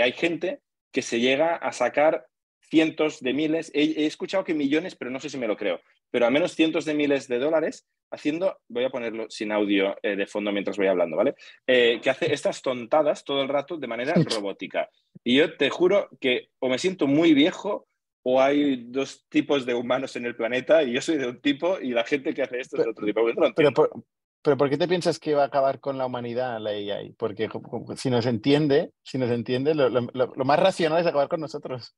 hay 0.00 0.12
gente 0.12 0.60
que 0.92 1.02
se 1.02 1.20
llega 1.20 1.56
a 1.56 1.72
sacar 1.72 2.26
cientos 2.60 3.20
de 3.20 3.32
miles, 3.32 3.70
he, 3.74 4.06
escuchado 4.06 4.44
que 4.44 4.54
millones, 4.54 4.94
pero 4.94 5.10
no 5.10 5.20
sé 5.20 5.30
si 5.30 5.38
me 5.38 5.48
lo 5.48 5.56
creo, 5.56 5.80
pero 6.10 6.26
al 6.26 6.32
menos 6.32 6.54
cientos 6.54 6.84
de 6.84 6.94
miles 6.94 7.28
de 7.28 7.38
dólares 7.38 7.86
haciendo, 8.10 8.58
voy 8.68 8.84
a 8.84 8.90
ponerlo 8.90 9.26
sin 9.28 9.52
audio 9.52 9.96
eh, 10.02 10.16
de 10.16 10.26
fondo 10.26 10.52
mientras 10.52 10.76
voy 10.76 10.86
hablando, 10.86 11.16
¿vale? 11.16 11.34
Eh, 11.66 12.00
que 12.02 12.10
hace 12.10 12.32
estas 12.32 12.62
tontadas 12.62 13.24
todo 13.24 13.42
el 13.42 13.48
rato 13.48 13.76
de 13.76 13.86
manera 13.86 14.14
robótica. 14.36 14.88
Y 15.24 15.36
yo 15.36 15.56
te 15.56 15.68
juro 15.70 16.08
que 16.20 16.48
o 16.58 16.68
me 16.68 16.78
siento 16.78 17.06
muy 17.06 17.34
viejo 17.34 17.87
o 18.22 18.40
hay 18.40 18.84
dos 18.88 19.26
tipos 19.28 19.64
de 19.64 19.74
humanos 19.74 20.16
en 20.16 20.26
el 20.26 20.36
planeta 20.36 20.82
y 20.82 20.92
yo 20.92 21.00
soy 21.00 21.16
de 21.16 21.28
un 21.28 21.40
tipo 21.40 21.78
y 21.80 21.90
la 21.90 22.04
gente 22.04 22.34
que 22.34 22.42
hace 22.42 22.60
esto 22.60 22.76
es 22.76 22.84
de 22.84 22.90
otro 22.90 23.06
tipo. 23.06 23.20
pero, 23.54 23.72
por, 23.72 24.04
pero 24.42 24.56
¿por 24.56 24.70
qué 24.70 24.76
te 24.76 24.88
piensas 24.88 25.18
que 25.18 25.34
va 25.34 25.42
a 25.44 25.46
acabar 25.46 25.80
con 25.80 25.98
la 25.98 26.06
humanidad 26.06 26.60
la 26.60 26.70
AI? 26.70 27.14
Porque 27.18 27.48
si 27.96 28.10
nos 28.10 28.26
entiende, 28.26 28.92
si 29.02 29.18
nos 29.18 29.30
entiende, 29.30 29.74
lo, 29.74 29.88
lo, 29.88 30.44
más 30.44 30.58
racional 30.58 31.00
es 31.00 31.06
acabar 31.06 31.28
con 31.28 31.40
nosotros. 31.40 31.96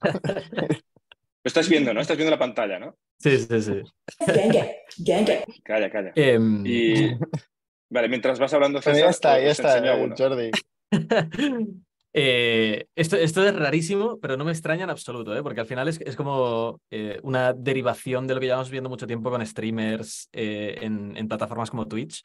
Lo 0.00 1.48
estás 1.48 1.68
viendo, 1.68 1.92
¿no? 1.92 2.00
Estás 2.00 2.16
viendo 2.16 2.30
la 2.30 2.38
pantalla, 2.38 2.78
¿no? 2.78 2.96
Sí, 3.18 3.36
sí, 3.38 3.62
sí. 3.62 3.82
Calla, 5.64 5.90
calla. 5.90 6.12
Em. 6.14 6.64
Y... 6.64 7.16
Vale, 7.90 8.08
mientras 8.08 8.38
vas 8.38 8.54
hablando, 8.54 8.80
César, 8.80 9.00
ya 9.00 9.10
está, 9.10 9.40
ya 9.40 9.50
está, 9.50 10.16
Jordi. 10.16 10.50
Eh, 12.14 12.86
esto, 12.94 13.16
esto, 13.16 13.42
es 13.46 13.54
rarísimo, 13.54 14.18
pero 14.20 14.36
no 14.36 14.44
me 14.44 14.52
extraña 14.52 14.84
en 14.84 14.90
absoluto, 14.90 15.34
¿eh? 15.34 15.42
porque 15.42 15.60
al 15.60 15.66
final 15.66 15.88
es, 15.88 15.98
es 16.00 16.14
como 16.14 16.80
eh, 16.90 17.18
una 17.22 17.54
derivación 17.54 18.26
de 18.26 18.34
lo 18.34 18.40
que 18.40 18.46
llevamos 18.46 18.70
viendo 18.70 18.90
mucho 18.90 19.06
tiempo 19.06 19.30
con 19.30 19.44
streamers 19.46 20.28
eh, 20.32 20.76
en, 20.82 21.16
en, 21.16 21.28
plataformas 21.28 21.70
como 21.70 21.88
Twitch, 21.88 22.22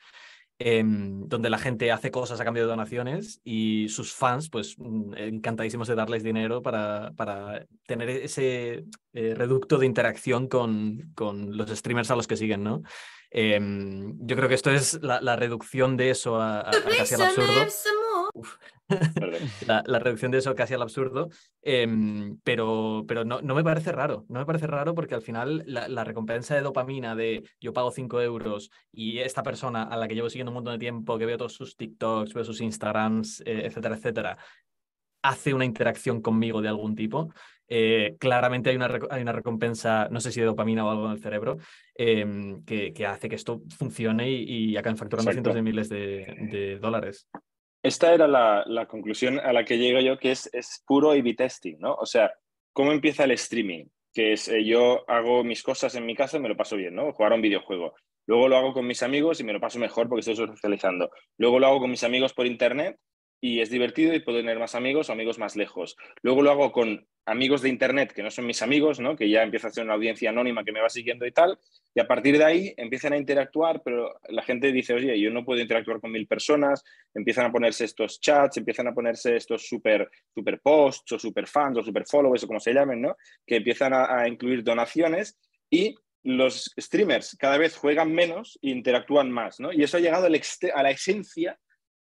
em, 0.60 1.26
donde 1.30 1.50
la 1.50 1.58
gente 1.58 1.90
hace 1.90 2.12
cosas 2.12 2.42
a 2.42 2.44
cambio 2.44 2.64
de 2.64 2.70
donaciones 2.70 3.40
y 3.46 3.88
sus 3.88 4.14
fans, 4.14 4.50
pues 4.50 4.76
mm, 4.78 5.14
encantadísimos 5.16 5.88
de 5.88 5.96
darles 5.96 6.22
dinero 6.22 6.62
para, 6.62 7.14
para 7.16 7.66
tener 7.86 8.10
ese 8.10 8.84
reducto 9.14 9.78
de 9.78 9.86
interacción 9.86 10.48
con, 10.48 11.14
con, 11.16 11.56
los 11.56 11.70
streamers 11.70 12.12
a 12.12 12.16
los 12.16 12.28
que 12.28 12.36
siguen, 12.36 12.64
¿no? 12.64 12.84
Em, 13.32 14.18
yo 14.20 14.36
creo 14.36 14.50
que 14.50 14.56
esto 14.56 14.72
es 14.72 15.02
la, 15.02 15.22
la 15.22 15.36
reducción 15.38 15.96
de 15.96 16.10
eso 16.10 16.42
a, 16.42 16.60
a 16.60 16.72
casi 16.98 17.16
al 17.16 17.22
absurdo. 17.24 17.66
la, 19.68 20.00
reducción 20.00 20.32
de 20.32 20.38
eso 20.38 20.56
casi 20.56 20.74
al 20.74 20.82
absurdo, 20.82 21.30
em, 21.62 22.38
pero, 22.44 23.04
pero 23.08 23.26
no, 23.26 23.42
no, 23.42 23.56
me 23.56 23.64
parece 23.64 23.92
raro, 23.92 24.26
no 24.30 24.40
me 24.40 24.46
parece 24.46 24.68
raro 24.68 24.96
porque 24.96 25.16
al 25.16 25.22
final 25.22 25.64
la, 25.66 26.04
recompensa 26.04 26.56
de 26.56 26.62
dopamina 26.62 27.16
de 27.16 27.44
yo 27.60 27.74
pago 27.74 27.92
5 27.92 28.22
euros 28.22 28.72
y 28.92 29.20
esta 29.20 29.44
persona 29.44 29.84
a 29.84 29.98
la 29.98 30.08
que 30.08 30.16
llevo 30.16 30.30
siguiendo 30.30 30.52
un 30.52 30.56
montón 30.56 30.74
de 30.74 30.80
tiempo, 30.80 31.18
que 31.18 31.26
veo 31.26 31.38
todos 31.38 31.54
sus 31.54 31.76
TikToks, 31.76 32.34
veo 32.34 32.44
sus 32.44 32.62
Instagrams, 32.62 33.42
eh, 33.42 33.66
etcétera, 33.66 33.96
etcétera, 33.96 34.38
hace 35.22 35.54
una 35.54 35.66
interacción 35.66 36.22
conmigo 36.22 36.62
de 36.62 36.70
algún 36.70 36.96
tipo. 36.96 37.34
Eh, 37.70 38.16
claramente 38.18 38.70
hay 38.70 38.78
una, 38.78 38.90
hay 39.10 39.22
una 39.22 39.34
recompensa, 39.34 40.08
no 40.10 40.22
sé 40.22 40.32
si 40.32 40.40
de 40.40 40.46
dopamina 40.46 40.86
o 40.86 40.90
algo 40.90 41.08
en 41.08 41.12
el 41.12 41.20
cerebro, 41.20 41.58
em, 41.96 42.64
que, 42.64 42.94
que, 42.94 43.06
hace 43.06 43.28
que 43.28 43.36
esto 43.36 43.62
funcione 43.78 44.32
y, 44.32 44.70
y 44.72 44.78
acaben 44.78 44.98
facturando 44.98 45.32
cientos 45.32 45.54
de 45.54 45.62
miles 45.62 45.90
de, 45.90 46.48
de 46.50 46.80
dólares 46.80 47.28
esta 47.88 48.14
era 48.14 48.28
la, 48.28 48.86
conclusión 48.88 49.40
a 49.40 49.54
la 49.54 49.66
que 49.66 49.78
llego 49.78 50.00
yo, 50.00 50.18
que 50.18 50.32
es, 50.32 50.50
es 50.54 50.84
puro 50.86 51.12
A-B 51.12 51.34
testing, 51.34 51.78
¿no? 51.80 51.94
O 51.96 52.06
sea, 52.06 52.34
¿cómo 52.74 52.92
empieza 52.92 53.24
el 53.24 53.32
streaming? 53.32 53.86
Que 54.14 54.34
es, 54.34 54.48
eh, 54.48 54.64
yo 54.64 55.10
hago 55.10 55.44
mis 55.44 55.64
cosas 55.64 55.96
en 55.96 56.06
mi 56.06 56.16
casa 56.16 56.38
y 56.38 56.40
me 56.40 56.50
lo 56.50 56.58
paso 56.58 56.76
bien, 56.76 56.96
¿no? 56.96 57.12
Jugar 57.14 57.32
a 57.32 57.36
un 57.36 57.42
videojuego. 57.42 57.94
Luego 58.26 58.48
lo 58.50 58.58
hago 58.58 58.74
con 58.74 58.86
mis 58.86 59.02
amigos 59.04 59.40
y 59.40 59.44
me 59.44 59.54
lo 59.54 59.60
paso 59.60 59.80
mejor 59.80 60.10
porque 60.10 60.30
estoy 60.30 60.36
socializando. 60.36 61.10
Luego 61.38 61.60
lo 61.60 61.68
hago 61.68 61.80
con 61.80 61.90
mis 61.90 62.04
amigos 62.04 62.34
por 62.34 62.46
internet 62.46 62.98
y 63.40 63.62
es 63.62 63.70
divertido 63.70 64.14
y 64.14 64.20
puedo 64.20 64.40
tener 64.40 64.58
más 64.60 64.76
amigos 64.76 65.10
o 65.10 65.14
amigos 65.14 65.38
más 65.38 65.56
lejos. 65.56 65.96
Luego 66.22 66.42
lo 66.42 66.52
hago 66.52 66.72
con 66.72 67.08
amigos 67.26 67.62
de 67.62 67.70
Internet 67.70 68.14
que 68.14 68.24
no 68.24 68.32
son 68.32 68.46
mis 68.46 68.62
amigos, 68.62 69.00
¿no? 69.00 69.16
que 69.16 69.30
ya 69.30 69.44
empieza 69.44 69.68
a 69.68 69.72
ser 69.72 69.84
una 69.84 69.94
audiencia 69.94 70.30
anónima 70.30 70.64
que 70.64 70.72
me 70.72 70.80
va 70.80 70.90
siguiendo 70.90 71.26
y 71.26 71.32
tal, 71.32 71.60
y 71.94 72.00
a 72.00 72.08
partir 72.08 72.38
de 72.38 72.46
ahí 72.46 72.74
empiezan 72.78 73.14
a 73.14 73.18
interactuar, 73.18 73.82
pero 73.84 74.20
la 74.30 74.42
gente 74.44 74.72
dice, 74.72 74.94
oye, 74.94 75.20
yo 75.20 75.30
no 75.30 75.44
puedo 75.44 75.62
interactuar 75.62 76.00
con 76.00 76.12
mil 76.12 76.26
personas, 76.26 76.84
empiezan 77.14 77.46
a 77.46 77.52
ponerse 77.52 77.84
estos 77.84 78.20
chats, 78.22 78.58
empiezan 78.58 78.88
a 78.88 78.94
ponerse 78.94 79.36
estos 79.36 79.68
super, 79.68 80.10
super 80.34 80.60
posts 80.62 81.12
o 81.12 81.20
super 81.20 81.48
fans 81.48 81.78
o 81.78 81.84
super 81.84 82.06
followers 82.06 82.44
o 82.44 82.48
como 82.48 82.60
se 82.62 82.74
llamen, 82.74 83.02
¿no? 83.02 83.18
que 83.46 83.58
empiezan 83.58 83.94
a, 83.94 84.28
incluir 84.28 84.64
donaciones 84.64 85.38
y 85.70 85.96
los 86.24 86.74
streamers 86.80 87.36
cada 87.38 87.58
vez 87.58 87.76
juegan 87.76 88.12
menos 88.12 88.58
e 88.62 88.70
interactúan 88.70 89.32
más, 89.32 89.60
¿no? 89.60 89.72
Y 89.72 89.84
eso 89.84 89.98
ha 89.98 90.02
llegado 90.02 90.26
a 90.26 90.84
la 90.84 90.90
esencia 90.90 91.58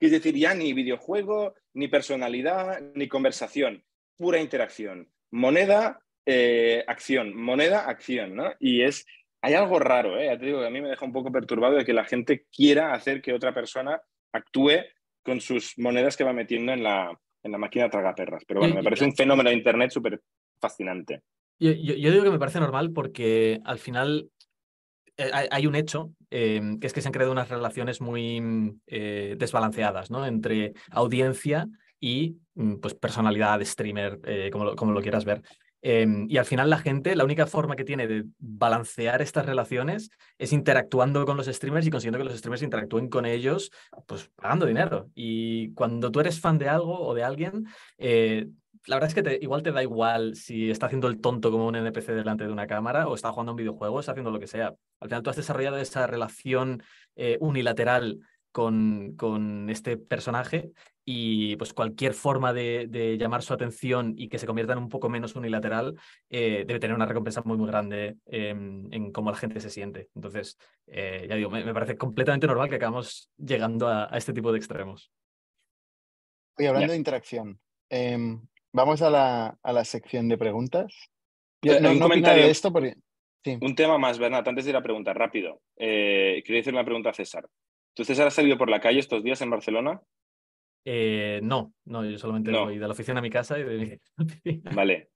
es 0.05 0.11
decir, 0.11 0.35
ya 0.35 0.53
ni 0.53 0.73
videojuego, 0.73 1.55
ni 1.73 1.87
personalidad, 1.87 2.81
ni 2.95 3.07
conversación, 3.07 3.83
pura 4.17 4.39
interacción. 4.39 5.09
Moneda, 5.31 6.01
eh, 6.25 6.83
acción, 6.87 7.35
moneda, 7.35 7.87
acción, 7.87 8.35
¿no? 8.35 8.51
Y 8.59 8.81
es, 8.81 9.05
hay 9.41 9.53
algo 9.53 9.79
raro, 9.79 10.17
¿eh? 10.19 10.25
Ya 10.25 10.39
te 10.39 10.45
digo 10.45 10.59
que 10.61 10.67
a 10.67 10.71
mí 10.71 10.81
me 10.81 10.89
deja 10.89 11.05
un 11.05 11.13
poco 11.13 11.31
perturbado 11.31 11.75
de 11.75 11.85
que 11.85 11.93
la 11.93 12.05
gente 12.05 12.45
quiera 12.51 12.93
hacer 12.93 13.21
que 13.21 13.33
otra 13.33 13.53
persona 13.53 14.01
actúe 14.33 14.83
con 15.23 15.41
sus 15.41 15.77
monedas 15.77 16.17
que 16.17 16.23
va 16.23 16.33
metiendo 16.33 16.71
en 16.71 16.83
la, 16.83 17.17
en 17.43 17.51
la 17.51 17.57
máquina 17.57 17.89
tragaperras. 17.89 18.43
Pero 18.47 18.61
bueno, 18.61 18.75
me 18.75 18.83
parece 18.83 19.05
un 19.05 19.15
fenómeno 19.15 19.49
de 19.49 19.55
Internet 19.55 19.91
súper 19.91 20.21
fascinante. 20.59 21.23
yo, 21.59 21.73
digo 21.73 22.23
que 22.23 22.31
me 22.31 22.39
parece 22.39 22.59
normal 22.59 22.91
porque 22.91 23.59
al 23.65 23.79
final 23.79 24.29
eh, 25.17 25.29
hay 25.51 25.67
un 25.67 25.75
hecho, 25.75 26.13
em, 26.29 26.79
que 26.79 26.87
es 26.87 26.93
que 26.93 27.01
se 27.01 27.07
han 27.07 27.13
creado 27.13 27.31
unas 27.31 27.49
relaciones 27.49 28.01
muy 28.01 28.41
mm, 28.41 28.81
eh, 28.87 29.35
desbalanceadas 29.37 30.11
¿no? 30.11 30.25
entre 30.25 30.73
audiencia 30.91 31.67
y 31.99 32.37
mm, 32.55 32.75
pues, 32.75 32.93
personalidad, 32.93 33.63
streamer, 33.63 34.19
eh, 34.25 34.49
como, 34.51 34.65
lo, 34.65 34.75
como, 34.75 34.91
lo, 34.91 35.01
quieras 35.01 35.25
ver. 35.25 35.41
Em, 35.81 36.27
y 36.29 36.37
al 36.37 36.45
final 36.45 36.69
la 36.69 36.77
gente, 36.77 37.15
la 37.15 37.23
única 37.23 37.47
forma 37.47 37.75
que 37.75 37.85
tiene 37.85 38.05
de 38.05 38.25
balancear 38.37 39.21
estas 39.21 39.45
relaciones 39.45 40.09
es 40.37 40.51
interactuando 40.51 41.25
con 41.25 41.37
los 41.37 41.47
streamers 41.47 41.87
y 41.87 41.89
consiguiendo 41.89 42.17
que 42.17 42.25
los 42.25 42.37
streamers 42.37 42.63
interactúen 42.63 43.07
con 43.07 43.25
ellos, 43.25 43.71
pues 44.05 44.29
pagando 44.35 44.65
dinero. 44.65 45.09
Y 45.15 45.73
cuando 45.73 46.11
tú 46.11 46.19
eres 46.19 46.39
fan 46.41 46.57
de 46.57 46.67
algo 46.67 46.99
o 46.99 47.13
de 47.13 47.23
alguien, 47.23 47.65
la 48.87 48.95
verdad 48.95 49.09
es 49.09 49.15
que 49.15 49.23
te, 49.23 49.39
igual 49.41 49.63
te 49.63 49.71
da 49.71 49.83
igual 49.83 50.35
si 50.35 50.69
está 50.71 50.87
haciendo 50.87 51.07
el 51.07 51.19
tonto 51.19 51.51
como 51.51 51.67
un 51.67 51.75
NPC 51.75 52.07
delante 52.07 52.45
de 52.45 52.51
una 52.51 52.67
cámara 52.67 53.07
o 53.07 53.15
está 53.15 53.31
jugando 53.31 53.53
un 53.53 53.57
videojuego, 53.57 53.95
o 53.95 53.99
está 53.99 54.13
haciendo 54.13 54.31
lo 54.31 54.39
que 54.39 54.47
sea. 54.47 54.75
Al 54.99 55.09
final 55.09 55.23
tú 55.23 55.29
has 55.29 55.35
desarrollado 55.35 55.77
esa 55.77 56.07
relación 56.07 56.83
eh, 57.15 57.37
unilateral 57.41 58.19
con, 58.51 59.15
con, 59.15 59.69
este 59.69 59.97
personaje 59.97 60.71
y 61.05 61.55
pues 61.57 61.73
cualquier 61.73 62.13
forma 62.13 62.51
de, 62.51 63.17
llamar 63.19 63.43
su 63.43 63.53
atención 63.53 64.13
y 64.17 64.27
que 64.27 64.39
se 64.39 64.47
convierta 64.47 64.73
en 64.73 64.79
un 64.79 64.89
poco 64.89 65.09
menos 65.09 65.35
unilateral 65.35 65.95
eh, 66.29 66.65
debe 66.67 66.79
tener 66.79 66.95
una 66.95 67.05
recompensa 67.05 67.41
muy 67.45 67.57
muy 67.57 67.67
grande 67.67 68.17
en 68.25 69.11
cómo 69.11 69.31
la 69.31 69.37
gente 69.37 69.59
se 69.59 69.69
siente. 69.69 70.09
Entonces, 70.15 70.57
eh, 70.87 71.25
ya 71.29 71.35
digo, 71.35 71.49
me, 71.49 71.73
parece 71.73 71.95
completamente 71.95 72.47
normal 72.47 72.69
que 72.69 72.75
acabamos 72.75 73.29
llegando 73.37 73.87
a, 73.87 74.09
este 74.13 74.33
tipo 74.33 74.51
de 74.51 74.57
extremos. 74.57 75.11
Y 76.57 76.65
hablando 76.65 76.91
de 76.91 76.97
interacción, 76.97 77.59
em, 77.89 78.41
Vamos 78.73 79.01
a 79.01 79.09
la, 79.09 79.57
a 79.61 79.73
la 79.73 79.85
sección 79.85 80.27
de 80.29 80.37
preguntas. 80.37 81.09
Eh, 81.61 81.79
un 81.87 81.99
comentario. 81.99 82.43
De 82.43 82.51
esto 82.51 82.71
Un 83.61 83.75
tema 83.75 83.97
más, 83.97 84.19
Bernat, 84.19 84.47
antes 84.47 84.65
de 84.65 84.71
ir 84.71 84.77
a 84.77 84.83
preguntar, 84.83 85.17
rápido. 85.17 85.61
Eh, 85.77 86.41
quería 86.45 86.61
hacer 86.61 86.73
una 86.73 86.85
pregunta 86.85 87.09
a 87.09 87.13
César. 87.13 87.47
¿Tú, 87.93 88.03
César, 88.05 88.27
has 88.27 88.33
salido 88.33 88.57
por 88.57 88.69
la 88.69 88.79
calle 88.79 88.99
estos 88.99 89.23
días 89.23 89.41
en 89.41 89.49
Barcelona? 89.49 90.01
Eh, 90.85 91.39
no, 91.43 91.73
no, 91.85 92.05
yo 92.05 92.17
solamente 92.17 92.51
voy 92.51 92.77
de 92.77 92.87
la 92.87 92.93
oficina 92.93 93.19
a 93.19 93.23
mi 93.23 93.29
casa 93.29 93.59
y 93.59 93.63
de 93.63 94.01
Vale 94.73 95.09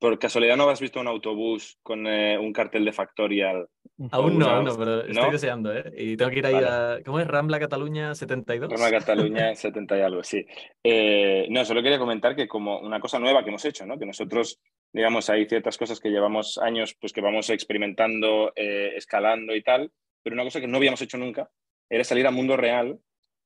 por 0.00 0.18
casualidad 0.18 0.56
no 0.56 0.68
has 0.68 0.80
visto 0.80 0.98
un 0.98 1.06
autobús 1.06 1.78
con 1.82 2.06
eh, 2.06 2.38
un 2.38 2.52
cartel 2.54 2.86
de 2.86 2.92
Factorial. 2.92 3.68
Aún 4.10 4.38
no, 4.38 4.46
aún 4.46 4.64
no, 4.64 4.76
pero 4.76 5.04
estoy 5.04 5.30
deseando, 5.30 5.74
¿eh? 5.76 5.92
Y 5.94 6.16
tengo 6.16 6.30
que 6.30 6.38
ir 6.38 6.46
ahí 6.46 6.54
a. 6.54 7.00
¿Cómo 7.04 7.20
es? 7.20 7.26
Rambla 7.26 7.60
Cataluña 7.60 8.14
72. 8.14 8.70
Rambla 8.70 8.90
Cataluña 8.90 9.54
70 9.54 9.98
y 9.98 10.00
algo, 10.00 10.24
sí. 10.24 10.44
Eh, 10.82 11.46
no, 11.50 11.64
solo 11.66 11.82
quería 11.82 11.98
comentar 11.98 12.34
que 12.34 12.48
como 12.48 12.80
una 12.80 12.98
cosa 12.98 13.18
nueva 13.18 13.44
que 13.44 13.50
hemos 13.50 13.64
hecho, 13.66 13.84
¿no? 13.84 13.98
Que 13.98 14.06
nosotros, 14.06 14.58
digamos, 14.90 15.28
hay 15.28 15.46
ciertas 15.46 15.76
cosas 15.76 16.00
que 16.00 16.08
llevamos 16.08 16.56
años, 16.56 16.96
pues 16.98 17.12
que 17.12 17.20
vamos 17.20 17.50
experimentando, 17.50 18.52
eh, 18.56 18.92
escalando 18.96 19.54
y 19.54 19.62
tal, 19.62 19.92
pero 20.22 20.32
una 20.32 20.44
cosa 20.44 20.62
que 20.62 20.66
no 20.66 20.78
habíamos 20.78 21.02
hecho 21.02 21.18
nunca 21.18 21.50
era 21.90 22.04
salir 22.04 22.26
al 22.26 22.34
mundo 22.34 22.56
real 22.56 22.98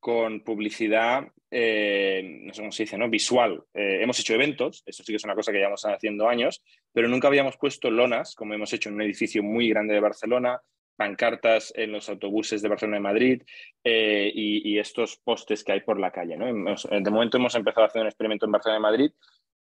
con 0.05 0.41
publicidad, 0.41 1.29
eh, 1.51 2.41
no 2.43 2.53
sé 2.53 2.61
cómo 2.61 2.73
se 2.73 2.83
dice, 2.83 2.99
¿no? 2.99 3.09
visual. 3.09 3.65
Eh, 3.73 4.01
hemos 4.03 4.21
hecho 4.21 4.35
eventos, 4.35 4.83
eso 4.85 5.03
sí 5.03 5.11
que 5.11 5.17
es 5.17 5.25
una 5.25 5.35
cosa 5.35 5.51
que 5.51 5.57
llevamos 5.57 5.83
haciendo 5.87 6.29
años, 6.29 6.63
pero 6.93 7.09
nunca 7.09 7.29
habíamos 7.29 7.57
puesto 7.57 7.91
lonas, 7.91 8.35
como 8.35 8.53
hemos 8.53 8.71
hecho 8.75 8.91
en 8.91 8.97
un 8.97 9.01
edificio 9.01 9.43
muy 9.43 9.71
grande 9.71 9.95
de 9.95 10.01
Barcelona, 10.01 10.61
pancartas 10.95 11.73
en 11.75 11.93
los 11.93 12.11
autobuses 12.11 12.61
de 12.61 12.69
Barcelona 12.69 12.99
y 12.99 13.01
Madrid 13.01 13.43
eh, 13.83 14.31
y, 14.35 14.79
estos 14.79 15.17
postes 15.17 15.65
que 15.65 15.73
hay 15.73 15.81
por 15.81 15.99
la 15.99 16.11
calle. 16.11 16.37
¿no? 16.37 16.75
De 16.75 17.11
momento 17.11 17.39
hemos 17.39 17.55
empezado 17.55 17.85
a 17.85 17.87
hacer 17.87 18.03
un 18.03 18.09
experimento 18.09 18.45
en 18.45 18.53
Barcelona 18.53 18.81
y 18.81 18.83
Madrid 18.83 19.11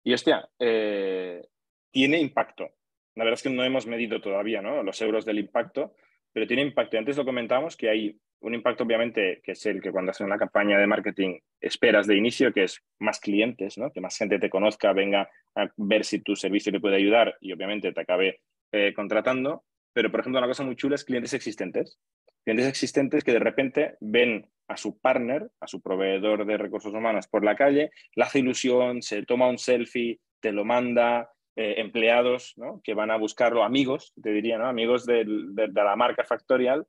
y, 0.03 0.11
hostia, 0.11 0.49
tiene 0.57 2.19
impacto. 2.19 2.67
La 3.13 3.25
verdad 3.25 3.35
es 3.35 3.43
que 3.43 3.51
no 3.51 3.63
hemos 3.63 3.85
medido 3.85 4.19
todavía 4.19 4.63
¿no? 4.63 4.81
los 4.81 4.99
euros 5.03 5.23
del 5.23 5.37
impacto, 5.37 5.93
pero 6.33 6.47
tiene 6.47 6.63
impacto. 6.63 6.97
Antes 6.97 7.17
lo 7.17 7.25
comentamos 7.25 7.75
que 7.75 7.89
hay 7.89 8.19
un 8.41 8.55
impacto 8.55 8.83
obviamente 8.83 9.41
que 9.43 9.51
es 9.51 9.65
el 9.65 9.81
que 9.81 9.91
cuando 9.91 10.11
haces 10.11 10.25
una 10.25 10.37
campaña 10.37 10.77
de 10.79 10.87
marketing 10.87 11.39
esperas 11.59 12.07
de 12.07 12.17
inicio, 12.17 12.51
que 12.53 12.63
es 12.63 12.81
más 12.99 13.19
clientes, 13.19 13.77
¿no? 13.77 13.91
que 13.91 14.01
más 14.01 14.17
gente 14.17 14.39
te 14.39 14.49
conozca, 14.49 14.93
venga 14.93 15.29
a 15.55 15.69
ver 15.77 16.03
si 16.03 16.19
tu 16.21 16.35
servicio 16.35 16.71
le 16.71 16.79
puede 16.79 16.95
ayudar 16.95 17.35
y 17.39 17.53
obviamente 17.53 17.91
te 17.91 18.01
acabe 18.01 18.41
eh, 18.71 18.93
contratando. 18.95 19.63
Pero, 19.93 20.09
por 20.09 20.21
ejemplo, 20.21 20.39
una 20.39 20.47
cosa 20.47 20.63
muy 20.63 20.75
chula 20.75 20.95
es 20.95 21.03
clientes 21.03 21.33
existentes. 21.33 21.99
Clientes 22.43 22.67
existentes 22.67 23.23
que 23.23 23.33
de 23.33 23.39
repente 23.39 23.97
ven 23.99 24.49
a 24.67 24.77
su 24.77 24.99
partner, 24.99 25.49
a 25.59 25.67
su 25.67 25.81
proveedor 25.81 26.45
de 26.45 26.57
recursos 26.57 26.93
humanos 26.93 27.27
por 27.27 27.43
la 27.43 27.55
calle, 27.55 27.91
le 28.15 28.23
hace 28.23 28.39
ilusión, 28.39 29.01
se 29.01 29.23
toma 29.23 29.49
un 29.49 29.57
selfie, 29.57 30.19
te 30.39 30.51
lo 30.51 30.63
manda, 30.63 31.29
eh, 31.55 31.75
empleados 31.77 32.55
que 32.83 32.93
van 32.93 33.11
a 33.11 33.17
buscarlo, 33.17 33.63
amigos, 33.63 34.13
te 34.21 34.31
diría, 34.31 34.57
¿no? 34.57 34.67
amigos 34.67 35.05
de, 35.05 35.25
la 35.25 35.95
marca 35.95 36.23
Factorial. 36.23 36.85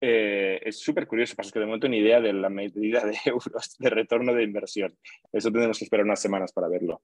Eh, 0.00 0.60
es 0.64 0.80
súper 0.80 1.06
curioso, 1.06 1.36
pasa 1.36 1.52
que 1.52 1.60
de 1.60 1.66
momento 1.66 1.88
ni 1.88 1.98
idea 1.98 2.20
de 2.20 2.32
la 2.32 2.50
medida 2.50 3.04
de 3.06 3.16
euros 3.24 3.76
de 3.78 3.88
retorno 3.88 4.34
de 4.34 4.42
inversión. 4.42 4.94
Eso 5.32 5.50
tenemos 5.50 5.78
que 5.78 5.84
esperar 5.84 6.04
unas 6.04 6.20
semanas 6.20 6.52
para 6.52 6.68
verlo. 6.68 7.02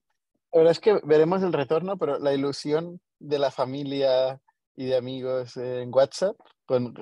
La 0.52 0.59
verdad 0.59 0.72
es 0.72 0.80
que 0.80 1.00
veremos 1.04 1.42
el 1.42 1.52
retorno, 1.52 1.96
pero 1.96 2.18
la 2.18 2.34
ilusión 2.34 3.00
de 3.18 3.38
la 3.38 3.50
familia 3.50 4.40
y 4.76 4.86
de 4.86 4.96
amigos 4.96 5.56
en 5.56 5.92
WhatsApp, 5.92 6.36
con, 6.66 6.94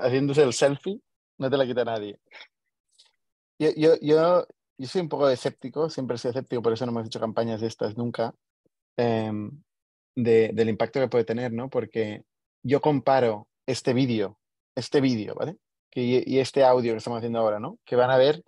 haciéndose 0.00 0.42
el 0.42 0.52
selfie, 0.52 1.00
no 1.38 1.50
te 1.50 1.56
la 1.56 1.66
quita 1.66 1.84
nadie. 1.84 2.18
Yo, 3.58 3.70
yo, 3.76 3.94
yo, 4.00 4.46
yo 4.76 4.88
soy 4.88 5.02
un 5.02 5.08
poco 5.08 5.28
escéptico, 5.28 5.88
siempre 5.88 6.18
soy 6.18 6.30
escéptico, 6.30 6.62
por 6.62 6.72
eso 6.72 6.84
no 6.84 6.92
hemos 6.92 7.06
hecho 7.06 7.20
campañas 7.20 7.60
de 7.60 7.68
estas 7.68 7.96
nunca. 7.96 8.34
Em, 8.96 9.50
del 10.14 10.68
impacto 10.68 11.00
que 11.00 11.08
puede 11.08 11.24
tener, 11.24 11.52
¿no? 11.52 11.70
Porque 11.70 12.22
yo 12.62 12.80
comparo 12.80 13.48
este 13.66 13.94
vídeo, 13.94 14.38
este 14.76 15.00
vídeo, 15.00 15.34
¿vale? 15.34 15.56
Y 15.94 16.38
este 16.38 16.64
audio 16.64 16.92
que 16.92 16.98
estamos 16.98 17.18
haciendo 17.18 17.38
ahora, 17.38 17.58
¿no? 17.60 17.78
Que 17.84 17.96
van 17.96 18.10
a 18.10 18.16
ver 18.16 18.42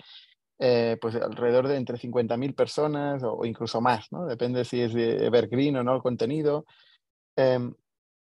eh, 0.58 0.96
pues 1.00 1.14
alrededor 1.16 1.68
de 1.68 1.76
entre 1.76 1.98
50.000 1.98 2.54
personas 2.54 3.22
o, 3.22 3.44
incluso 3.44 3.80
más, 3.80 4.10
¿no? 4.12 4.26
Depende 4.26 4.64
si 4.64 4.80
es 4.80 4.94
de 4.94 5.26
evergreen 5.26 5.76
o 5.76 5.84
no 5.84 5.96
el 5.96 6.02
contenido. 6.02 6.64
Em, 7.36 7.74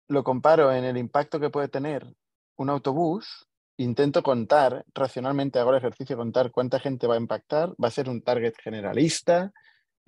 lo 0.07 0.23
comparo 0.23 0.71
en 0.71 0.83
el 0.83 0.97
impacto 0.97 1.39
que 1.39 1.49
puede 1.49 1.69
tener 1.69 2.05
un 2.57 2.69
autobús 2.69 3.49
intento 3.77 4.21
contar 4.23 4.85
racionalmente, 4.93 5.57
hago 5.57 5.71
el 5.71 5.77
ejercicio 5.77 6.15
de 6.15 6.21
contar 6.21 6.51
cuánta 6.51 6.79
gente 6.79 7.07
va 7.07 7.15
a 7.15 7.19
impactar, 7.19 7.69
va 7.81 7.87
a 7.87 7.91
ser 7.91 8.09
un 8.09 8.21
target 8.21 8.53
generalista, 8.61 9.53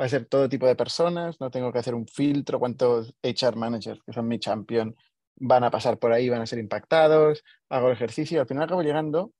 va 0.01 0.05
a 0.05 0.09
ser 0.09 0.25
todo 0.25 0.49
tipo 0.49 0.65
de 0.65 0.75
personas, 0.75 1.39
no 1.39 1.51
tengo 1.51 1.71
que 1.71 1.77
hacer 1.77 1.93
un 1.93 2.07
filtro, 2.07 2.57
cuántos 2.57 3.13
HR 3.21 3.55
managers, 3.55 4.01
que 4.03 4.11
son 4.11 4.27
mi 4.27 4.39
champion, 4.39 4.95
van 5.35 5.63
a 5.63 5.69
pasar 5.69 5.99
por 5.99 6.11
ahí, 6.11 6.27
van 6.27 6.41
a 6.41 6.47
ser 6.47 6.57
impactados, 6.57 7.43
hago 7.69 7.87
el 7.87 7.93
ejercicio 7.93 8.41
al 8.41 8.47
final 8.47 8.63
acabo 8.63 8.81
llegando 8.81 9.31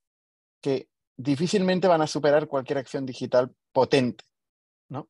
que 0.62 0.88
difícilmente 1.18 1.88
van 1.88 2.03
a 2.03 2.07
superar 2.07 2.47
cualquier 2.47 2.78
acción 2.78 3.07
digital 3.07 3.51
potente, 3.72 4.24
¿no? 4.89 5.09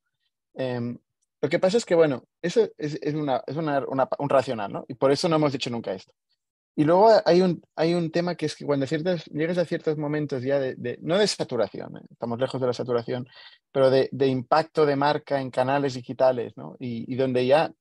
Em, 0.53 0.97
lo 1.41 1.49
que 1.49 1.59
pasa 1.59 1.77
es 1.77 1.85
que, 1.85 1.95
bueno, 1.95 2.23
eso 2.41 2.69
es, 2.77 3.13
una, 3.13 3.43
es 3.45 3.57
un 3.57 4.29
racional, 4.29 4.71
¿no? 4.71 4.85
Y 4.87 4.93
por 4.93 5.11
eso 5.11 5.27
no 5.27 5.35
hemos 5.35 5.51
dicho 5.51 5.69
nunca 5.69 5.91
esto. 5.91 6.13
Y 6.81 6.83
luego 6.83 7.11
hay 7.25 7.43
un, 7.43 7.61
hay 7.75 7.93
un 7.93 8.09
tema 8.09 8.33
que 8.33 8.47
es 8.47 8.55
que 8.55 8.65
cuando 8.65 8.87
ciertos, 8.87 9.25
llegas 9.25 9.59
a 9.59 9.65
ciertos 9.65 9.99
momentos 9.99 10.41
ya 10.41 10.59
de, 10.59 10.97
no 11.03 11.19
de 11.19 11.27
saturación, 11.27 11.95
¿eh? 11.95 12.01
estamos 12.09 12.39
lejos 12.39 12.59
de 12.59 12.65
la 12.65 12.73
saturación, 12.73 13.27
pero 13.71 13.91
de, 13.91 14.09
impacto 14.25 14.87
de 14.87 14.95
marca 14.95 15.39
en 15.39 15.51
canales 15.51 15.93
digitales, 15.93 16.57
¿no? 16.57 16.77
Y, 16.79 17.13
donde 17.13 17.45
ya, 17.45 17.71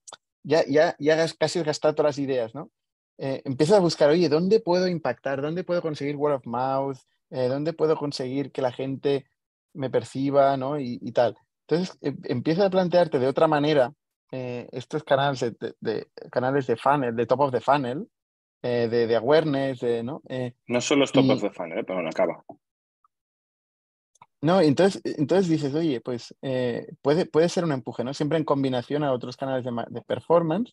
ya, 0.43 0.67
ya, 0.69 0.97
ya 0.99 1.17
casi 1.39 1.61
has 1.61 1.65
gastado 1.65 1.95
todas 1.95 2.11
las 2.11 2.19
ideas, 2.19 2.55
¿no? 2.55 2.71
Eh, 3.17 3.41
empiezas 3.47 3.79
a 3.79 3.81
buscar, 3.81 4.11
oye, 4.11 4.29
¿dónde 4.29 4.61
puedo 4.61 4.87
impactar? 4.87 5.41
¿Dónde 5.41 5.65
puedo 5.65 5.81
conseguir 5.81 6.17
word 6.17 6.35
of 6.35 6.47
mouth? 6.47 6.99
Eh, 7.31 7.49
¿Dónde 7.49 7.73
puedo 7.73 7.97
conseguir 7.97 8.53
que 8.53 8.61
la 8.61 8.71
gente 8.71 9.25
me 9.73 9.89
perciba, 9.89 10.59
¿no? 10.59 10.79
Y, 10.79 10.99
tal. 11.13 11.39
Entonces, 11.67 11.97
em, 12.03 12.19
empieza 12.25 12.67
a 12.67 12.71
plantearte 12.71 13.19
de 13.19 13.29
otra 13.29 13.49
manera 13.49 13.95
estos 14.31 15.03
canales 15.05 15.41
de, 15.41 15.75
de, 15.81 16.07
canales 16.31 16.67
de 16.67 16.77
funnel, 16.77 17.17
de 17.17 17.27
top 17.27 17.41
of 17.41 17.51
the 17.51 17.61
funnel, 17.63 18.07
eh, 18.63 18.89
de, 18.89 19.17
awareness, 19.17 19.83
¿no? 20.05 20.21
Eh, 20.29 20.53
no 20.67 20.81
son 20.83 21.01
los 21.01 21.13
topos 21.13 21.41
de 21.41 21.51
fan, 21.51 21.73
¿eh? 21.73 21.83
pero 21.83 22.03
no 22.03 22.09
acaba. 22.09 22.45
No, 24.43 24.61
entonces, 24.61 25.01
entonces 25.05 25.49
dices, 25.49 25.75
oye, 25.75 26.01
pues 26.01 26.35
puede, 27.03 27.27
puede 27.27 27.49
ser 27.49 27.65
un 27.65 27.73
empuje, 27.73 28.05
¿no? 28.05 28.13
Siempre 28.15 28.39
en 28.39 28.45
combinación 28.45 29.03
a 29.05 29.13
otros 29.13 29.37
canales 29.37 29.65
de, 29.65 30.03
performance, 30.03 30.73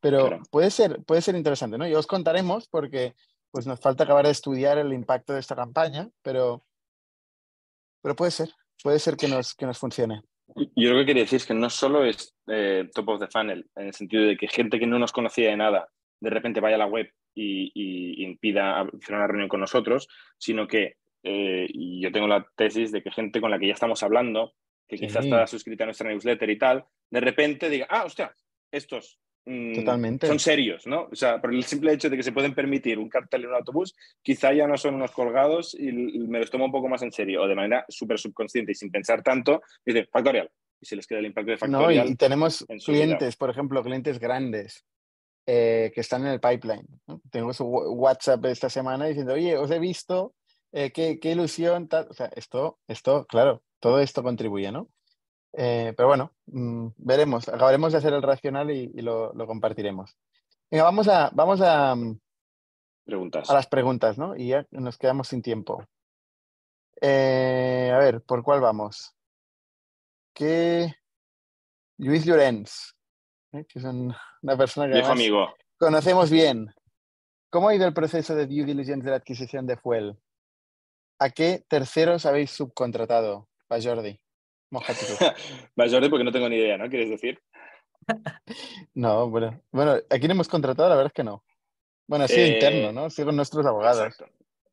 pero 0.00 0.40
puede, 0.50 0.70
ser, 0.70 1.02
puede 1.04 1.22
ser 1.22 1.36
interesante, 1.36 1.78
¿no? 1.78 1.86
Y 1.86 1.94
os 1.94 2.06
contaremos 2.06 2.68
porque 2.68 3.14
pues 3.50 3.66
nos 3.66 3.80
falta 3.80 4.02
acabar 4.02 4.24
de 4.24 4.32
estudiar 4.32 4.78
el 4.78 4.92
impacto 4.92 5.32
de 5.32 5.40
esta 5.40 5.54
campaña, 5.54 6.08
pero, 6.22 6.64
pero 8.02 8.16
puede 8.16 8.32
ser, 8.32 8.50
puede 8.82 8.98
ser 8.98 9.16
que 9.16 9.28
nos, 9.28 9.54
que 9.54 9.66
nos 9.66 9.78
funcione. 9.78 10.22
Yo 10.76 10.90
lo 10.90 10.98
que 10.98 11.06
quería 11.06 11.22
decir 11.22 11.36
es 11.36 11.46
que 11.46 11.54
no 11.54 11.70
solo 11.70 12.04
es 12.04 12.34
top 12.94 13.08
of 13.08 13.20
the 13.20 13.28
funnel, 13.28 13.68
en 13.76 13.86
el 13.86 13.94
sentido 13.94 14.24
de 14.24 14.36
que 14.36 14.48
gente 14.48 14.78
que 14.78 14.88
no 14.88 14.98
nos 14.98 15.12
conocía 15.12 15.50
de 15.50 15.56
nada, 15.56 15.88
de 16.20 16.30
repente 16.30 16.60
vaya 16.60 16.76
a 16.76 16.78
la 16.78 16.86
web 16.86 17.10
y, 17.34 18.24
impida 18.24 18.80
hacer 18.80 19.14
una 19.14 19.26
reunión 19.26 19.48
con 19.48 19.60
nosotros, 19.60 20.08
sino 20.38 20.66
que 20.66 20.96
eh, 21.22 21.68
yo 21.72 22.12
tengo 22.12 22.28
la 22.28 22.46
tesis 22.56 22.92
de 22.92 23.02
que 23.02 23.10
gente 23.10 23.40
con 23.40 23.50
la 23.50 23.58
que 23.58 23.66
ya 23.66 23.72
estamos 23.72 24.02
hablando, 24.02 24.54
que 24.88 24.96
quizás 24.96 25.24
está 25.24 25.46
suscrita 25.46 25.84
a 25.84 25.86
nuestra 25.86 26.10
newsletter 26.10 26.50
y 26.50 26.58
tal, 26.58 26.84
de 27.10 27.20
repente 27.20 27.70
diga, 27.70 27.86
ah, 27.88 28.04
hostia, 28.04 28.34
estos 28.70 29.18
mm, 29.46 29.86
son 30.20 30.38
serios, 30.38 30.86
¿no? 30.86 31.08
O 31.10 31.14
sea, 31.14 31.40
por 31.40 31.54
el 31.54 31.64
simple 31.64 31.92
hecho 31.92 32.10
de 32.10 32.16
que 32.16 32.22
se 32.22 32.32
pueden 32.32 32.54
permitir 32.54 32.98
un 32.98 33.08
cartel 33.08 33.42
en 33.42 33.48
un 33.48 33.54
autobús, 33.54 33.94
quizá 34.22 34.52
ya 34.52 34.66
no 34.66 34.76
son 34.76 34.96
unos 34.96 35.12
colgados 35.12 35.74
y 35.78 35.92
me 35.92 36.40
los 36.40 36.50
tomo 36.50 36.66
un 36.66 36.72
poco 36.72 36.88
más 36.88 37.02
en 37.02 37.12
serio, 37.12 37.42
o 37.42 37.48
de 37.48 37.54
manera 37.54 37.84
súper 37.88 38.18
subconsciente 38.18 38.72
y 38.72 38.74
sin 38.74 38.90
pensar 38.90 39.22
tanto, 39.22 39.62
dice, 39.84 40.06
Factorial, 40.12 40.50
y 40.80 40.86
se 40.86 40.96
les 40.96 41.06
queda 41.06 41.20
el 41.20 41.26
impacto 41.26 41.52
de 41.52 41.56
Factorial. 41.56 42.06
No, 42.06 42.12
y 42.12 42.16
tenemos 42.16 42.66
clientes, 42.84 43.36
por 43.36 43.48
ejemplo, 43.48 43.82
clientes 43.82 44.18
grandes 44.18 44.84
eh, 45.46 45.92
que 45.94 46.00
están 46.00 46.22
en 46.22 46.32
el 46.32 46.40
pipeline. 46.40 46.86
Tengo 47.30 47.52
su 47.52 47.66
WhatsApp 47.66 48.46
esta 48.46 48.70
semana 48.70 49.04
diciendo, 49.04 49.34
oye, 49.34 49.58
os 49.58 49.70
he 49.70 49.78
visto, 49.78 50.34
eh, 50.72 50.90
qué, 50.90 51.20
qué, 51.20 51.32
ilusión, 51.32 51.86
tal. 51.88 52.08
O 52.10 52.14
sea, 52.14 52.30
esto, 52.34 52.78
esto, 52.88 53.26
claro, 53.26 53.62
todo 53.78 54.00
esto 54.00 54.22
contribuye, 54.22 54.72
¿no? 54.72 54.88
Eh, 55.52 55.92
pero 55.96 56.08
bueno, 56.08 56.32
mm, 56.46 56.88
veremos, 56.96 57.48
acabaremos 57.48 57.92
de 57.92 57.98
hacer 57.98 58.14
el 58.14 58.22
racional 58.22 58.70
y, 58.70 58.88
lo, 59.02 59.34
lo, 59.34 59.46
compartiremos. 59.46 60.16
Venga, 60.70 60.84
vamos 60.84 61.08
a, 61.08 61.30
vamos 61.34 61.60
a, 61.60 61.94
mm, 61.94 62.18
preguntas. 63.04 63.50
a 63.50 63.54
las 63.54 63.66
preguntas, 63.66 64.16
¿no? 64.16 64.34
Y 64.36 64.48
ya 64.48 64.66
nos 64.70 64.96
quedamos 64.96 65.28
sin 65.28 65.42
tiempo. 65.42 65.84
a 67.02 67.98
ver, 67.98 68.22
¿por 68.22 68.42
cuál 68.42 68.62
vamos? 68.62 69.14
¿Qué? 70.32 70.94
Luis 71.98 72.24
Llorens, 72.24 72.93
que 73.62 73.78
es 73.78 73.84
una 73.84 74.56
persona 74.58 74.92
que 74.92 75.00
amigo. 75.00 75.54
conocemos 75.78 76.30
bien. 76.30 76.74
¿Cómo 77.50 77.68
ha 77.68 77.74
ido 77.74 77.86
el 77.86 77.94
proceso 77.94 78.34
de 78.34 78.46
due 78.46 78.64
diligence 78.64 79.04
de 79.04 79.10
la 79.10 79.16
adquisición 79.18 79.66
de 79.66 79.76
Fuel? 79.76 80.16
¿A 81.20 81.30
qué 81.30 81.62
terceros 81.68 82.26
habéis 82.26 82.50
subcontratado? 82.50 83.48
Va 83.72 83.80
Jordi. 83.80 84.18
Va 84.74 85.88
Jordi 85.88 86.08
porque 86.08 86.24
no 86.24 86.32
tengo 86.32 86.48
ni 86.48 86.56
idea, 86.56 86.76
¿no? 86.76 86.88
¿Quieres 86.88 87.10
decir? 87.10 87.40
no, 88.94 89.30
bueno, 89.30 89.62
bueno, 89.70 89.92
¿a 89.92 90.18
quién 90.18 90.32
hemos 90.32 90.48
contratado? 90.48 90.88
La 90.88 90.96
verdad 90.96 91.12
es 91.12 91.14
que 91.14 91.24
no. 91.24 91.44
Bueno, 92.06 92.24
ha 92.24 92.28
sido 92.28 92.46
interno, 92.46 92.88
eh, 92.88 92.92
¿no? 92.92 93.08
Sí, 93.08 93.22
con 93.22 93.36
nuestros 93.36 93.64
abogados. 93.64 94.16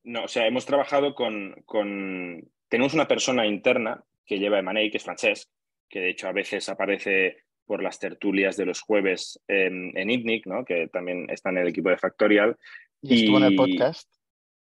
No, 0.03 0.23
o 0.23 0.27
sea, 0.27 0.47
hemos 0.47 0.65
trabajado 0.65 1.13
con, 1.13 1.61
con... 1.65 2.51
Tenemos 2.67 2.93
una 2.93 3.07
persona 3.07 3.45
interna 3.45 4.03
que 4.25 4.39
lleva 4.39 4.59
M&A, 4.59 4.89
que 4.89 4.97
es 4.97 5.03
Francesc, 5.03 5.49
que 5.87 5.99
de 5.99 6.09
hecho 6.09 6.27
a 6.27 6.31
veces 6.31 6.67
aparece 6.67 7.43
por 7.71 7.81
las 7.81 7.99
tertulias 7.99 8.57
de 8.57 8.65
los 8.65 8.81
jueves 8.81 9.39
en, 9.47 9.97
en 9.97 10.09
ITNIC, 10.09 10.45
¿no? 10.45 10.65
que 10.65 10.89
también 10.89 11.29
está 11.29 11.51
en 11.51 11.59
el 11.59 11.69
equipo 11.69 11.89
de 11.89 11.95
Factorial. 11.95 12.57
Y 13.01 13.21
estuvo 13.21 13.37
en 13.37 13.45
el 13.45 13.55
podcast. 13.55 14.13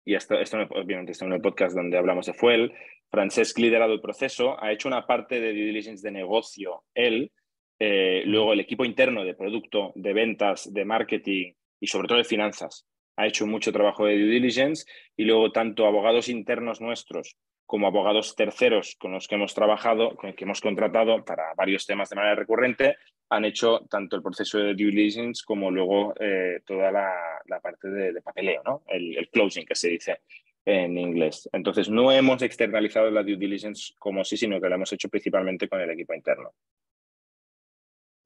Y 0.05 0.17
esto, 0.17 0.39
esto, 0.39 0.59
obviamente 0.69 1.13
está 1.13 1.25
en 1.25 1.33
el 1.33 1.41
podcast 1.41 1.75
donde 1.75 1.97
hablamos 1.97 2.27
de 2.27 2.35
Fuel. 2.35 2.75
Francesc 3.11 3.59
liderado 3.59 3.95
el 3.95 4.03
proceso, 4.03 4.63
ha 4.63 4.71
hecho 4.71 4.87
una 4.87 5.07
parte 5.07 5.41
de 5.41 5.55
due 5.55 5.65
diligence 5.65 6.07
de 6.07 6.13
negocio 6.13 6.85
él, 6.95 7.33
eh, 7.79 8.23
luego 8.27 8.53
el 8.53 8.61
equipo 8.61 8.85
interno 8.85 9.25
de 9.25 9.33
producto, 9.33 9.93
de 9.95 10.13
ventas, 10.13 10.71
de 10.71 10.85
marketing 10.85 11.55
y 11.81 11.87
sobre 11.87 12.07
todo 12.07 12.19
de 12.19 12.25
finanzas. 12.25 12.87
Ha 13.17 13.29
hecho 13.29 13.47
mucho 13.47 13.73
trabajo 13.73 14.05
de 14.05 14.19
due 14.19 14.29
diligence 14.31 14.85
y 15.17 15.25
luego 15.25 15.53
tanto 15.53 15.87
abogados 15.87 16.29
internos 16.29 16.83
nuestros 16.83 17.39
como 17.71 17.87
abogados 17.87 18.35
terceros 18.35 18.97
con 18.99 19.13
los 19.13 19.29
que 19.29 19.37
hemos 19.37 19.55
trabajado, 19.55 20.17
con 20.17 20.31
los 20.31 20.37
que 20.37 20.43
hemos 20.43 20.61
contratado 20.61 21.25
para 21.25 21.55
varios 21.55 21.87
temas 21.87 22.11
de 22.11 22.17
manera 22.17 22.35
recurrente, 22.35 22.97
han 23.29 23.45
hecho 23.45 23.87
tanto 23.89 24.17
el 24.17 24.23
proceso 24.23 24.59
de 24.59 24.75
due 24.75 24.91
diligence 24.91 25.45
como 25.47 25.71
luego 25.71 26.13
eh, 26.19 26.63
toda 26.67 26.91
la, 26.91 27.61
parte 27.63 27.89
de, 27.89 28.21
papeleo, 28.23 28.61
¿no? 28.65 28.83
El, 28.89 29.29
closing 29.31 29.65
que 29.65 29.77
se 29.77 29.89
dice 29.89 30.23
en 30.65 30.99
inglés. 30.99 31.49
Entonces, 31.53 31.89
no 31.89 32.11
hemos 32.11 32.43
externalizado 32.43 33.09
la 33.09 33.23
due 33.23 33.37
diligence 33.37 33.95
como 34.01 34.25
sí, 34.25 34.37
sino 34.37 34.61
que 34.61 34.69
lo 34.69 34.75
hemos 34.75 34.93
hecho 34.93 35.09
principalmente 35.09 35.69
con 35.69 35.81
el 35.81 35.91
equipo 35.91 36.13
interno. 36.13 36.53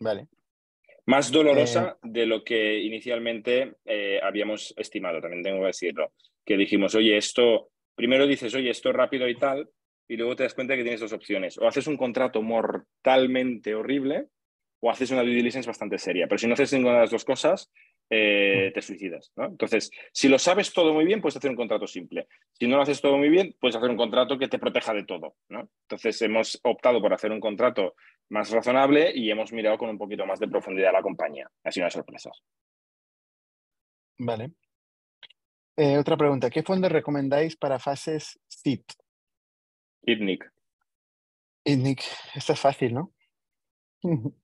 Vale. 0.00 0.26
Más 1.04 1.30
dolorosa 1.30 1.98
eh, 2.02 2.08
de 2.08 2.24
lo 2.24 2.42
que 2.42 2.78
inicialmente 2.78 3.74
eh, 3.84 4.20
habíamos 4.22 4.72
estimado, 4.78 5.20
también 5.20 5.42
tengo 5.42 5.60
que 5.60 5.66
decirlo. 5.66 6.12
Que 6.46 6.56
dijimos, 6.56 6.94
oye, 6.94 7.18
esto 7.18 7.72
primero 7.94 8.26
dices, 8.26 8.54
oye, 8.54 8.70
esto 8.70 8.90
es 8.90 8.96
rápido 8.96 9.28
y 9.28 9.36
tal, 9.36 9.68
y 10.08 10.16
luego 10.16 10.36
te 10.36 10.42
das 10.42 10.54
cuenta 10.54 10.76
que 10.76 10.82
tienes 10.82 11.00
dos 11.00 11.12
opciones. 11.12 11.58
O 11.58 11.66
haces 11.66 11.86
un 11.86 11.96
contrato 11.96 12.42
mortalmente 12.42 13.74
horrible 13.74 14.28
o 14.80 14.90
haces 14.90 15.10
una 15.10 15.22
due 15.22 15.32
diligence 15.32 15.66
bastante 15.66 15.98
seria. 15.98 16.26
Pero 16.26 16.38
si 16.38 16.46
no 16.46 16.54
haces 16.54 16.72
ninguna 16.74 16.96
de 16.96 17.00
las 17.00 17.10
dos 17.10 17.24
cosas, 17.24 17.72
eh, 18.10 18.70
te 18.74 18.82
suicidas. 18.82 19.32
Entonces, 19.36 19.90
si 20.12 20.28
lo 20.28 20.38
sabes 20.38 20.72
todo 20.74 20.92
muy 20.92 21.06
bien, 21.06 21.22
puedes 21.22 21.36
hacer 21.36 21.50
un 21.50 21.56
contrato 21.56 21.86
simple. 21.86 22.28
Si 22.52 22.66
no 22.66 22.76
lo 22.76 22.82
haces 22.82 23.00
todo 23.00 23.16
muy 23.16 23.30
bien, 23.30 23.56
puedes 23.58 23.76
hacer 23.76 23.88
un 23.88 23.96
contrato 23.96 24.38
que 24.38 24.48
te 24.48 24.58
proteja 24.58 24.92
de 24.92 25.04
todo. 25.04 25.36
Entonces, 25.48 26.20
hemos 26.20 26.60
optado 26.64 27.00
por 27.00 27.14
hacer 27.14 27.32
un 27.32 27.40
contrato 27.40 27.94
más 28.28 28.50
razonable 28.50 29.10
y 29.14 29.30
hemos 29.30 29.52
mirado 29.52 29.78
con 29.78 29.88
un 29.88 29.98
poquito 29.98 30.26
más 30.26 30.38
de 30.38 30.48
profundidad 30.48 30.90
a 30.90 30.98
la 30.98 31.02
compañía. 31.02 31.50
Ha 31.64 31.72
sido 31.72 31.84
una 31.84 31.90
sorpresa. 31.90 32.30
Vale. 34.18 34.50
Eh, 35.76 35.98
otra 35.98 36.16
pregunta, 36.16 36.50
¿qué 36.50 36.62
fondos 36.62 36.92
recomendáis 36.92 37.56
para 37.56 37.80
fases 37.80 38.38
SIT? 38.46 38.84
ITNIC. 40.06 40.44
ITNIC, 41.64 42.00
esto 42.36 42.52
es 42.52 42.60
fácil, 42.60 42.94
¿no? 42.94 43.12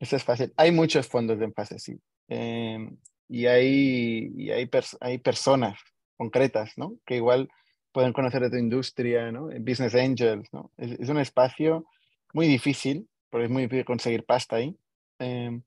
esto 0.00 0.16
es 0.16 0.24
fácil. 0.24 0.52
Hay 0.56 0.72
muchos 0.72 1.06
fondos 1.06 1.40
en 1.40 1.54
fase 1.54 1.78
SIT 1.78 2.00
em, 2.28 2.96
y, 3.28 3.46
hay, 3.46 4.32
y 4.36 4.50
hay, 4.50 4.68
hay 5.00 5.18
personas 5.18 5.78
concretas, 6.16 6.76
¿no? 6.76 6.98
Que 7.06 7.16
igual 7.16 7.48
pueden 7.92 8.12
conocer 8.12 8.42
de 8.42 8.50
tu 8.50 8.56
industria, 8.56 9.30
¿no? 9.30 9.50
Business 9.60 9.94
Angels, 9.94 10.48
¿no? 10.52 10.72
Es, 10.76 11.08
un 11.08 11.18
espacio 11.18 11.86
muy 12.32 12.48
difícil, 12.48 13.08
porque 13.28 13.44
es 13.44 13.50
muy 13.50 13.62
difícil 13.62 13.84
conseguir 13.84 14.24
pasta 14.24 14.56
ahí. 14.56 14.76
Em, 15.20 15.62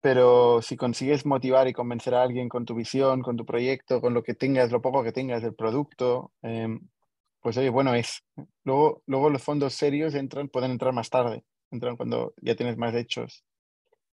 pero 0.00 0.62
si 0.62 0.76
consigues 0.76 1.26
motivar 1.26 1.68
y 1.68 1.72
convencer 1.72 2.14
a 2.14 2.22
alguien 2.22 2.48
con 2.48 2.64
tu 2.64 2.74
visión, 2.74 3.22
con 3.22 3.36
tu 3.36 3.44
proyecto, 3.44 4.00
con 4.00 4.14
lo 4.14 4.22
que 4.22 4.34
tengas, 4.34 4.70
lo 4.70 4.80
poco 4.80 5.02
que 5.02 5.12
tengas 5.12 5.42
del 5.42 5.54
producto, 5.54 6.32
em, 6.42 6.80
pues 7.40 7.56
oye, 7.56 7.70
bueno 7.70 7.94
es. 7.94 8.24
Luego, 8.64 9.02
luego 9.06 9.30
los 9.30 9.42
fondos 9.42 9.74
serios 9.74 10.14
entran, 10.14 10.48
pueden 10.48 10.70
entrar 10.72 10.92
más 10.92 11.10
tarde, 11.10 11.44
entran 11.70 11.96
cuando 11.96 12.34
ya 12.40 12.54
tienes 12.54 12.76
más 12.76 12.94
hechos, 12.94 13.44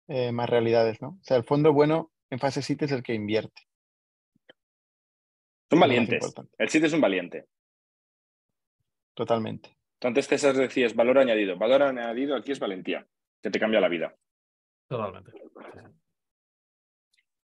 eh, 0.09 0.33
más 0.33 0.49
realidades, 0.49 1.01
¿no? 1.03 1.09
O 1.09 1.25
sea, 1.25 1.37
el 1.37 1.45
fondo 1.45 1.73
bueno 1.73 2.11
en 2.31 2.39
fase 2.39 2.63
7 2.63 2.87
es 2.87 2.93
el 2.93 3.03
que 3.03 3.15
invierte. 3.15 3.63
Son 5.71 5.81
valientes. 5.81 6.35
El 6.59 6.69
SIT 6.69 6.85
es 6.85 6.93
un 6.93 7.01
valiente. 7.01 7.47
Totalmente. 9.15 9.77
Entonces, 10.01 10.29
César 10.29 10.55
decías 10.55 10.95
valor 10.95 11.19
añadido. 11.19 11.57
Valor 11.57 11.83
añadido 11.83 12.37
aquí 12.37 12.53
es 12.53 12.61
valentía, 12.61 13.07
que 13.43 13.51
te 13.51 13.59
cambia 13.59 13.81
la 13.81 13.89
vida. 13.89 14.15
Totalmente. 14.95 15.33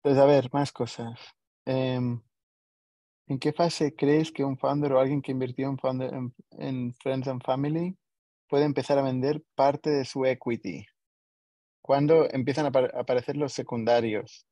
Pues 0.02 0.18
a 0.18 0.24
ver, 0.24 0.48
más 0.52 0.72
cosas. 0.72 1.20
Em, 1.64 2.20
¿En 3.28 3.38
qué 3.38 3.52
fase 3.52 3.94
crees 3.94 4.32
que 4.32 4.42
un 4.42 4.58
founder 4.58 4.92
o 4.92 4.98
alguien 4.98 5.22
que 5.22 5.32
invirtió 5.32 5.68
en, 5.68 6.34
en, 6.52 6.94
Friends 6.94 7.28
and 7.28 7.44
Family 7.44 7.96
puede 8.48 8.64
empezar 8.64 8.98
a 8.98 9.02
vender 9.02 9.42
parte 9.54 9.90
de 9.90 10.04
su 10.04 10.24
equity? 10.24 10.84
¿Cuándo 11.80 12.28
empiezan 12.30 12.66
a, 12.66 12.72
aparecer 12.98 13.36
los 13.36 13.52
secundarios? 13.52 14.44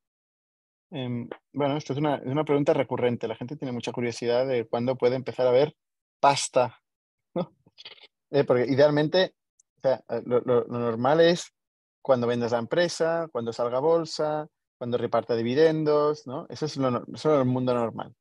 Em, 0.91 1.27
bueno, 1.51 1.75
esto 1.75 1.91
es 1.91 1.99
una, 1.99 2.15
es 2.17 2.27
una, 2.27 2.45
pregunta 2.45 2.73
recurrente. 2.73 3.27
La 3.27 3.35
gente 3.35 3.57
tiene 3.57 3.73
mucha 3.73 3.91
curiosidad 3.91 4.47
de 4.47 4.65
cuándo 4.65 4.95
puede 4.95 5.15
empezar 5.15 5.47
a 5.47 5.51
ver 5.51 5.75
pasta. 6.19 6.79
Eh, 8.29 8.43
porque 8.43 8.65
idealmente, 8.65 9.35
eh, 9.83 9.99
lo, 10.25 10.41
normal 10.65 11.21
es 11.21 11.53
cuando 12.07 12.25
vendas 12.25 12.53
la 12.53 12.59
empresa, 12.59 13.27
cuando 13.31 13.53
salga 13.53 13.79
bolsa, 13.79 14.47
cuando 14.79 14.97
reparta 14.97 15.35
dividendos, 15.35 16.25
¿no? 16.25 16.47
Eso 16.49 16.65
es, 16.65 16.77
lo, 16.77 17.03
eso 17.13 17.33
es 17.33 17.39
el 17.39 17.45
mundo 17.45 17.73
normal 17.73 18.15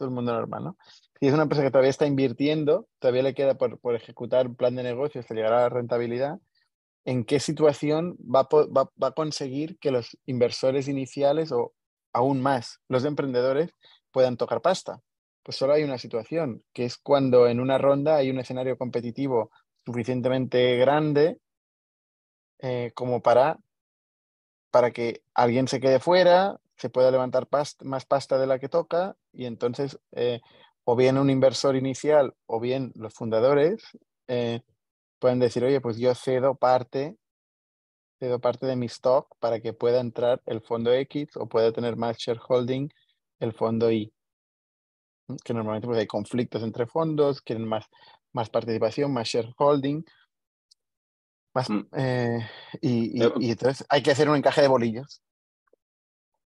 todo 0.00 0.08
el 0.08 0.14
mundo 0.14 0.32
normal, 0.32 0.64
¿no? 0.64 0.78
Si 1.20 1.26
es 1.26 1.34
una 1.34 1.42
empresa 1.42 1.62
que 1.62 1.70
todavía 1.70 1.90
está 1.90 2.06
invirtiendo, 2.06 2.88
todavía 2.98 3.22
le 3.22 3.34
queda 3.34 3.58
por, 3.58 3.78
ejecutar 3.94 4.48
un 4.48 4.56
plan 4.56 4.74
de 4.74 4.82
negocio 4.82 5.20
hasta 5.20 5.34
llegar 5.34 5.52
a 5.52 5.60
la 5.60 5.68
rentabilidad, 5.68 6.38
¿en 7.04 7.24
qué 7.24 7.38
situación 7.38 8.16
va 8.18 8.48
a, 8.48 9.10
conseguir 9.12 9.78
que 9.78 9.90
los 9.90 10.16
inversores 10.24 10.88
iniciales 10.88 11.52
o 11.52 11.74
aún 12.14 12.40
más 12.40 12.80
los 12.88 13.04
emprendedores 13.04 13.74
puedan 14.10 14.38
tocar 14.38 14.62
pasta? 14.62 15.00
Pues 15.42 15.58
solo 15.58 15.74
hay 15.74 15.84
una 15.84 15.98
situación, 15.98 16.64
que 16.72 16.86
es 16.86 16.96
cuando 16.96 17.46
en 17.46 17.60
una 17.60 17.76
ronda 17.76 18.16
hay 18.16 18.30
un 18.30 18.38
escenario 18.38 18.78
competitivo 18.78 19.50
suficientemente 19.84 20.78
grande 20.78 21.38
eh, 22.62 22.92
como 22.94 23.22
para, 23.22 23.58
para 24.70 24.92
que 24.92 25.22
alguien 25.34 25.68
se 25.68 25.80
quede 25.80 26.00
fuera, 26.00 26.60
se 26.76 26.90
pueda 26.90 27.10
levantar 27.10 27.48
más 27.84 28.06
pasta 28.06 28.38
de 28.38 28.46
la 28.46 28.58
que 28.58 28.68
toca 28.68 29.16
y 29.32 29.44
entonces 29.44 29.98
eh, 30.12 30.40
o 30.84 30.96
bien 30.96 31.18
un 31.18 31.30
inversor 31.30 31.76
inicial 31.76 32.34
o 32.46 32.60
bien 32.60 32.92
los 32.94 33.14
fundadores 33.14 33.82
eh, 34.28 34.62
pueden 35.18 35.38
decir, 35.38 35.62
oye, 35.64 35.80
pues 35.80 35.98
yo 35.98 36.14
cedo 36.14 36.54
parte, 36.54 37.16
cedo 38.18 38.40
parte 38.40 38.66
de 38.66 38.76
mi 38.76 38.86
stock 38.86 39.36
para 39.38 39.60
que 39.60 39.72
pueda 39.72 40.00
entrar 40.00 40.42
el 40.46 40.60
fondo 40.60 40.92
X 40.92 41.36
o 41.36 41.48
pueda 41.48 41.72
tener 41.72 41.96
más 41.96 42.16
shareholding 42.16 42.90
el 43.38 43.52
fondo 43.52 43.90
Y. 43.90 44.12
Que 45.44 45.54
normalmente 45.54 45.86
pues, 45.86 45.98
hay 45.98 46.06
conflictos 46.06 46.62
entre 46.62 46.86
fondos, 46.86 47.42
quieren 47.42 47.68
más, 47.68 47.86
más 48.32 48.50
participación, 48.50 49.12
más 49.12 49.28
shareholding. 49.28 50.04
Más, 51.54 51.68
mm. 51.68 51.86
eh, 51.96 52.38
y, 52.80 53.18
y 53.18 53.50
entonces 53.50 53.86
hay 53.88 54.02
que 54.02 54.10
hacer 54.10 54.28
un 54.28 54.36
encaje 54.36 54.62
de 54.62 54.68
bolillos. 54.68 55.22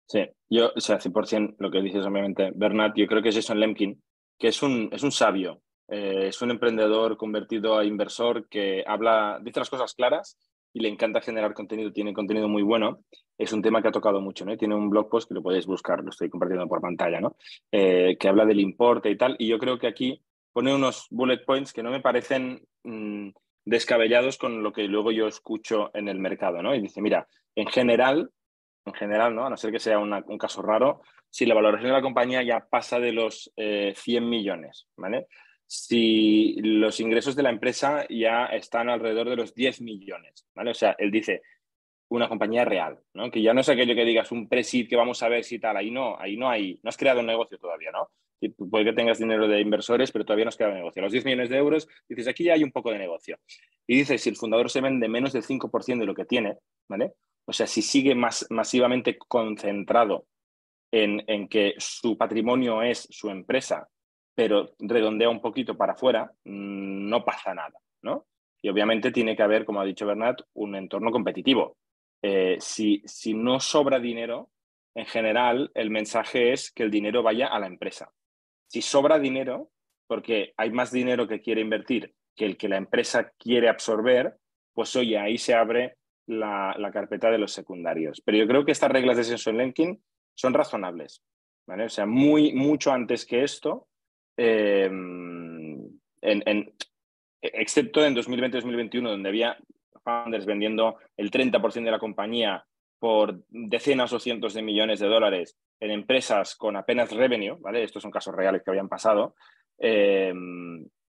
Sí, 0.06 0.26
yo, 0.50 0.70
o 0.74 0.80
sea, 0.80 0.98
100% 0.98 1.56
lo 1.58 1.70
que 1.70 1.80
dices, 1.80 2.04
obviamente, 2.04 2.52
Bernat, 2.54 2.94
yo 2.96 3.06
creo 3.06 3.22
que 3.22 3.30
es 3.30 3.34
Jason 3.34 3.58
Lemkin, 3.58 4.02
que 4.38 4.48
es 4.48 4.62
un, 4.62 4.90
es 4.92 5.02
un 5.02 5.12
sabio, 5.12 5.62
eh, 5.88 6.28
es 6.28 6.40
un 6.42 6.50
emprendedor 6.50 7.16
convertido 7.16 7.78
a 7.78 7.84
inversor 7.84 8.48
que 8.48 8.84
habla, 8.86 9.40
dice 9.42 9.60
las 9.60 9.70
cosas 9.70 9.94
claras 9.94 10.38
y 10.72 10.80
le 10.80 10.88
encanta 10.88 11.20
generar 11.20 11.54
contenido, 11.54 11.92
tiene 11.92 12.12
contenido 12.12 12.48
muy 12.48 12.62
bueno. 12.62 13.04
Es 13.38 13.52
un 13.52 13.62
tema 13.62 13.80
que 13.80 13.88
ha 13.88 13.92
tocado 13.92 14.20
mucho, 14.20 14.44
¿no? 14.44 14.56
Tiene 14.56 14.74
un 14.74 14.90
blog 14.90 15.08
post 15.08 15.28
que 15.28 15.34
lo 15.34 15.42
podéis 15.42 15.66
buscar, 15.66 16.02
lo 16.02 16.10
estoy 16.10 16.28
compartiendo 16.28 16.66
por 16.66 16.80
pantalla, 16.80 17.20
¿no? 17.20 17.36
Eh, 17.70 18.16
que 18.18 18.28
habla 18.28 18.44
del 18.44 18.60
importe 18.60 19.10
y 19.10 19.16
tal. 19.16 19.36
Y 19.38 19.48
yo 19.48 19.58
creo 19.58 19.78
que 19.78 19.86
aquí 19.86 20.20
pone 20.52 20.74
unos 20.74 21.06
bullet 21.10 21.44
points 21.44 21.72
que 21.72 21.82
no 21.82 21.90
me 21.90 22.00
parecen 22.00 22.66
mm, 22.82 23.30
descabellados 23.64 24.38
con 24.38 24.62
lo 24.62 24.72
que 24.72 24.84
luego 24.84 25.12
yo 25.12 25.26
escucho 25.26 25.90
en 25.94 26.08
el 26.08 26.18
mercado, 26.18 26.62
¿no? 26.62 26.74
Y 26.74 26.80
dice, 26.80 27.00
mira, 27.00 27.26
en 27.54 27.66
general, 27.66 28.30
en 28.84 28.94
general, 28.94 29.34
¿no? 29.34 29.46
a 29.46 29.50
no 29.50 29.56
ser 29.56 29.72
que 29.72 29.78
sea 29.78 29.98
un 29.98 30.38
caso 30.38 30.62
raro, 30.62 31.00
si 31.30 31.46
la 31.46 31.54
valoración 31.54 31.88
de 31.88 31.96
la 31.96 32.02
compañía 32.02 32.42
ya 32.42 32.66
pasa 32.70 33.00
de 33.00 33.12
los 33.12 33.52
100 33.56 33.96
eh, 33.96 34.20
millones, 34.20 34.86
¿vale? 34.96 35.26
Si 35.66 36.54
los 36.62 37.00
ingresos 37.00 37.34
de 37.34 37.42
la 37.42 37.50
empresa 37.50 38.06
ya 38.08 38.46
están 38.46 38.88
alrededor 38.88 39.28
de 39.28 39.36
los 39.36 39.52
10 39.52 39.80
millones, 39.80 40.46
¿vale? 40.54 40.70
O 40.70 40.74
sea, 40.74 40.94
él 40.96 41.10
dice 41.10 41.42
una 42.08 42.28
compañía 42.28 42.64
real, 42.64 43.00
¿no? 43.14 43.32
Que 43.32 43.42
ya 43.42 43.52
no 43.52 43.62
es 43.62 43.68
aquello 43.68 43.96
que 43.96 44.04
digas 44.04 44.30
un 44.30 44.48
presid 44.48 44.88
que 44.88 44.94
vamos 44.94 45.22
a 45.24 45.28
ver 45.28 45.42
si 45.42 45.58
tal, 45.58 45.76
ahí 45.76 45.90
no, 45.90 46.16
ahí 46.20 46.36
no 46.36 46.48
hay, 46.48 46.78
no 46.82 46.88
has 46.88 46.96
creado 46.96 47.18
un 47.18 47.26
negocio 47.26 47.58
todavía, 47.58 47.90
¿no? 47.90 48.10
Puede 48.50 48.84
que 48.84 48.92
tengas 48.92 49.18
dinero 49.18 49.48
de 49.48 49.60
inversores, 49.60 50.12
pero 50.12 50.24
todavía 50.24 50.44
no 50.44 50.48
has 50.50 50.56
creado 50.56 50.74
un 50.74 50.80
negocio. 50.80 51.02
los 51.02 51.12
10 51.12 51.24
millones 51.24 51.48
de 51.50 51.56
euros, 51.56 51.88
dices, 52.08 52.28
aquí 52.28 52.44
ya 52.44 52.54
hay 52.54 52.64
un 52.64 52.72
poco 52.72 52.90
de 52.90 52.98
negocio. 52.98 53.38
Y 53.86 53.96
dices, 53.96 54.22
si 54.22 54.30
el 54.30 54.36
fundador 54.36 54.70
se 54.70 54.80
vende 54.80 55.08
menos 55.08 55.32
del 55.32 55.42
5% 55.42 55.98
de 55.98 56.06
lo 56.06 56.14
que 56.14 56.24
tiene, 56.24 56.58
¿vale? 56.88 57.12
O 57.46 57.52
sea, 57.52 57.66
si 57.66 57.82
sigue 57.82 58.14
masivamente 58.14 59.18
concentrado 59.18 60.26
en, 60.90 61.48
que 61.48 61.74
su 61.78 62.16
patrimonio 62.16 62.82
es 62.82 63.06
su 63.10 63.28
empresa, 63.28 63.88
pero 64.34 64.74
redondea 64.78 65.28
un 65.28 65.40
poquito 65.40 65.76
para 65.76 65.92
afuera, 65.92 66.32
mm, 66.44 67.08
no 67.08 67.24
pasa 67.24 67.54
nada, 67.54 67.78
¿no? 68.02 68.26
Y 68.62 68.68
obviamente 68.68 69.12
tiene 69.12 69.36
que 69.36 69.42
haber, 69.42 69.64
como 69.64 69.80
ha 69.80 69.84
dicho 69.84 70.06
Bernat, 70.06 70.40
un 70.54 70.74
entorno 70.74 71.10
competitivo. 71.10 71.76
Eh, 72.22 72.56
si, 72.60 73.02
si 73.04 73.34
no 73.34 73.60
sobra 73.60 73.98
dinero, 73.98 74.50
en 74.94 75.06
general 75.06 75.70
el 75.74 75.90
mensaje 75.90 76.52
es 76.52 76.70
que 76.70 76.84
el 76.84 76.90
dinero 76.90 77.22
vaya 77.22 77.48
a 77.48 77.58
la 77.58 77.66
empresa. 77.66 78.10
Si 78.74 78.82
sobra 78.82 79.20
dinero, 79.20 79.70
porque 80.08 80.52
hay 80.56 80.72
más 80.72 80.90
dinero 80.90 81.28
que 81.28 81.40
quiere 81.40 81.60
invertir 81.60 82.12
que 82.34 82.44
el 82.44 82.56
que 82.56 82.68
la 82.68 82.76
empresa 82.76 83.30
quiere 83.38 83.68
absorber, 83.68 84.34
pues 84.72 84.96
oye, 84.96 85.16
ahí 85.16 85.38
se 85.38 85.54
abre 85.54 85.96
la, 86.26 86.90
carpeta 86.92 87.30
de 87.30 87.38
los 87.38 87.52
secundarios. 87.52 88.20
Pero 88.24 88.36
yo 88.36 88.48
creo 88.48 88.64
que 88.64 88.72
estas 88.72 88.90
reglas 88.90 89.16
de 89.16 89.22
Sensor 89.22 89.54
Linking 89.54 90.02
son 90.34 90.54
razonables. 90.54 91.22
¿vale? 91.68 91.84
O 91.84 91.88
sea, 91.88 92.04
muy, 92.04 92.52
mucho 92.52 92.90
antes 92.90 93.24
que 93.24 93.44
esto, 93.44 93.86
em, 94.36 95.78
en, 96.20 96.74
excepto 97.42 98.04
en 98.04 98.16
2020-2021, 98.16 99.08
donde 99.08 99.28
había 99.28 99.56
founders 100.02 100.46
vendiendo 100.46 100.98
el 101.16 101.30
30% 101.30 101.84
de 101.84 101.92
la 101.92 102.00
compañía 102.00 102.66
por 102.98 103.44
decenas 103.48 104.12
o 104.12 104.18
cientos 104.18 104.54
de 104.54 104.62
millones 104.62 105.00
de 105.00 105.08
dólares 105.08 105.56
en 105.80 105.90
empresas 105.90 106.54
con 106.54 106.76
apenas 106.76 107.10
revenue, 107.10 107.56
¿vale? 107.60 107.82
Estos 107.82 108.02
son 108.02 108.10
casos 108.10 108.34
reales 108.34 108.62
que 108.62 108.70
habían 108.70 108.88
pasado. 108.88 109.34
Eh, 109.78 110.32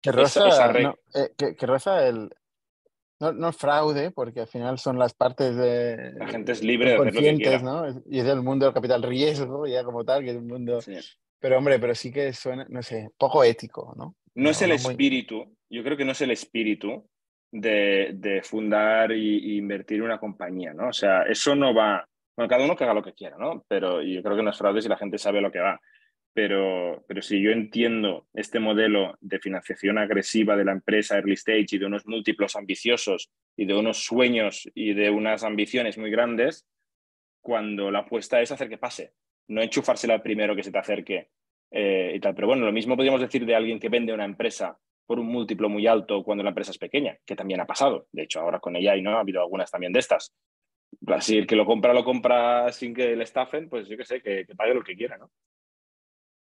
que 0.02 0.12
roza, 0.12 0.72
eh, 1.14 1.56
que, 1.58 1.66
roza 1.66 2.08
el, 2.08 2.30
no, 3.20 3.32
no 3.32 3.52
fraude, 3.54 4.12
porque 4.12 4.42
al 4.42 4.48
final 4.48 4.78
son 4.78 5.00
las 5.00 5.14
partes 5.14 5.56
de... 5.56 6.14
La 6.18 6.28
gente 6.28 6.52
es 6.52 6.64
libre 6.64 6.92
de 6.92 7.10
hacer 7.10 7.64
¿no? 7.64 7.86
Y 8.08 8.20
es 8.20 8.26
el 8.26 8.42
mundo 8.42 8.66
del 8.66 8.74
capital 8.74 9.04
riesgo, 9.04 9.66
ya 9.66 9.84
como 9.84 10.04
tal, 10.04 10.24
que 10.24 10.32
es 10.32 10.38
un 10.38 10.48
mundo... 10.48 10.80
Pero 11.40 11.58
hombre, 11.58 11.80
pero 11.80 11.94
sí 11.96 12.12
que 12.12 12.34
suena, 12.34 12.66
no 12.70 12.82
sé, 12.82 13.10
poco 13.18 13.44
ético, 13.44 13.94
¿no? 13.98 14.16
No, 14.34 14.50
es 14.50 14.62
el 14.62 14.72
espíritu, 14.72 15.56
yo 15.70 15.84
creo 15.84 15.96
que 15.96 16.06
no 16.06 16.12
es 16.12 16.22
el 16.22 16.32
espíritu 16.32 17.08
de, 17.62 18.42
fundar 18.44 19.12
e 19.12 19.18
invertir 19.58 20.02
una 20.02 20.20
compañía, 20.20 20.74
¿no? 20.74 20.90
O 20.90 20.94
sea, 20.94 21.24
eso 21.24 21.56
no 21.56 21.74
va... 21.74 22.08
Bueno, 22.36 22.50
cada 22.50 22.66
uno 22.66 22.76
que 22.76 22.84
haga 22.84 22.94
lo 22.94 23.04
que 23.04 23.14
quiera, 23.14 23.38
¿no? 23.38 23.64
Pero 23.68 24.02
yo 24.02 24.22
creo 24.22 24.36
que 24.36 24.44
no 24.44 24.50
es 24.50 24.58
fraude 24.58 24.82
si 24.82 24.90
la 24.90 24.98
gente 24.98 25.18
sabe 25.18 25.42
lo 25.42 25.52
que 25.52 25.60
va 25.60 25.80
pero, 26.36 27.06
pero 27.08 27.22
si 27.22 27.42
yo 27.42 27.52
entiendo 27.52 28.28
este 28.34 28.60
modelo 28.60 29.18
de 29.22 29.40
financiación 29.40 29.98
agresiva 29.98 30.58
de 30.58 30.66
la 30.66 30.74
empresa 30.74 31.16
early 31.16 31.36
stage 31.36 31.68
y 31.72 31.78
de 31.78 31.86
unos 31.86 32.06
múltiplos 32.06 32.58
ambiciosos 32.58 33.32
y 33.56 33.66
de 33.66 33.74
unos 33.74 34.04
sueños 34.04 34.70
y 34.76 34.94
de 34.94 35.10
unas 35.10 35.46
ambiciones 35.46 35.98
muy 35.98 36.12
grandes, 36.12 36.68
cuando 37.42 37.90
la 37.90 38.00
apuesta 38.00 38.42
es 38.42 38.52
hacer 38.52 38.68
que 38.68 38.78
pase, 38.78 39.14
no 39.48 39.62
enchufársela 39.62 40.16
al 40.16 40.22
primero 40.22 40.58
que 40.58 40.64
se 40.64 40.74
te 40.74 40.78
acerque 40.78 41.30
eh, 41.72 42.12
y 42.16 42.20
tal. 42.20 42.36
Pero 42.36 42.48
bueno, 42.48 42.66
lo 42.66 42.74
mismo 42.74 42.98
podríamos 42.98 43.22
decir 43.22 43.46
de 43.46 43.56
alguien 43.56 43.80
que 43.80 43.88
vende 43.88 44.14
una 44.14 44.26
empresa 44.26 44.78
por 45.06 45.20
un 45.20 45.28
múltiplo 45.28 45.70
muy 45.70 45.88
alto 45.88 46.24
cuando 46.24 46.44
la 46.44 46.50
empresa 46.50 46.72
es 46.72 46.78
pequeña, 46.78 47.18
que 47.26 47.36
también 47.36 47.62
ha 47.62 47.66
pasado. 47.66 48.08
De 48.12 48.24
hecho, 48.24 48.40
ahora 48.40 48.60
con 48.60 48.76
ella 48.76 48.96
y 48.96 49.02
no 49.02 49.18
ha 49.18 49.20
habido 49.20 49.42
algunas 49.42 49.70
también 49.70 49.94
de 49.94 50.00
estas. 50.00 50.34
Si 51.20 51.38
el 51.38 51.48
que 51.48 51.56
lo 51.56 51.66
compra 51.66 51.94
lo 51.94 52.04
compra 52.04 52.72
sin 52.72 52.94
que 52.94 53.16
le 53.16 53.24
estafen, 53.24 53.70
pues 53.70 53.88
yo 53.88 53.98
qué 53.98 54.06
sé, 54.06 54.22
que, 54.22 54.46
que 54.46 54.56
pague 54.56 54.74
lo 54.74 54.84
que 54.84 54.96
quiera, 54.96 55.18
¿no? 55.18 55.30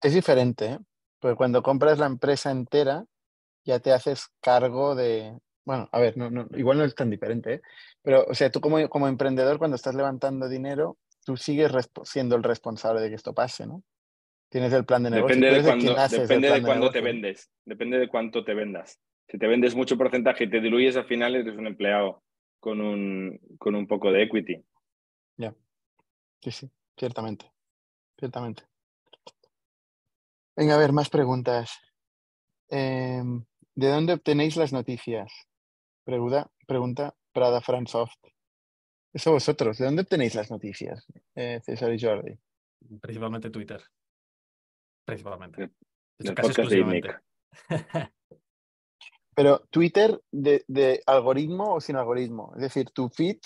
Es 0.02 0.14
diferente, 0.14 0.66
¿eh? 0.66 0.78
porque 1.18 1.36
cuando 1.36 1.62
compras 1.62 1.98
la 1.98 2.06
empresa 2.06 2.50
entera, 2.50 3.04
ya 3.64 3.80
te 3.80 3.92
haces 3.92 4.28
cargo 4.40 4.94
de. 4.94 5.38
Bueno, 5.64 5.88
a 5.90 5.98
ver, 5.98 6.16
no, 6.16 6.30
no, 6.30 6.46
igual 6.56 6.78
no 6.78 6.84
es 6.84 6.94
tan 6.94 7.10
diferente, 7.10 7.54
¿eh? 7.54 7.62
pero, 8.02 8.24
o 8.28 8.34
sea, 8.34 8.50
tú 8.50 8.60
como, 8.60 8.88
como 8.88 9.08
emprendedor, 9.08 9.58
cuando 9.58 9.74
estás 9.74 9.94
levantando 9.94 10.48
dinero, 10.48 10.98
tú 11.24 11.36
sigues 11.36 11.72
siendo 12.04 12.36
el 12.36 12.44
responsable 12.44 13.00
de 13.00 13.08
que 13.08 13.16
esto 13.16 13.34
pase, 13.34 13.66
¿no? 13.66 13.82
Tienes 14.56 14.72
el 14.72 14.86
plan 14.86 15.02
de 15.02 15.10
negocio. 15.10 15.36
Depende 15.36 15.54
de 15.54 15.62
cuándo, 15.62 15.94
depende 15.94 16.50
de 16.50 16.62
cuándo 16.62 16.90
te 16.90 17.02
vendes, 17.02 17.50
depende 17.66 17.98
de 17.98 18.08
cuánto 18.08 18.42
te 18.42 18.54
vendas. 18.54 18.98
Si 19.28 19.36
te 19.36 19.46
vendes 19.46 19.74
mucho 19.74 19.98
porcentaje 19.98 20.44
y 20.44 20.50
te 20.50 20.62
diluyes 20.62 20.96
al 20.96 21.04
final, 21.04 21.36
eres 21.36 21.58
un 21.58 21.66
empleado 21.66 22.22
con 22.58 22.80
un, 22.80 23.38
con 23.58 23.74
un 23.74 23.86
poco 23.86 24.10
de 24.10 24.22
equity. 24.22 24.64
Ya, 25.36 25.54
sí, 26.40 26.52
sí, 26.52 26.70
ciertamente, 26.96 27.52
ciertamente. 28.18 28.62
Venga, 30.56 30.76
a 30.76 30.78
ver, 30.78 30.92
más 30.92 31.10
preguntas. 31.10 31.78
Em, 32.70 33.44
¿De 33.74 33.88
dónde 33.88 34.14
obtenéis 34.14 34.56
las 34.56 34.72
noticias? 34.72 35.30
Pregunta, 36.02 36.50
pregunta 36.66 37.14
Prada 37.30 37.60
Fransoft. 37.60 38.24
Eso 39.12 39.32
vosotros, 39.32 39.76
¿de 39.76 39.84
dónde 39.84 40.00
obtenéis 40.00 40.34
las 40.34 40.50
noticias, 40.50 41.06
eh, 41.34 41.60
César 41.62 41.92
y 41.92 42.00
Jordi? 42.00 42.38
Principalmente 43.02 43.50
Twitter. 43.50 43.82
Principalmente. 45.06 45.70
Pero 49.34 49.66
Twitter 49.70 50.20
de, 50.32 51.02
algoritmo 51.06 51.74
o 51.74 51.80
sin 51.80 51.96
algoritmo. 51.96 52.52
Es 52.56 52.62
decir, 52.62 52.90
tu 52.90 53.08
feed 53.08 53.38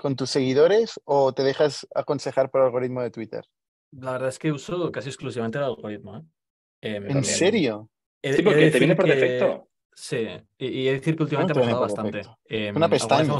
con 0.00 0.16
tus 0.16 0.30
seguidores 0.30 1.00
o 1.04 1.32
te 1.32 1.44
dejas 1.44 1.86
aconsejar 1.94 2.50
por 2.50 2.60
el 2.60 2.66
algoritmo 2.66 3.00
de 3.00 3.10
Twitter. 3.10 3.44
La 3.92 4.12
verdad 4.12 4.28
es 4.28 4.40
que 4.40 4.50
uso 4.50 4.90
casi 4.90 5.08
exclusivamente 5.08 5.58
el 5.58 5.64
algoritmo. 5.64 6.16
¿eh? 6.16 6.22
Em, 6.82 7.10
¿En 7.10 7.24
serio? 7.24 7.88
sí, 8.22 8.42
porque 8.42 8.70
te 8.70 8.78
viene 8.78 8.96
por 8.96 9.06
defecto. 9.06 9.68
Sí, 9.94 10.26
y, 10.58 10.88
he 10.88 10.94
decir 10.94 11.16
que 11.16 11.22
últimamente 11.22 11.58
ha 11.58 11.74
bastante. 11.76 12.22
Em, 12.46 12.76
Una 12.76 12.88
pestaña. 12.88 13.32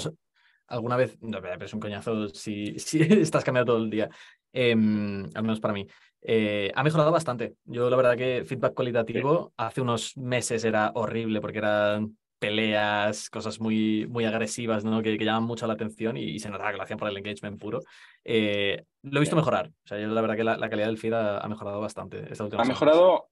Alguna 0.68 0.96
vez, 0.96 1.20
no, 1.20 1.42
pero 1.42 1.64
es 1.64 1.74
un 1.74 1.80
coñazo 1.80 2.28
si, 2.28 2.78
si 2.78 3.02
estás 3.02 3.44
cambiando 3.44 3.72
todo 3.72 3.82
el 3.82 3.90
día, 3.90 4.08
em, 4.54 5.24
al 5.34 5.42
menos 5.42 5.60
para 5.60 5.74
mí. 5.74 5.86
Eh, 6.22 6.72
ha 6.74 6.82
mejorado 6.82 7.12
bastante. 7.12 7.56
Yo 7.64 7.90
la 7.90 7.96
verdad 7.96 8.16
que 8.16 8.44
feedback 8.46 8.72
cualitativo 8.72 9.52
hace 9.58 9.82
unos 9.82 10.16
meses 10.16 10.64
era 10.64 10.90
horrible 10.94 11.40
porque 11.42 11.58
eran 11.58 12.16
peleas, 12.38 13.30
cosas 13.30 13.60
muy, 13.60 14.06
muy 14.06 14.24
agresivas 14.24 14.84
¿no? 14.84 15.02
que, 15.02 15.18
llaman 15.18 15.44
mucho 15.44 15.66
la 15.66 15.74
atención 15.74 16.16
y, 16.16 16.38
se 16.38 16.50
notaba 16.50 16.70
que 16.70 16.76
lo 16.76 16.82
hacían 16.82 16.98
por 16.98 17.08
el 17.08 17.16
engagement 17.16 17.60
puro. 17.60 17.80
Eh, 18.24 18.84
lo 19.02 19.18
he 19.18 19.20
visto 19.20 19.36
mejorar. 19.36 19.68
O 19.68 19.86
sea, 19.86 19.98
yo 19.98 20.08
la 20.08 20.20
verdad 20.20 20.36
que 20.36 20.44
la, 20.44 20.68
calidad 20.70 20.86
del 20.86 20.98
feed 20.98 21.12
ha, 21.12 21.46
mejorado 21.48 21.80
bastante. 21.80 22.24
ha 22.58 22.64
mejorado 22.64 23.28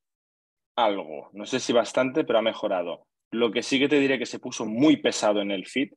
algo, 0.77 1.31
no 1.33 1.47
sé 1.47 1.61
si 1.61 1.73
bastante, 1.73 2.25
pero 2.25 2.39
ha 2.39 2.43
mejorado. 2.43 3.07
Lo 3.31 3.51
que 3.51 3.63
sí 3.63 3.79
que 3.79 3.89
te 3.89 3.99
diré 3.99 4.19
que 4.19 4.27
se 4.27 4.39
puso 4.39 4.67
muy 4.67 4.97
pesado 4.99 5.41
en 5.41 5.51
el 5.51 5.67
feed 5.67 5.93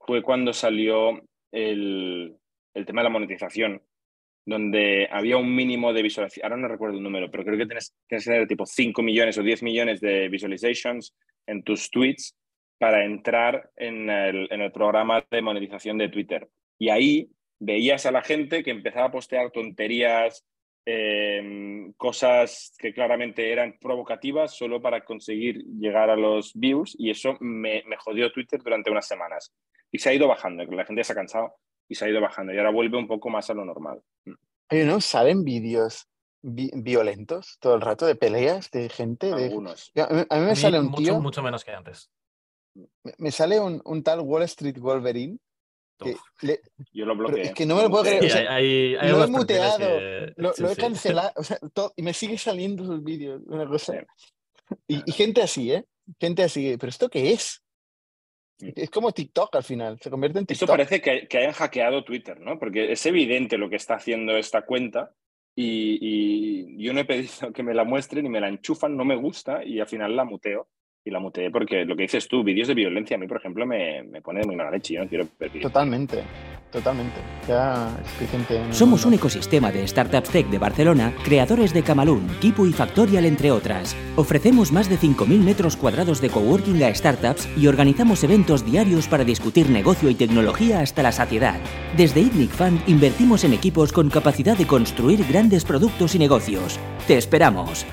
fue 0.00 0.22
cuando 0.22 0.52
salió 0.52 1.22
el, 1.52 2.36
el 2.74 2.86
tema 2.86 3.00
de 3.00 3.04
la 3.04 3.10
monetización, 3.10 3.82
donde 4.46 5.08
había 5.10 5.36
un 5.36 5.54
mínimo 5.54 5.92
de 5.92 6.02
visualización, 6.02 6.44
ahora 6.44 6.56
no 6.56 6.68
recuerdo 6.68 6.96
el 6.96 7.02
número, 7.02 7.30
pero 7.30 7.44
creo 7.44 7.56
que 7.56 7.66
tienes, 7.66 7.94
que 8.08 8.18
tener 8.18 8.46
tipo 8.46 8.66
5 8.66 9.02
millones 9.02 9.38
o 9.38 9.42
10 9.42 9.62
millones 9.62 10.00
de 10.00 10.28
visualizations 10.28 11.14
en 11.46 11.62
tus 11.62 11.90
tweets 11.90 12.36
para 12.78 13.04
entrar 13.04 13.70
en 13.76 14.10
el, 14.10 14.48
en 14.50 14.60
el 14.60 14.72
programa 14.72 15.24
de 15.30 15.42
monetización 15.42 15.96
de 15.98 16.08
Twitter. 16.08 16.48
Y 16.78 16.90
ahí 16.90 17.30
veías 17.58 18.04
a 18.04 18.12
la 18.12 18.22
gente 18.22 18.62
que 18.62 18.70
empezaba 18.70 19.06
a 19.06 19.12
postear 19.12 19.50
tonterías, 19.50 20.44
em, 20.84 21.92
cosas 21.94 22.74
que 22.78 22.92
claramente 22.92 23.50
eran 23.50 23.78
provocativas 23.80 24.54
solo 24.54 24.82
para 24.82 25.04
conseguir 25.04 25.64
llegar 25.78 26.10
a 26.10 26.16
los 26.16 26.52
views 26.54 26.94
y 26.98 27.10
eso 27.10 27.38
me, 27.40 27.82
me, 27.86 27.96
jodió 27.96 28.30
Twitter 28.32 28.60
durante 28.62 28.90
unas 28.90 29.08
semanas. 29.08 29.54
Y 29.90 29.98
se 29.98 30.10
ha 30.10 30.14
ido 30.14 30.28
bajando, 30.28 30.64
la 30.64 30.84
gente 30.84 31.04
se 31.04 31.12
ha 31.12 31.16
cansado 31.16 31.54
y 31.88 31.94
se 31.94 32.04
ha 32.04 32.08
ido 32.08 32.20
bajando 32.20 32.52
y 32.52 32.58
ahora 32.58 32.70
vuelve 32.70 32.98
un 32.98 33.06
poco 33.06 33.30
más 33.30 33.50
a 33.50 33.54
lo 33.54 33.64
normal. 33.64 34.02
Oye, 34.70 34.84
¿no? 34.84 35.00
¿Salen 35.00 35.44
vídeos 35.44 36.08
violentos 36.42 37.56
todo 37.58 37.74
el 37.74 37.80
rato 37.80 38.06
de 38.06 38.16
peleas 38.16 38.70
de 38.70 38.88
gente? 38.88 39.32
Algunos. 39.32 39.92
A, 39.96 40.38
mí, 40.38 40.46
me 40.46 40.56
sale 40.56 40.80
un 40.80 40.86
mucho, 40.86 41.20
Mucho 41.20 41.42
menos 41.42 41.64
que 41.64 41.72
antes. 41.72 42.10
Me, 43.18 43.30
sale 43.30 43.60
un, 43.60 43.80
un, 43.84 44.02
tal 44.02 44.20
Wall 44.20 44.42
Street 44.44 44.78
Wolverine. 44.78 45.38
Que 45.98 46.16
Yo 46.92 47.06
lo 47.06 47.16
bloqueé. 47.16 47.42
Es 47.42 47.54
que 47.54 47.66
no 47.66 47.76
me 47.76 47.82
lo 47.82 47.90
puedo 47.90 48.02
creer. 48.02 48.48
hay, 48.48 48.94
lo 48.94 49.24
he 49.24 49.26
muteado, 49.28 49.88
lo, 50.36 50.70
he 50.70 50.76
cancelado, 50.76 51.32
o 51.36 51.44
sea, 51.44 51.58
y 51.94 52.02
me 52.02 52.12
sigue 52.12 52.36
saliendo 52.36 52.84
sus 52.84 53.02
vídeos. 53.02 53.42
Una 53.46 53.66
cosa. 53.66 54.04
Y, 54.88 55.08
y, 55.08 55.12
gente 55.12 55.40
así, 55.40 55.72
¿eh? 55.72 55.84
Gente 56.18 56.42
así. 56.42 56.76
¿Pero 56.78 56.90
esto 56.90 57.08
qué 57.08 57.32
es? 57.32 57.63
Es 58.76 58.90
como 58.90 59.12
TikTok 59.12 59.56
al 59.56 59.64
final, 59.64 59.98
se 60.00 60.10
convierte 60.10 60.38
en 60.38 60.46
TikTok. 60.46 60.62
Esto 60.62 60.72
parece 60.72 61.00
que, 61.00 61.26
que 61.28 61.38
hayan 61.38 61.52
hackeado 61.52 62.04
Twitter, 62.04 62.40
¿no? 62.40 62.58
Porque 62.58 62.92
es 62.92 63.04
evidente 63.06 63.58
lo 63.58 63.68
que 63.68 63.76
está 63.76 63.94
haciendo 63.94 64.36
esta 64.36 64.62
cuenta 64.62 65.12
y, 65.54 65.98
y, 66.00 66.84
yo 66.84 66.92
no 66.92 67.00
he 67.00 67.04
pedido 67.04 67.52
que 67.54 67.62
me 67.62 67.74
la 67.74 67.84
muestren 67.84 68.26
y 68.26 68.28
me 68.28 68.40
la 68.40 68.48
enchufan, 68.48 68.96
no 68.96 69.04
me 69.04 69.16
gusta 69.16 69.64
y 69.64 69.80
al 69.80 69.86
final 69.86 70.16
la 70.16 70.24
muteo 70.24 70.68
y 71.04 71.10
la 71.10 71.20
muteé 71.20 71.50
porque 71.50 71.84
lo 71.84 71.96
que 71.96 72.02
dices 72.02 72.26
tú, 72.26 72.42
vídeos 72.42 72.68
de 72.68 72.74
violencia, 72.74 73.16
a 73.16 73.20
mí, 73.20 73.26
por 73.26 73.36
ejemplo, 73.36 73.66
me, 73.66 74.02
me 74.04 74.22
pone 74.22 74.40
de 74.40 74.46
muy 74.46 74.56
mala 74.56 74.70
leche. 74.70 74.94
Yo 74.94 75.02
no 75.02 75.08
quiero 75.08 75.26
ver 75.38 75.50
Totalmente, 75.60 76.22
totalmente. 76.72 77.20
Ya 77.46 77.90
es 78.70 78.76
Somos 78.76 79.04
un 79.04 79.12
ecosistema 79.12 79.70
de 79.70 79.86
startups 79.86 80.30
tech 80.30 80.46
de 80.46 80.58
Barcelona, 80.58 81.12
creadores 81.22 81.74
de 81.74 81.82
Camalún, 81.82 82.26
Kipu 82.40 82.64
y 82.66 82.72
Factorial, 82.72 83.26
entre 83.26 83.50
otras. 83.50 83.94
Ofrecemos 84.16 84.72
más 84.72 84.88
de 84.88 84.96
5.000 84.96 85.26
metros 85.40 85.76
cuadrados 85.76 86.22
de 86.22 86.30
coworking 86.30 86.82
a 86.82 86.94
startups 86.94 87.50
y 87.54 87.66
organizamos 87.66 88.24
eventos 88.24 88.64
diarios 88.64 89.06
para 89.06 89.24
discutir 89.24 89.68
negocio 89.68 90.08
y 90.08 90.14
tecnología 90.14 90.80
hasta 90.80 91.02
la 91.02 91.12
saciedad. 91.12 91.60
Desde 91.98 92.20
ITNIC 92.20 92.50
Fund 92.50 92.80
invertimos 92.86 93.44
en 93.44 93.52
equipos 93.52 93.92
con 93.92 94.08
capacidad 94.08 94.56
de 94.56 94.66
construir 94.66 95.22
grandes 95.28 95.66
productos 95.66 96.14
y 96.14 96.18
negocios. 96.18 96.80
¡Te 97.06 97.18
esperamos! 97.18 97.86